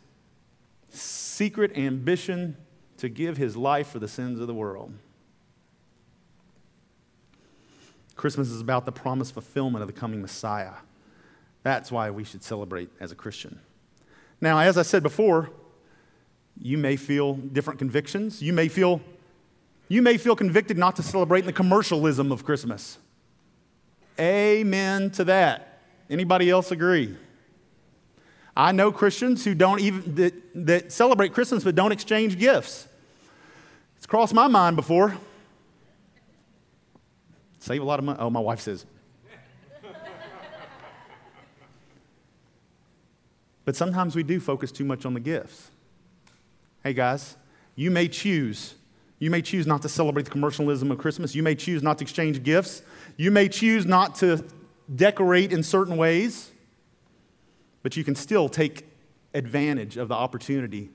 secret 0.91 1.77
ambition 1.77 2.57
to 2.99 3.09
give 3.09 3.37
his 3.37 3.57
life 3.57 3.89
for 3.89 3.99
the 3.99 4.09
sins 4.09 4.41
of 4.41 4.47
the 4.47 4.55
world. 4.55 4.93
Christmas 8.19 8.51
is 8.51 8.61
about 8.61 8.85
the 8.85 8.93
promised 8.93 9.33
fulfillment 9.33 9.81
of 9.81 9.87
the 9.87 9.99
coming 9.99 10.21
Messiah. 10.21 10.73
That's 11.63 11.93
why 11.93 12.11
we 12.11 12.25
should 12.25 12.43
celebrate 12.43 12.91
as 12.99 13.13
a 13.13 13.15
Christian. 13.15 13.61
Now, 14.41 14.59
as 14.59 14.77
I 14.77 14.83
said 14.83 15.05
before, 15.05 15.51
you 16.61 16.79
may 16.79 16.97
feel 16.97 17.35
different 17.35 17.79
convictions. 17.79 18.43
You 18.43 18.53
may 18.53 18.67
feel, 18.67 19.01
you 19.87 20.03
may 20.03 20.19
feel 20.19 20.35
convicted 20.35 20.77
not 20.77 20.97
to 20.97 21.03
celebrate 21.03 21.41
in 21.41 21.47
the 21.47 21.53
commercialism 21.53 22.33
of 22.33 22.45
Christmas. 22.45 22.99
Amen 24.19 25.11
to 25.13 25.25
that. 25.25 25.79
Anybody 26.11 26.51
else 26.51 26.73
agree? 26.73 27.17
I 28.57 28.73
know 28.73 28.91
Christians 28.91 29.45
who 29.45 29.55
don't 29.55 29.81
even 29.81 30.17
that, 30.17 30.35
that 30.67 30.93
celebrate 30.93 31.33
Christmas 31.33 31.63
but 31.63 31.77
don't 31.77 31.93
exchange 31.93 32.37
gifts. 32.37 32.89
It's 33.97 34.07
crossed 34.07 34.35
my 34.35 34.49
mind 34.49 34.75
before. 34.75 35.17
Save 37.69 37.83
a 37.83 37.85
lot 37.85 37.99
of 37.99 38.07
money. 38.07 38.19
Oh, 38.19 38.31
my 38.31 38.41
wife 38.41 38.61
says. 38.61 38.87
but 43.67 43.77
sometimes 43.77 44.17
we 44.17 44.23
do 44.23 44.41
focus 44.41 44.73
too 44.73 44.87
much 44.87 45.05
on 45.05 45.13
the 45.13 45.21
gifts. 45.21 45.71
Hey, 46.83 46.95
guys, 46.95 47.37
you 47.75 47.91
may 47.91 48.09
choose. 48.09 48.75
You 49.19 49.31
may 49.31 49.43
choose 49.43 49.67
not 49.67 49.83
to 49.83 49.89
celebrate 49.91 50.23
the 50.23 50.31
commercialism 50.31 50.91
of 50.91 50.97
Christmas. 50.97 51.35
You 51.35 51.43
may 51.43 51.55
choose 51.55 51.83
not 51.83 51.99
to 51.99 52.05
exchange 52.05 52.43
gifts. 52.43 52.81
You 53.19 53.31
may 53.31 53.51
choose 53.51 53.85
not 53.85 54.15
to 54.17 54.43
decorate 54.97 55.53
in 55.53 55.63
certain 55.63 55.99
ways. 55.99 56.51
But 57.83 57.99
you 57.99 58.03
can 58.05 58.15
still 58.15 58.49
take 58.49 58.87
advantage 59.35 59.99
of 59.99 60.09
the 60.09 60.15
opportunity 60.15 60.89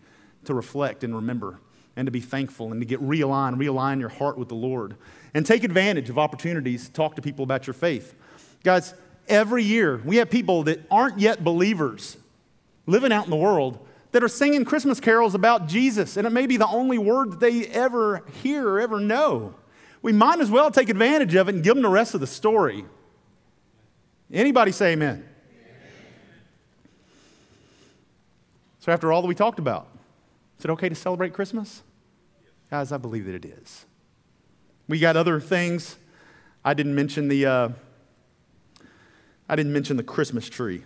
to 0.46 0.56
reflect 0.56 1.04
and 1.04 1.16
remember 1.16 1.60
and 1.96 2.08
to 2.08 2.12
be 2.12 2.20
thankful 2.20 2.72
and 2.72 2.82
to 2.82 2.86
get 2.86 3.00
realigned, 3.00 3.58
realign 3.58 4.00
your 4.00 4.10
heart 4.10 4.40
with 4.40 4.50
the 4.50 4.56
Lord 4.56 4.96
and 5.34 5.46
take 5.46 5.64
advantage 5.64 6.10
of 6.10 6.18
opportunities 6.18 6.86
to 6.86 6.94
talk 6.94 7.16
to 7.16 7.22
people 7.22 7.44
about 7.44 7.68
your 7.68 7.74
faith. 7.74 8.16
Guys, 8.64 8.94
every 9.28 9.64
year 9.64 10.02
we 10.06 10.18
have 10.18 10.30
people 10.30 10.64
that 10.64 10.82
aren't 10.92 11.20
yet 11.20 11.44
believers 11.44 12.18
living 12.86 13.12
out 13.12 13.26
in 13.26 13.30
the 13.30 13.36
world 13.38 13.86
that 14.12 14.24
are 14.24 14.30
singing 14.30 14.64
Christmas 14.64 15.00
carols 15.00 15.34
about 15.34 15.68
Jesus, 15.68 16.18
and 16.18 16.28
it 16.28 16.30
may 16.30 16.46
be 16.46 16.58
the 16.58 16.68
only 16.68 16.98
word 16.98 17.32
that 17.32 17.40
they 17.40 17.66
ever 17.68 18.24
hear 18.44 18.68
or 18.68 18.80
ever 18.80 19.00
know. 19.00 19.56
We 20.04 20.12
might 20.12 20.40
as 20.40 20.52
well 20.52 20.70
take 20.70 20.90
advantage 20.90 21.34
of 21.34 21.50
it 21.50 21.56
and 21.56 21.64
give 21.64 21.76
them 21.76 21.82
the 21.82 21.90
rest 21.90 22.14
of 22.14 22.20
the 22.20 22.28
story. 22.28 22.86
Anybody 24.32 24.72
say 24.72 24.94
amen? 24.94 25.10
amen. 25.10 25.28
So, 28.80 28.92
after 28.92 29.12
all 29.12 29.22
that 29.22 29.28
we 29.28 29.36
talked 29.36 29.60
about, 29.60 29.88
is 30.60 30.66
it 30.66 30.72
okay 30.72 30.90
to 30.90 30.96
celebrate 30.96 31.34
Christmas? 31.34 31.82
Guys, 32.70 32.92
I 32.92 32.98
believe 32.98 33.26
that 33.26 33.36
it 33.36 33.46
is. 33.46 33.86
We 34.88 35.00
got 35.00 35.16
other 35.16 35.40
things. 35.40 35.96
I 36.66 36.74
didn't 36.74 36.96
mention 36.96 37.28
the, 37.28 37.46
uh, 37.46 37.70
I 39.48 39.56
didn't 39.56 39.74
mention 39.74 39.98
the 39.98 40.04
Christmas 40.04 40.50
tree. 40.50 40.84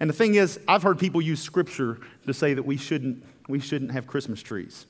And 0.00 0.08
the 0.10 0.14
thing 0.14 0.34
is, 0.34 0.60
I've 0.68 0.82
heard 0.82 0.98
people 0.98 1.20
use 1.20 1.40
scripture 1.40 1.98
to 2.26 2.34
say 2.34 2.54
that 2.54 2.64
we 2.64 2.76
shouldn't, 2.76 3.24
we 3.48 3.60
shouldn't 3.60 3.92
have 3.92 4.06
Christmas 4.06 4.42
trees. 4.42 4.86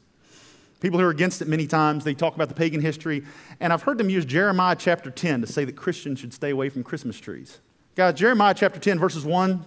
People 0.81 0.99
who 0.99 1.07
are 1.07 1.11
against 1.11 1.41
it 1.41 1.49
many 1.49 1.67
times, 1.67 2.05
they 2.05 2.15
talk 2.15 2.35
about 2.35 2.49
the 2.49 2.55
pagan 2.55 2.81
history. 2.81 3.25
And 3.61 3.73
I've 3.73 3.83
heard 3.83 3.97
them 3.97 4.11
use 4.11 4.25
Jeremiah 4.25 4.77
chapter 4.79 5.11
10 5.11 5.41
to 5.41 5.47
say 5.47 5.65
that 5.65 5.77
Christians 5.77 6.21
should 6.21 6.35
stay 6.35 6.51
away 6.51 6.69
from 6.69 6.83
Christmas 6.83 7.19
trees. 7.19 7.61
Guys, 7.95 8.15
Jeremiah 8.15 8.55
chapter 8.55 8.81
10, 8.81 8.99
verses 8.99 9.25
1 9.25 9.65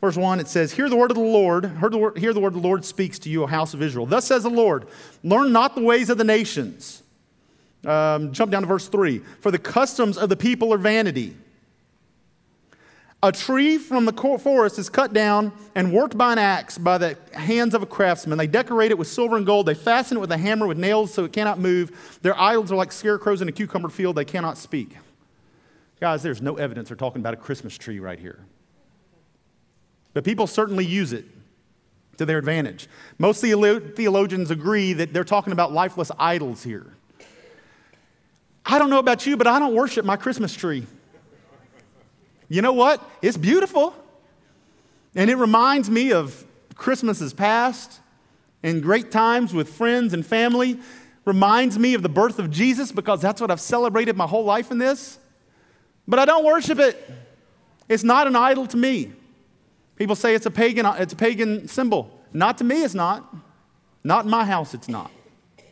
Verse 0.00 0.16
1, 0.16 0.40
it 0.40 0.48
says, 0.48 0.72
Hear 0.72 0.88
the 0.88 0.96
word 0.96 1.10
of 1.10 1.16
the 1.16 1.22
Lord, 1.22 1.76
hear 1.78 1.90
the 1.90 1.98
word, 1.98 2.18
hear 2.18 2.32
the 2.32 2.40
word 2.40 2.54
of 2.54 2.62
the 2.62 2.66
Lord 2.66 2.84
speaks 2.84 3.18
to 3.20 3.28
you, 3.28 3.42
O 3.42 3.46
house 3.46 3.74
of 3.74 3.82
Israel. 3.82 4.06
Thus 4.06 4.24
says 4.24 4.44
the 4.44 4.50
Lord, 4.50 4.86
learn 5.22 5.52
not 5.52 5.74
the 5.74 5.82
ways 5.82 6.08
of 6.08 6.16
the 6.16 6.24
nations. 6.24 7.02
Um, 7.84 8.32
jump 8.32 8.50
down 8.50 8.62
to 8.62 8.68
verse 8.68 8.88
3. 8.88 9.18
For 9.40 9.50
the 9.50 9.58
customs 9.58 10.16
of 10.16 10.28
the 10.28 10.36
people 10.36 10.72
are 10.72 10.78
vanity. 10.78 11.36
A 13.22 13.30
tree 13.30 13.76
from 13.76 14.06
the 14.06 14.12
forest 14.12 14.78
is 14.78 14.88
cut 14.88 15.12
down 15.12 15.52
and 15.74 15.92
worked 15.92 16.16
by 16.16 16.32
an 16.32 16.38
axe 16.38 16.78
by 16.78 16.96
the 16.96 17.18
hands 17.34 17.74
of 17.74 17.82
a 17.82 17.86
craftsman. 17.86 18.38
They 18.38 18.46
decorate 18.46 18.90
it 18.90 18.96
with 18.96 19.08
silver 19.08 19.36
and 19.36 19.44
gold. 19.44 19.66
They 19.66 19.74
fasten 19.74 20.16
it 20.16 20.20
with 20.20 20.32
a 20.32 20.38
hammer 20.38 20.66
with 20.66 20.78
nails 20.78 21.12
so 21.12 21.24
it 21.24 21.32
cannot 21.32 21.58
move. 21.58 22.18
Their 22.22 22.38
idols 22.40 22.72
are 22.72 22.76
like 22.76 22.92
scarecrows 22.92 23.42
in 23.42 23.48
a 23.48 23.52
cucumber 23.52 23.90
field. 23.90 24.16
They 24.16 24.24
cannot 24.24 24.56
speak. 24.56 24.96
Guys, 26.00 26.22
there's 26.22 26.40
no 26.40 26.56
evidence 26.56 26.88
they're 26.88 26.96
talking 26.96 27.20
about 27.20 27.34
a 27.34 27.36
Christmas 27.36 27.76
tree 27.76 28.00
right 28.00 28.18
here. 28.18 28.38
But 30.12 30.24
people 30.24 30.46
certainly 30.46 30.84
use 30.84 31.12
it 31.12 31.24
to 32.18 32.26
their 32.26 32.38
advantage. 32.38 32.88
Most 33.18 33.40
theologians 33.40 34.50
agree 34.50 34.92
that 34.92 35.12
they're 35.12 35.24
talking 35.24 35.52
about 35.52 35.72
lifeless 35.72 36.10
idols 36.18 36.62
here. 36.62 36.94
I 38.66 38.78
don't 38.78 38.90
know 38.90 38.98
about 38.98 39.26
you, 39.26 39.36
but 39.36 39.46
I 39.46 39.58
don't 39.58 39.74
worship 39.74 40.04
my 40.04 40.16
Christmas 40.16 40.54
tree. 40.54 40.86
You 42.48 42.62
know 42.62 42.72
what? 42.72 43.02
It's 43.22 43.36
beautiful. 43.36 43.94
And 45.14 45.30
it 45.30 45.36
reminds 45.36 45.88
me 45.88 46.12
of 46.12 46.44
Christmases 46.74 47.32
past 47.32 48.00
and 48.62 48.82
great 48.82 49.10
times 49.10 49.54
with 49.54 49.68
friends 49.68 50.12
and 50.12 50.26
family. 50.26 50.78
Reminds 51.24 51.78
me 51.78 51.94
of 51.94 52.02
the 52.02 52.08
birth 52.08 52.38
of 52.38 52.50
Jesus 52.50 52.92
because 52.92 53.20
that's 53.20 53.40
what 53.40 53.50
I've 53.50 53.60
celebrated 53.60 54.16
my 54.16 54.26
whole 54.26 54.44
life 54.44 54.70
in 54.70 54.78
this. 54.78 55.18
But 56.06 56.18
I 56.18 56.24
don't 56.24 56.44
worship 56.44 56.78
it. 56.78 57.10
It's 57.88 58.04
not 58.04 58.26
an 58.26 58.36
idol 58.36 58.66
to 58.66 58.76
me. 58.76 59.12
People 60.00 60.16
say 60.16 60.34
it's 60.34 60.46
a 60.46 60.50
pagan, 60.50 60.86
it's 60.86 61.12
a 61.12 61.16
pagan 61.16 61.68
symbol. 61.68 62.10
Not 62.32 62.56
to 62.56 62.64
me, 62.64 62.84
it's 62.84 62.94
not. 62.94 63.36
Not 64.02 64.24
in 64.24 64.30
my 64.30 64.46
house, 64.46 64.72
it's 64.72 64.88
not. 64.88 65.10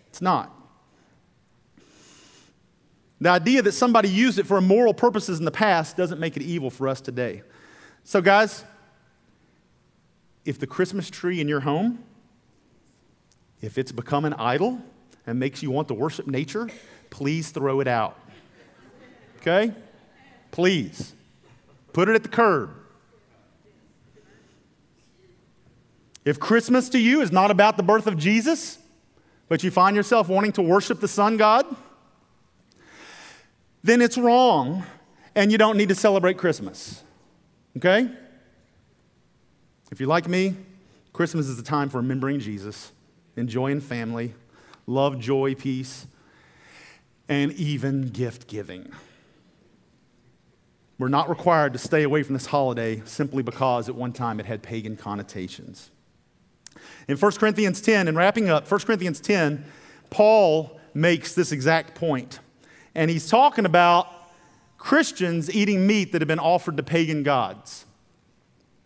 It's 0.08 0.20
not. 0.20 0.54
The 3.22 3.30
idea 3.30 3.62
that 3.62 3.72
somebody 3.72 4.10
used 4.10 4.38
it 4.38 4.44
for 4.44 4.58
immoral 4.58 4.92
purposes 4.92 5.38
in 5.38 5.46
the 5.46 5.50
past 5.50 5.96
doesn't 5.96 6.20
make 6.20 6.36
it 6.36 6.42
evil 6.42 6.68
for 6.68 6.88
us 6.88 7.00
today. 7.00 7.40
So, 8.04 8.20
guys, 8.20 8.66
if 10.44 10.58
the 10.58 10.66
Christmas 10.66 11.08
tree 11.08 11.40
in 11.40 11.48
your 11.48 11.60
home, 11.60 12.04
if 13.62 13.78
it's 13.78 13.92
become 13.92 14.26
an 14.26 14.34
idol 14.34 14.78
and 15.26 15.38
makes 15.38 15.62
you 15.62 15.70
want 15.70 15.88
to 15.88 15.94
worship 15.94 16.26
nature, 16.26 16.68
please 17.08 17.48
throw 17.48 17.80
it 17.80 17.88
out. 17.88 18.20
Okay? 19.38 19.72
Please. 20.50 21.14
Put 21.94 22.10
it 22.10 22.14
at 22.14 22.24
the 22.24 22.28
curb. 22.28 22.77
If 26.28 26.38
Christmas 26.38 26.90
to 26.90 26.98
you 26.98 27.22
is 27.22 27.32
not 27.32 27.50
about 27.50 27.78
the 27.78 27.82
birth 27.82 28.06
of 28.06 28.18
Jesus, 28.18 28.76
but 29.48 29.64
you 29.64 29.70
find 29.70 29.96
yourself 29.96 30.28
wanting 30.28 30.52
to 30.52 30.62
worship 30.62 31.00
the 31.00 31.08
sun 31.08 31.38
god, 31.38 31.64
then 33.82 34.02
it's 34.02 34.18
wrong 34.18 34.84
and 35.34 35.50
you 35.50 35.56
don't 35.56 35.78
need 35.78 35.88
to 35.88 35.94
celebrate 35.94 36.36
Christmas. 36.36 37.02
Okay? 37.78 38.10
If 39.90 40.00
you're 40.00 40.08
like 40.10 40.28
me, 40.28 40.54
Christmas 41.14 41.46
is 41.46 41.56
the 41.56 41.62
time 41.62 41.88
for 41.88 41.96
remembering 41.96 42.40
Jesus, 42.40 42.92
enjoying 43.36 43.80
family, 43.80 44.34
love, 44.86 45.18
joy, 45.18 45.54
peace, 45.54 46.06
and 47.26 47.52
even 47.52 48.02
gift 48.02 48.48
giving. 48.48 48.92
We're 50.98 51.08
not 51.08 51.30
required 51.30 51.72
to 51.72 51.78
stay 51.78 52.02
away 52.02 52.22
from 52.22 52.34
this 52.34 52.44
holiday 52.44 53.00
simply 53.06 53.42
because 53.42 53.88
at 53.88 53.94
one 53.94 54.12
time 54.12 54.38
it 54.40 54.44
had 54.44 54.62
pagan 54.62 54.94
connotations. 54.94 55.90
In 57.08 57.16
1 57.16 57.32
Corinthians 57.32 57.80
10, 57.80 58.08
and 58.08 58.16
wrapping 58.16 58.48
up, 58.48 58.70
1 58.70 58.80
Corinthians 58.80 59.20
10, 59.20 59.64
Paul 60.10 60.80
makes 60.94 61.34
this 61.34 61.52
exact 61.52 61.94
point. 61.94 62.40
And 62.94 63.10
he's 63.10 63.28
talking 63.28 63.64
about 63.64 64.08
Christians 64.78 65.54
eating 65.54 65.86
meat 65.86 66.12
that 66.12 66.20
had 66.20 66.28
been 66.28 66.38
offered 66.38 66.76
to 66.76 66.82
pagan 66.82 67.22
gods. 67.22 67.84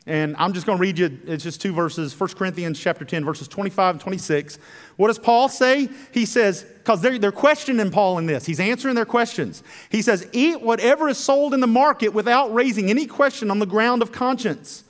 And 0.07 0.34
I'm 0.36 0.53
just 0.53 0.66
going 0.66 0.78
to 0.78 0.82
read 0.82 0.99
you, 0.99 1.20
it's 1.26 1.45
just 1.45 1.61
two 1.61 1.72
verses, 1.72 2.18
1 2.18 2.30
Corinthians 2.30 2.80
chapter 2.80 3.05
10, 3.05 3.24
verses 3.24 3.47
25 3.47 3.95
and 3.95 4.01
26. 4.01 4.59
What 4.97 5.07
does 5.07 5.18
Paul 5.18 5.49
say? 5.49 5.88
He 6.12 6.26
says, 6.26 6.64
because 6.64 7.01
they're, 7.03 7.18
they're 7.18 7.30
questioning 7.30 7.88
Paul 7.93 8.18
in 8.18 8.26
this, 8.26 8.45
he's 8.45 8.59
answering 8.59 8.97
their 8.97 9.05
questions. 9.05 9.62
He 9.90 10.03
says, 10.03 10.28
Eat 10.32 10.61
whatever 10.61 11.09
is 11.09 11.18
sold 11.18 11.55
in 11.55 11.61
the 11.61 11.68
market 11.68 12.09
without 12.09 12.53
raising 12.53 12.90
any 12.90 13.07
question 13.07 13.49
on 13.49 13.61
the 13.61 13.66
ground 13.66 14.03
of 14.03 14.11
conscience, 14.11 14.82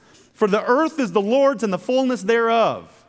for 0.43 0.49
the 0.49 0.65
earth 0.65 0.99
is 0.99 1.13
the 1.13 1.21
Lord's 1.21 1.63
and 1.63 1.73
the 1.73 1.79
fullness 1.79 2.23
thereof. 2.23 3.05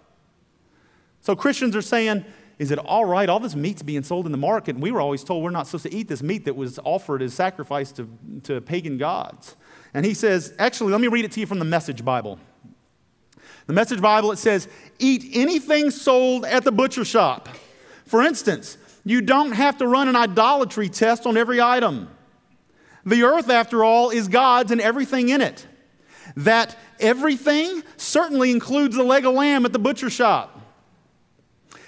So 1.21 1.36
Christians 1.36 1.75
are 1.75 1.81
saying, 1.81 2.25
is 2.59 2.69
it 2.69 2.77
all 2.77 3.05
right? 3.05 3.27
All 3.27 3.39
this 3.39 3.55
meat's 3.55 3.81
being 3.81 4.03
sold 4.03 4.27
in 4.27 4.31
the 4.31 4.38
market, 4.38 4.75
and 4.75 4.84
we 4.84 4.91
were 4.91 5.01
always 5.01 5.23
told 5.23 5.43
we're 5.43 5.49
not 5.49 5.65
supposed 5.65 5.86
to 5.86 5.95
eat 5.95 6.07
this 6.07 6.21
meat 6.21 6.45
that 6.45 6.55
was 6.55 6.77
offered 6.84 7.23
as 7.23 7.34
sacrifice 7.34 7.91
to, 7.93 8.07
to 8.43 8.61
pagan 8.61 8.99
gods. 8.99 9.55
And 9.95 10.05
he 10.05 10.13
says, 10.13 10.53
actually, 10.59 10.91
let 10.91 11.01
me 11.01 11.07
read 11.07 11.25
it 11.25 11.31
to 11.31 11.39
you 11.39 11.47
from 11.47 11.57
the 11.57 11.65
Message 11.65 12.05
Bible. 12.05 12.38
The 13.65 13.73
Message 13.73 13.99
Bible, 13.99 14.31
it 14.31 14.38
says, 14.38 14.67
eat 14.99 15.25
anything 15.34 15.89
sold 15.89 16.45
at 16.45 16.63
the 16.63 16.71
butcher 16.71 17.03
shop. 17.03 17.49
For 18.05 18.21
instance, 18.21 18.77
you 19.03 19.21
don't 19.21 19.53
have 19.53 19.79
to 19.79 19.88
run 19.88 20.07
an 20.07 20.15
idolatry 20.15 20.88
test 20.88 21.25
on 21.25 21.36
every 21.36 21.59
item. 21.59 22.09
The 23.07 23.23
earth, 23.23 23.49
after 23.49 23.84
all, 23.84 24.11
is 24.11 24.27
God's 24.27 24.71
and 24.71 24.79
everything 24.79 25.29
in 25.29 25.41
it. 25.41 25.65
That 26.36 26.77
everything 27.04 27.84
certainly 27.97 28.51
includes 28.51 28.95
the 28.95 29.04
leg 29.04 29.26
of 29.26 29.34
lamb 29.34 29.66
at 29.66 29.74
the 29.74 29.80
butcher 29.80 30.10
shop. 30.10 30.62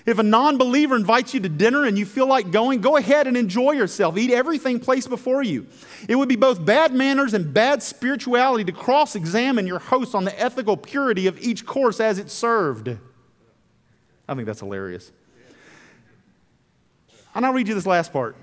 If 0.06 0.20
a 0.20 0.24
non 0.24 0.58
believer 0.58 0.96
invites 0.96 1.34
you 1.34 1.40
to 1.40 1.50
dinner 1.50 1.86
and 1.86 1.98
you 1.98 2.06
feel 2.06 2.28
like 2.28 2.52
going, 2.52 2.82
go 2.82 2.96
ahead 2.96 3.26
and 3.26 3.36
enjoy 3.36 3.72
yourself. 3.72 4.18
Eat 4.18 4.30
everything 4.30 4.80
placed 4.80 5.10
before 5.10 5.42
you. 5.42 5.66
It 6.08 6.16
would 6.16 6.30
be 6.30 6.36
both 6.36 6.64
bad 6.64 6.94
manners 6.94 7.34
and 7.34 7.52
bad 7.52 7.82
spirituality 7.82 8.64
to 8.66 8.72
cross 8.72 9.16
examine 9.16 9.66
your 9.66 9.80
host 9.80 10.14
on 10.14 10.24
the 10.24 10.40
ethical 10.40 10.78
purity 10.78 11.26
of 11.26 11.40
each 11.40 11.66
course 11.66 12.00
as 12.00 12.20
it's 12.20 12.34
served. 12.34 12.96
I 14.28 14.36
think 14.36 14.46
that's 14.46 14.60
hilarious. 14.60 15.12
And 17.34 17.46
I'll 17.46 17.54
read 17.54 17.68
you 17.68 17.74
this 17.74 17.88
last 17.88 18.14
part. 18.14 18.36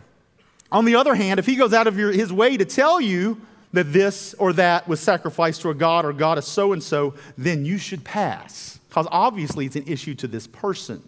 On 0.72 0.84
the 0.84 0.96
other 0.96 1.14
hand, 1.14 1.38
if 1.38 1.46
he 1.46 1.54
goes 1.54 1.72
out 1.72 1.86
of 1.86 1.96
your, 1.96 2.10
his 2.10 2.32
way 2.32 2.56
to 2.56 2.64
tell 2.64 3.00
you 3.00 3.40
that 3.72 3.92
this 3.92 4.34
or 4.34 4.52
that 4.54 4.86
was 4.86 5.00
sacrificed 5.00 5.62
to 5.62 5.70
a 5.70 5.74
god 5.74 6.04
or 6.04 6.12
god 6.12 6.38
of 6.38 6.44
so 6.44 6.72
and 6.72 6.82
so, 6.82 7.14
then 7.38 7.64
you 7.64 7.78
should 7.78 8.04
pass. 8.04 8.78
Because 8.88 9.06
obviously 9.10 9.66
it's 9.66 9.76
an 9.76 9.84
issue 9.86 10.14
to 10.16 10.26
this 10.28 10.46
person. 10.46 11.02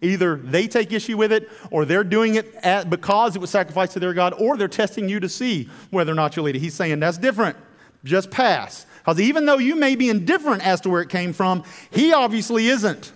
Either 0.00 0.36
they 0.36 0.68
take 0.68 0.92
issue 0.92 1.16
with 1.16 1.32
it, 1.32 1.50
or 1.70 1.84
they're 1.84 2.04
doing 2.04 2.36
it 2.36 2.54
at, 2.56 2.88
because 2.88 3.34
it 3.34 3.40
was 3.40 3.50
sacrificed 3.50 3.94
to 3.94 4.00
their 4.00 4.14
God, 4.14 4.32
or 4.38 4.56
they're 4.56 4.68
testing 4.68 5.08
you 5.08 5.18
to 5.20 5.28
see 5.28 5.68
whether 5.90 6.12
or 6.12 6.14
not 6.14 6.36
you'll 6.36 6.48
eat 6.48 6.56
it. 6.56 6.60
He's 6.60 6.74
saying 6.74 7.00
that's 7.00 7.18
different. 7.18 7.56
Just 8.04 8.30
pass. 8.30 8.86
Because 8.98 9.20
even 9.20 9.46
though 9.46 9.58
you 9.58 9.74
may 9.74 9.96
be 9.96 10.08
indifferent 10.08 10.64
as 10.64 10.80
to 10.82 10.90
where 10.90 11.00
it 11.00 11.08
came 11.08 11.32
from, 11.32 11.64
he 11.90 12.12
obviously 12.12 12.68
isn't. 12.68 13.12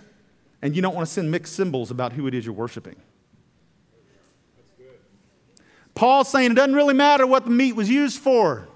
And 0.61 0.75
you 0.75 0.81
don't 0.81 0.95
want 0.95 1.07
to 1.07 1.13
send 1.13 1.29
mixed 1.29 1.55
symbols 1.55 1.91
about 1.91 2.13
who 2.13 2.27
it 2.27 2.33
is 2.33 2.45
you're 2.45 2.53
worshiping. 2.53 2.95
Paul's 5.95 6.29
saying 6.29 6.51
it 6.51 6.55
doesn't 6.55 6.75
really 6.75 6.93
matter 6.93 7.27
what 7.27 7.45
the 7.45 7.51
meat 7.51 7.75
was 7.75 7.89
used 7.89 8.19
for. 8.19 8.67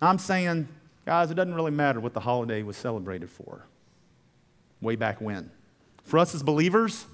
I'm 0.00 0.18
saying, 0.18 0.68
guys, 1.06 1.30
it 1.30 1.34
doesn't 1.34 1.54
really 1.54 1.70
matter 1.70 2.00
what 2.00 2.12
the 2.14 2.20
holiday 2.20 2.62
was 2.62 2.76
celebrated 2.76 3.30
for. 3.30 3.64
Way 4.80 4.96
back 4.96 5.20
when. 5.20 5.50
For 6.04 6.18
us 6.18 6.34
as 6.34 6.42
believers, 6.42 7.06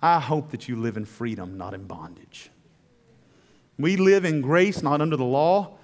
I 0.00 0.20
hope 0.20 0.50
that 0.50 0.68
you 0.68 0.76
live 0.76 0.96
in 0.96 1.04
freedom, 1.04 1.56
not 1.56 1.74
in 1.74 1.84
bondage. 1.84 2.50
We 3.78 3.96
live 3.96 4.24
in 4.24 4.40
grace, 4.40 4.82
not 4.82 5.00
under 5.00 5.16
the 5.16 5.24
law. 5.24 5.78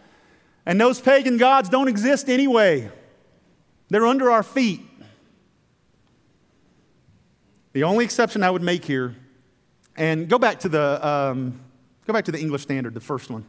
And 0.66 0.80
those 0.80 1.00
pagan 1.00 1.36
gods 1.36 1.68
don't 1.68 1.88
exist 1.88 2.28
anyway, 2.28 2.90
they're 3.88 4.06
under 4.06 4.30
our 4.30 4.42
feet. 4.42 4.82
The 7.72 7.84
only 7.84 8.04
exception 8.04 8.42
I 8.42 8.50
would 8.50 8.62
make 8.62 8.84
here, 8.84 9.14
and 9.96 10.28
go 10.28 10.38
back 10.38 10.60
to 10.60 10.68
the, 10.68 11.06
um, 11.06 11.60
go 12.10 12.18
back 12.18 12.24
to 12.24 12.32
the 12.32 12.40
English 12.40 12.62
Standard, 12.62 12.92
the 12.92 13.00
first 13.00 13.30
one. 13.30 13.44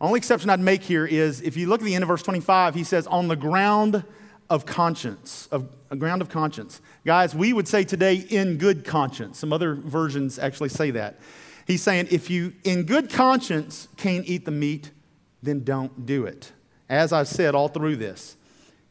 Only 0.00 0.18
exception 0.18 0.50
I'd 0.50 0.60
make 0.60 0.82
here 0.82 1.06
is 1.06 1.40
if 1.40 1.56
you 1.56 1.68
look 1.68 1.80
at 1.80 1.84
the 1.84 1.94
end 1.94 2.02
of 2.02 2.08
verse 2.08 2.22
25, 2.22 2.74
he 2.74 2.82
says, 2.82 3.06
on 3.06 3.28
the 3.28 3.36
ground 3.36 4.04
of 4.50 4.66
conscience, 4.66 5.46
of 5.52 5.68
a 5.90 5.96
ground 5.96 6.20
of 6.20 6.28
conscience. 6.28 6.80
Guys, 7.04 7.34
we 7.34 7.52
would 7.52 7.68
say 7.68 7.84
today 7.84 8.16
in 8.16 8.56
good 8.56 8.84
conscience. 8.84 9.38
Some 9.38 9.52
other 9.52 9.74
versions 9.74 10.38
actually 10.38 10.70
say 10.70 10.90
that. 10.92 11.20
He's 11.66 11.82
saying 11.82 12.08
if 12.10 12.30
you 12.30 12.54
in 12.64 12.84
good 12.84 13.10
conscience 13.10 13.88
can't 13.96 14.26
eat 14.26 14.44
the 14.44 14.50
meat, 14.50 14.90
then 15.42 15.62
don't 15.64 16.06
do 16.06 16.24
it. 16.24 16.52
As 16.88 17.12
I've 17.12 17.28
said 17.28 17.54
all 17.54 17.68
through 17.68 17.96
this, 17.96 18.36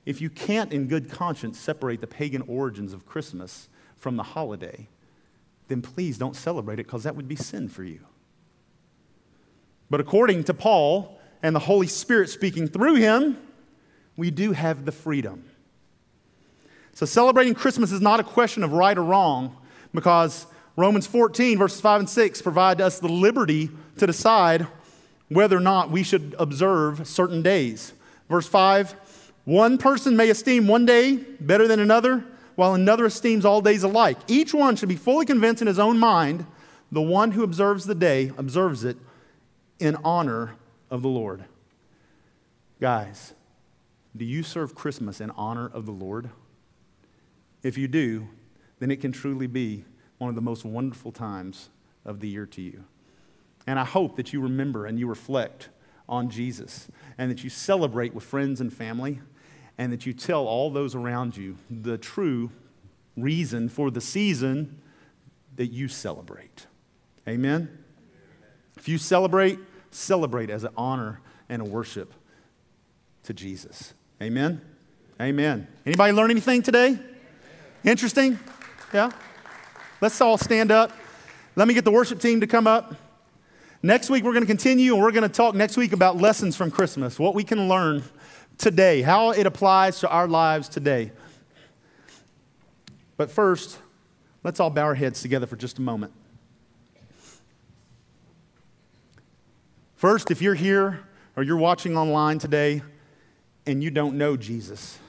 if 0.06 0.22
you 0.22 0.30
can't 0.30 0.72
in 0.72 0.88
good 0.88 1.10
conscience 1.10 1.60
separate 1.60 2.00
the 2.00 2.08
pagan 2.08 2.44
origins 2.44 2.94
of 2.94 3.06
Christmas 3.06 3.68
from 3.98 4.16
the 4.16 4.24
holiday, 4.24 4.88
then 5.68 5.82
please 5.82 6.18
don't 6.18 6.36
celebrate 6.36 6.76
it 6.76 6.86
because 6.86 7.04
that 7.04 7.16
would 7.16 7.28
be 7.28 7.36
sin 7.36 7.68
for 7.68 7.84
you. 7.84 8.00
But 9.90 10.00
according 10.00 10.46
to 10.46 10.54
Paul 10.54 11.20
and 11.42 11.56
the 11.56 11.60
Holy 11.60 11.88
Spirit 11.88 12.30
speaking 12.30 12.68
through 12.68 12.96
him, 12.96 13.38
we 14.16 14.32
do 14.32 14.52
have 14.52 14.86
the 14.86 14.92
freedom. 14.92 15.46
So 16.94 17.06
celebrating 17.06 17.54
Christmas 17.54 17.92
is 17.92 18.02
not 18.02 18.20
a 18.20 18.24
question 18.24 18.64
of 18.64 18.74
right 18.74 18.98
or 18.98 19.04
wrong 19.04 19.56
because 19.94 20.48
Romans 20.76 21.08
14, 21.08 21.58
verses 21.58 21.80
5 21.80 22.02
and 22.02 22.10
6 22.10 22.42
provide 22.42 22.82
us 22.82 23.00
the 23.00 23.08
liberty 23.08 23.70
to 23.98 24.08
decide 24.08 24.68
whether 25.30 25.58
or 25.58 25.62
not 25.62 25.92
we 25.92 26.04
should 26.04 26.36
observe 26.40 27.08
certain 27.08 27.42
days. 27.42 27.94
Verse 28.30 28.48
5 28.48 29.32
One 29.46 29.78
person 29.78 30.18
may 30.18 30.30
esteem 30.30 30.68
one 30.68 30.86
day 30.86 31.18
better 31.40 31.68
than 31.68 31.80
another, 31.80 32.26
while 32.56 32.74
another 32.74 33.06
esteems 33.06 33.46
all 33.46 33.62
days 33.62 33.84
alike. 33.84 34.18
Each 34.28 34.54
one 34.54 34.76
should 34.76 34.90
be 34.90 34.96
fully 34.96 35.26
convinced 35.26 35.62
in 35.62 35.68
his 35.68 35.80
own 35.80 36.00
mind. 36.00 36.46
The 36.92 37.02
one 37.02 37.32
who 37.32 37.44
observes 37.44 37.86
the 37.86 37.96
day 37.96 38.32
observes 38.38 38.84
it 38.84 38.98
in 39.80 39.96
honor 40.04 40.56
of 40.90 41.02
the 41.02 41.08
Lord. 41.08 41.46
Guys, 42.80 43.34
do 44.16 44.26
you 44.26 44.44
serve 44.44 44.76
Christmas 44.76 45.22
in 45.22 45.32
honor 45.32 45.68
of 45.68 45.86
the 45.86 45.92
Lord? 45.92 46.30
If 47.64 47.78
you 47.78 47.88
do, 47.88 48.28
then 48.80 48.92
it 48.92 49.02
can 49.02 49.12
truly 49.12 49.48
be 49.48 49.86
one 50.18 50.30
of 50.30 50.36
the 50.36 50.42
most 50.42 50.66
wonderful 50.66 51.12
times 51.12 51.70
of 52.06 52.20
the 52.20 52.28
year 52.28 52.46
to 52.46 52.62
you. 52.62 52.84
And 53.66 53.80
I 53.80 53.84
hope 53.84 54.16
that 54.16 54.34
you 54.34 54.42
remember 54.42 54.86
and 54.86 54.98
you 54.98 55.08
reflect 55.08 55.70
on 56.08 56.30
Jesus 56.30 56.88
and 57.18 57.30
that 57.30 57.44
you 57.44 57.50
celebrate 57.50 58.14
with 58.14 58.24
friends 58.24 58.62
and 58.62 58.72
family 58.72 59.20
and 59.78 59.92
that 59.92 60.06
you 60.06 60.14
tell 60.14 60.48
all 60.48 60.70
those 60.72 60.96
around 60.96 61.36
you 61.36 61.58
the 61.70 61.98
true 61.98 62.50
reason 63.16 63.68
for 63.68 63.92
the 63.92 64.02
season 64.02 64.82
that 65.56 65.68
you 65.68 65.88
celebrate. 65.88 66.68
Amen? 67.28 67.84
If 68.78 68.88
you 68.88 68.98
celebrate, 68.98 69.60
celebrate 69.92 70.50
as 70.50 70.64
an 70.64 70.72
honor 70.78 71.22
and 71.50 71.62
a 71.62 71.66
worship 71.66 72.14
to 73.24 73.34
Jesus. 73.34 73.94
Amen? 74.22 74.62
Amen. 75.22 75.68
Anybody 75.86 76.14
learn 76.14 76.32
anything 76.32 76.62
today? 76.62 76.98
Interesting? 77.84 78.40
Yeah? 78.94 79.12
Let's 80.02 80.20
all 80.22 80.38
stand 80.38 80.72
up. 80.72 80.92
Let 81.56 81.68
me 81.68 81.74
get 81.74 81.86
the 81.86 81.92
worship 81.92 82.20
team 82.20 82.42
to 82.42 82.48
come 82.48 82.68
up. 82.68 82.96
Next 83.82 84.10
week, 84.10 84.24
we're 84.24 84.34
going 84.34 84.44
to 84.44 84.48
continue 84.48 84.94
and 84.94 85.02
we're 85.02 85.12
going 85.12 85.24
to 85.24 85.30
talk 85.30 85.56
next 85.56 85.78
week 85.78 85.94
about 85.94 86.18
lessons 86.18 86.56
from 86.56 86.72
Christmas, 86.72 87.20
what 87.20 87.36
we 87.36 87.44
can 87.44 87.68
learn 87.68 88.04
today, 88.58 89.02
how 89.02 89.32
it 89.32 89.46
applies 89.46 90.00
to 90.00 90.10
our 90.10 90.28
lives 90.28 90.68
today. 90.68 91.12
But 93.18 93.32
first, 93.32 93.78
let's 94.44 94.60
all 94.60 94.70
bow 94.70 94.84
our 94.84 94.96
heads 94.96 95.22
together 95.22 95.48
for 95.48 95.56
just 95.56 95.78
a 95.80 95.82
moment. 95.82 96.14
First, 99.98 100.30
if 100.30 100.44
you're 100.44 100.54
here 100.54 101.00
or 101.36 101.42
you're 101.42 101.58
watching 101.58 101.98
online 101.98 102.38
today, 102.38 102.84
and 103.66 103.84
you 103.84 103.90
don't 103.90 104.16
know 104.16 104.38
Jesus, 104.38 105.00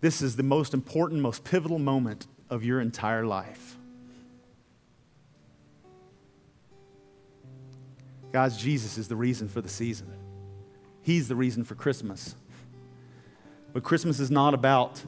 this 0.00 0.22
is 0.22 0.34
the 0.34 0.42
most 0.42 0.72
important, 0.72 1.20
most 1.20 1.44
pivotal 1.44 1.78
moment 1.78 2.26
of 2.48 2.64
your 2.64 2.80
entire 2.80 3.26
life. 3.26 3.76
Guys, 8.32 8.56
Jesus 8.56 8.96
is 8.96 9.08
the 9.08 9.14
reason 9.14 9.46
for 9.46 9.60
the 9.60 9.68
season. 9.68 10.10
He's 11.02 11.28
the 11.28 11.36
reason 11.36 11.64
for 11.64 11.74
Christmas. 11.74 12.34
But 13.74 13.84
Christmas 13.84 14.20
is 14.20 14.30
not 14.30 14.54
about 14.54 15.02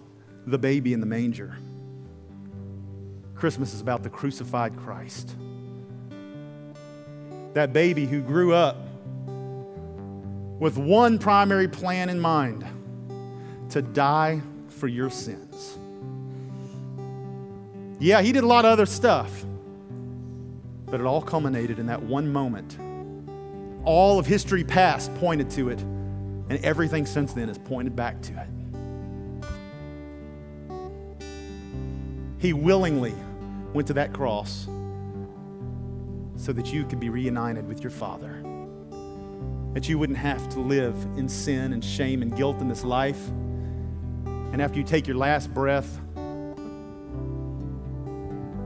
the 0.47 0.59
baby 0.59 0.93
in 0.93 1.01
the 1.01 1.07
manger. 1.07 1.57
Christmas 3.34 3.72
is 3.72 3.80
about 3.80 4.03
the 4.03 4.11
crucified 4.11 4.76
Christ. 4.76 5.34
That 7.57 7.73
baby 7.73 8.05
who 8.05 8.21
grew 8.21 8.53
up 8.53 8.77
with 10.61 10.77
one 10.77 11.19
primary 11.19 11.69
plan 11.69 12.11
in 12.11 12.21
mind 12.21 12.67
to 13.71 13.81
die 13.81 14.43
for 14.69 14.89
your 14.89 15.09
sins. 15.09 15.79
Yeah, 17.99 18.21
he 18.21 18.33
did 18.33 18.45
a 18.45 18.47
lot 18.47 18.67
of 18.67 18.73
other 18.73 18.85
stuff, 18.85 19.47
but 20.85 21.01
it 21.01 21.07
all 21.07 21.23
culminated 21.23 21.79
in 21.79 21.87
that 21.87 22.03
one 22.03 22.31
moment. 22.31 22.77
All 23.87 24.19
of 24.19 24.27
history 24.27 24.63
past 24.63 25.15
pointed 25.15 25.49
to 25.53 25.71
it, 25.71 25.81
and 25.81 26.63
everything 26.63 27.07
since 27.07 27.33
then 27.33 27.49
has 27.49 27.57
pointed 27.57 27.97
back 27.97 28.21
to 28.21 28.35
it. 28.35 28.49
He 32.37 32.53
willingly 32.53 33.15
went 33.73 33.89
to 33.89 33.95
that 33.95 34.13
cross 34.13 34.69
so 36.47 36.53
that 36.53 36.72
you 36.72 36.84
could 36.84 37.01
be 37.01 37.09
reunited 37.09 37.66
with 37.66 37.82
your 37.82 37.90
Father. 37.90 38.40
That 39.74 39.88
you 39.88 39.99
wouldn't 39.99 40.18
have 40.18 40.49
to 40.51 40.61
live 40.61 40.94
in 41.16 41.28
sin 41.28 41.72
and 41.72 41.84
shame 41.84 42.22
and 42.22 42.36
guilt 42.36 42.61
in 42.61 42.68
this 42.68 42.84
life. 42.84 43.18
And 44.53 44.62
after 44.62 44.78
you 44.78 44.84
take 44.84 45.09
your 45.09 45.16
last 45.16 45.53
breath, 45.53 46.01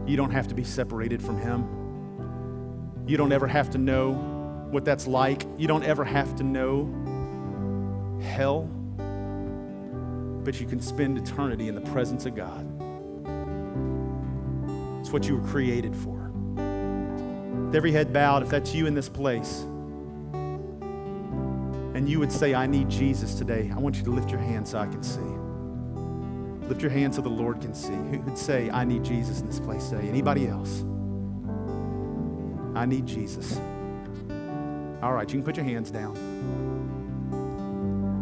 you 0.06 0.14
don't 0.18 0.30
have 0.30 0.46
to 0.48 0.54
be 0.54 0.62
separated 0.62 1.22
from 1.22 1.38
Him. 1.40 3.06
You 3.06 3.16
don't 3.16 3.32
ever 3.32 3.46
have 3.46 3.70
to 3.70 3.78
know 3.78 4.12
what 4.70 4.84
that's 4.84 5.06
like. 5.06 5.46
You 5.56 5.66
don't 5.66 5.84
ever 5.84 6.04
have 6.04 6.36
to 6.36 6.42
know 6.42 6.84
hell. 8.22 8.64
But 10.44 10.60
you 10.60 10.66
can 10.66 10.82
spend 10.82 11.16
eternity 11.16 11.68
in 11.68 11.74
the 11.74 11.90
presence 11.92 12.26
of 12.26 12.34
God. 12.36 12.66
It's 15.00 15.10
what 15.10 15.26
you 15.26 15.38
were 15.38 15.48
created 15.48 15.96
for. 15.96 16.19
With 17.70 17.76
every 17.76 17.92
head 17.92 18.12
bowed, 18.12 18.42
if 18.42 18.48
that's 18.48 18.74
you 18.74 18.86
in 18.88 18.94
this 18.94 19.08
place, 19.08 19.60
and 21.94 22.08
you 22.08 22.18
would 22.18 22.32
say, 22.32 22.52
I 22.52 22.66
need 22.66 22.88
Jesus 22.88 23.34
today, 23.34 23.70
I 23.72 23.78
want 23.78 23.94
you 23.94 24.02
to 24.02 24.10
lift 24.10 24.28
your 24.28 24.40
hand 24.40 24.66
so 24.66 24.78
I 24.78 24.88
can 24.88 25.04
see. 25.04 25.20
Lift 26.66 26.82
your 26.82 26.90
hand 26.90 27.14
so 27.14 27.22
the 27.22 27.28
Lord 27.28 27.60
can 27.60 27.72
see. 27.72 27.92
Who 27.92 28.18
would 28.22 28.36
say, 28.36 28.68
I 28.70 28.82
need 28.82 29.04
Jesus 29.04 29.38
in 29.40 29.46
this 29.46 29.60
place 29.60 29.88
today? 29.88 30.08
Anybody 30.08 30.48
else? 30.48 30.82
I 32.74 32.86
need 32.86 33.06
Jesus. 33.06 33.60
All 35.00 35.12
right, 35.12 35.28
you 35.28 35.36
can 35.36 35.44
put 35.44 35.54
your 35.54 35.64
hands 35.64 35.92
down. 35.92 36.16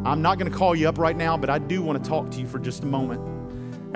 I'm 0.05 0.21
not 0.21 0.39
going 0.39 0.53
to 0.53 0.59
call 0.59 0.77
you 0.77 0.91
up 0.91 0.99
right 0.99 1.17
now, 1.17 1.39
but 1.39 1.49
I 1.49 1.59
do 1.59 1.81
want 1.81 2.05
to 2.05 2.07
talk 2.07 2.31
to 2.33 2.39
you 2.39 2.47
for 2.47 2.59
just 2.59 2.83
a 2.83 2.87
moment 2.87 3.23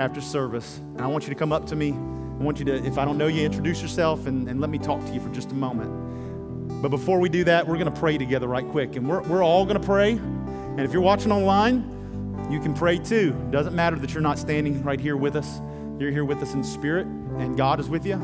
after 0.01 0.19
service. 0.19 0.79
And 0.79 1.01
I 1.01 1.05
want 1.05 1.25
you 1.25 1.29
to 1.29 1.35
come 1.35 1.53
up 1.53 1.67
to 1.67 1.75
me. 1.75 1.95
I 2.43 2.45
want 2.45 2.59
you 2.59 2.65
to, 2.65 2.85
if 2.85 2.97
I 2.97 3.05
don't 3.05 3.17
know 3.17 3.27
you, 3.27 3.45
introduce 3.45 3.81
yourself 3.81 4.27
and, 4.27 4.49
and 4.49 4.59
let 4.59 4.69
me 4.69 4.77
talk 4.77 4.99
to 5.05 5.13
you 5.13 5.21
for 5.21 5.29
just 5.29 5.53
a 5.53 5.55
moment. 5.55 6.81
But 6.81 6.89
before 6.89 7.17
we 7.21 7.29
do 7.29 7.45
that, 7.45 7.65
we're 7.65 7.77
going 7.77 7.89
to 7.91 7.97
pray 7.97 8.17
together 8.17 8.49
right 8.49 8.67
quick. 8.67 8.97
And 8.97 9.07
we're, 9.07 9.21
we're 9.21 9.41
all 9.41 9.63
going 9.63 9.79
to 9.79 9.85
pray. 9.85 10.11
And 10.11 10.81
if 10.81 10.91
you're 10.91 11.01
watching 11.01 11.31
online, 11.31 12.49
you 12.51 12.59
can 12.59 12.73
pray 12.73 12.97
too. 12.97 13.33
It 13.47 13.51
Doesn't 13.51 13.73
matter 13.73 13.95
that 13.95 14.13
you're 14.13 14.19
not 14.19 14.37
standing 14.37 14.83
right 14.83 14.99
here 14.99 15.15
with 15.15 15.37
us. 15.37 15.61
You're 15.97 16.11
here 16.11 16.25
with 16.25 16.43
us 16.43 16.53
in 16.53 16.65
spirit, 16.65 17.07
and 17.07 17.55
God 17.55 17.79
is 17.79 17.87
with 17.87 18.05
you. 18.05 18.17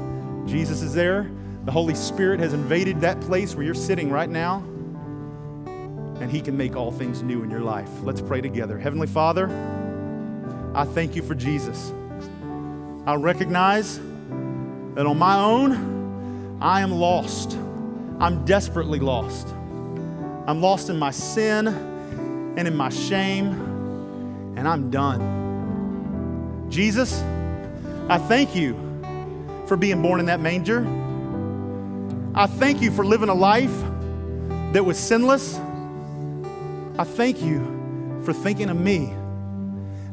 Jesus 0.45 0.82
is 0.82 0.93
there. 0.93 1.32
The 1.63 1.72
Holy 1.72 1.95
Spirit 1.95 2.41
has 2.41 2.51
invaded 2.51 2.99
that 2.99 3.22
place 3.22 3.55
where 3.55 3.63
you're 3.63 3.74
sitting 3.74 4.11
right 4.11 4.30
now, 4.30 4.57
and 6.20 6.30
He 6.30 6.41
can 6.41 6.57
make 6.57 6.76
all 6.76 6.91
things 6.91 7.24
new 7.24 7.41
in 7.41 7.49
your 7.49 7.61
life. 7.61 7.89
Let's 8.01 8.20
pray 8.20 8.41
together. 8.41 8.78
Heavenly 8.78 9.07
Father, 9.07 9.47
I 10.76 10.84
thank 10.84 11.15
you 11.15 11.22
for 11.22 11.36
Jesus. 11.36 11.93
I 13.05 13.15
recognize 13.15 14.01
that 15.00 15.08
on 15.08 15.18
my 15.18 15.39
own, 15.39 16.60
I 16.60 16.82
am 16.82 16.91
lost. 16.91 17.58
I'm 18.20 18.43
desperately 18.43 19.00
lost. 19.00 19.47
I'm 20.45 20.60
lost 20.60 20.89
in 20.89 21.00
my 21.00 21.12
sin 21.12 21.70
and 21.70 22.68
in 22.68 22.76
my 22.76 22.89
shame, 22.89 23.54
and 24.58 24.68
I'm 24.68 24.91
done. 24.91 26.68
Jesus, 26.70 27.22
I 28.10 28.18
thank 28.18 28.58
you 28.58 28.74
for 29.68 29.78
being 29.78 30.02
born 30.02 30.20
in 30.20 30.26
that 30.26 30.41
manger. 30.41 30.86
I 32.36 32.47
thank 32.47 32.82
you 32.82 32.91
for 32.91 33.06
living 33.06 33.30
a 33.30 33.34
life 33.34 33.72
that 34.74 34.84
was 34.84 34.97
sinless. 34.97 35.58
I 36.97 37.06
thank 37.06 37.41
you 37.41 38.22
for 38.26 38.34
thinking 38.34 38.70
of 38.70 38.78
me. 38.78 39.14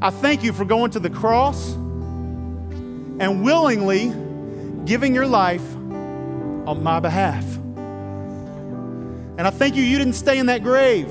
I 0.00 0.10
thank 0.10 0.44
you 0.44 0.52
for 0.52 0.64
going 0.64 0.92
to 0.92 1.00
the 1.00 1.10
cross 1.10 1.72
and 1.72 3.42
willingly 3.42 4.12
giving 4.86 5.14
your 5.14 5.26
life 5.26 5.74
on 5.74 6.82
my 6.82 7.00
behalf. 7.00 7.44
And 9.38 9.42
I 9.42 9.50
thank 9.50 9.74
you, 9.76 9.82
you 9.82 9.98
didn't 9.98 10.14
stay 10.14 10.38
in 10.38 10.46
that 10.46 10.62
grave, 10.62 11.10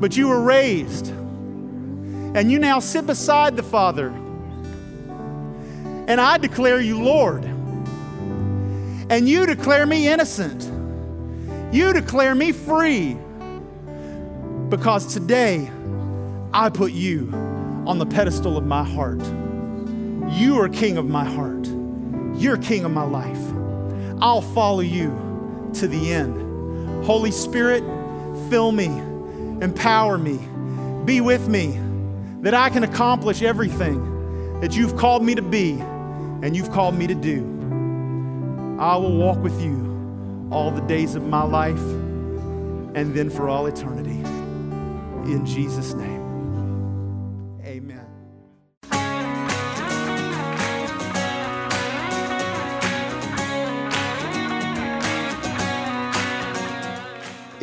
but 0.00 0.16
you 0.16 0.28
were 0.28 0.40
raised. 0.40 1.08
And 1.08 2.50
you 2.50 2.58
now 2.58 2.80
sit 2.80 3.06
beside 3.06 3.56
the 3.56 3.62
Father. 3.62 4.08
And 6.08 6.20
I 6.20 6.38
declare 6.38 6.80
you 6.80 7.00
Lord. 7.02 7.44
And 7.44 9.28
you 9.28 9.46
declare 9.46 9.86
me 9.86 10.08
innocent. 10.08 10.70
You 11.72 11.92
declare 11.92 12.34
me 12.34 12.52
free. 12.52 13.16
Because 14.68 15.12
today 15.12 15.70
I 16.52 16.70
put 16.70 16.92
you 16.92 17.30
on 17.86 17.98
the 17.98 18.06
pedestal 18.06 18.56
of 18.56 18.64
my 18.64 18.82
heart. 18.82 19.22
You 20.30 20.60
are 20.60 20.68
king 20.68 20.96
of 20.96 21.08
my 21.08 21.24
heart. 21.24 21.66
You're 22.36 22.56
king 22.56 22.84
of 22.84 22.90
my 22.90 23.04
life. 23.04 23.38
I'll 24.20 24.42
follow 24.42 24.80
you 24.80 25.70
to 25.74 25.86
the 25.86 26.12
end. 26.12 27.04
Holy 27.04 27.30
Spirit, 27.30 27.82
fill 28.48 28.72
me, 28.72 28.86
empower 29.62 30.18
me, 30.18 30.38
be 31.04 31.20
with 31.20 31.48
me, 31.48 31.78
that 32.42 32.54
I 32.54 32.70
can 32.70 32.84
accomplish 32.84 33.42
everything 33.42 34.60
that 34.60 34.76
you've 34.76 34.96
called 34.96 35.22
me 35.22 35.34
to 35.34 35.42
be 35.42 35.72
and 36.42 36.56
you've 36.56 36.70
called 36.70 36.94
me 36.94 37.06
to 37.06 37.14
do. 37.14 37.40
I 38.78 38.96
will 38.96 39.16
walk 39.16 39.38
with 39.38 39.60
you 39.62 40.48
all 40.50 40.70
the 40.70 40.82
days 40.82 41.14
of 41.14 41.24
my 41.26 41.42
life 41.42 41.80
and 42.94 43.14
then 43.14 43.30
for 43.30 43.48
all 43.48 43.66
eternity. 43.66 44.20
In 45.30 45.44
Jesus' 45.46 45.94
name. 45.94 46.13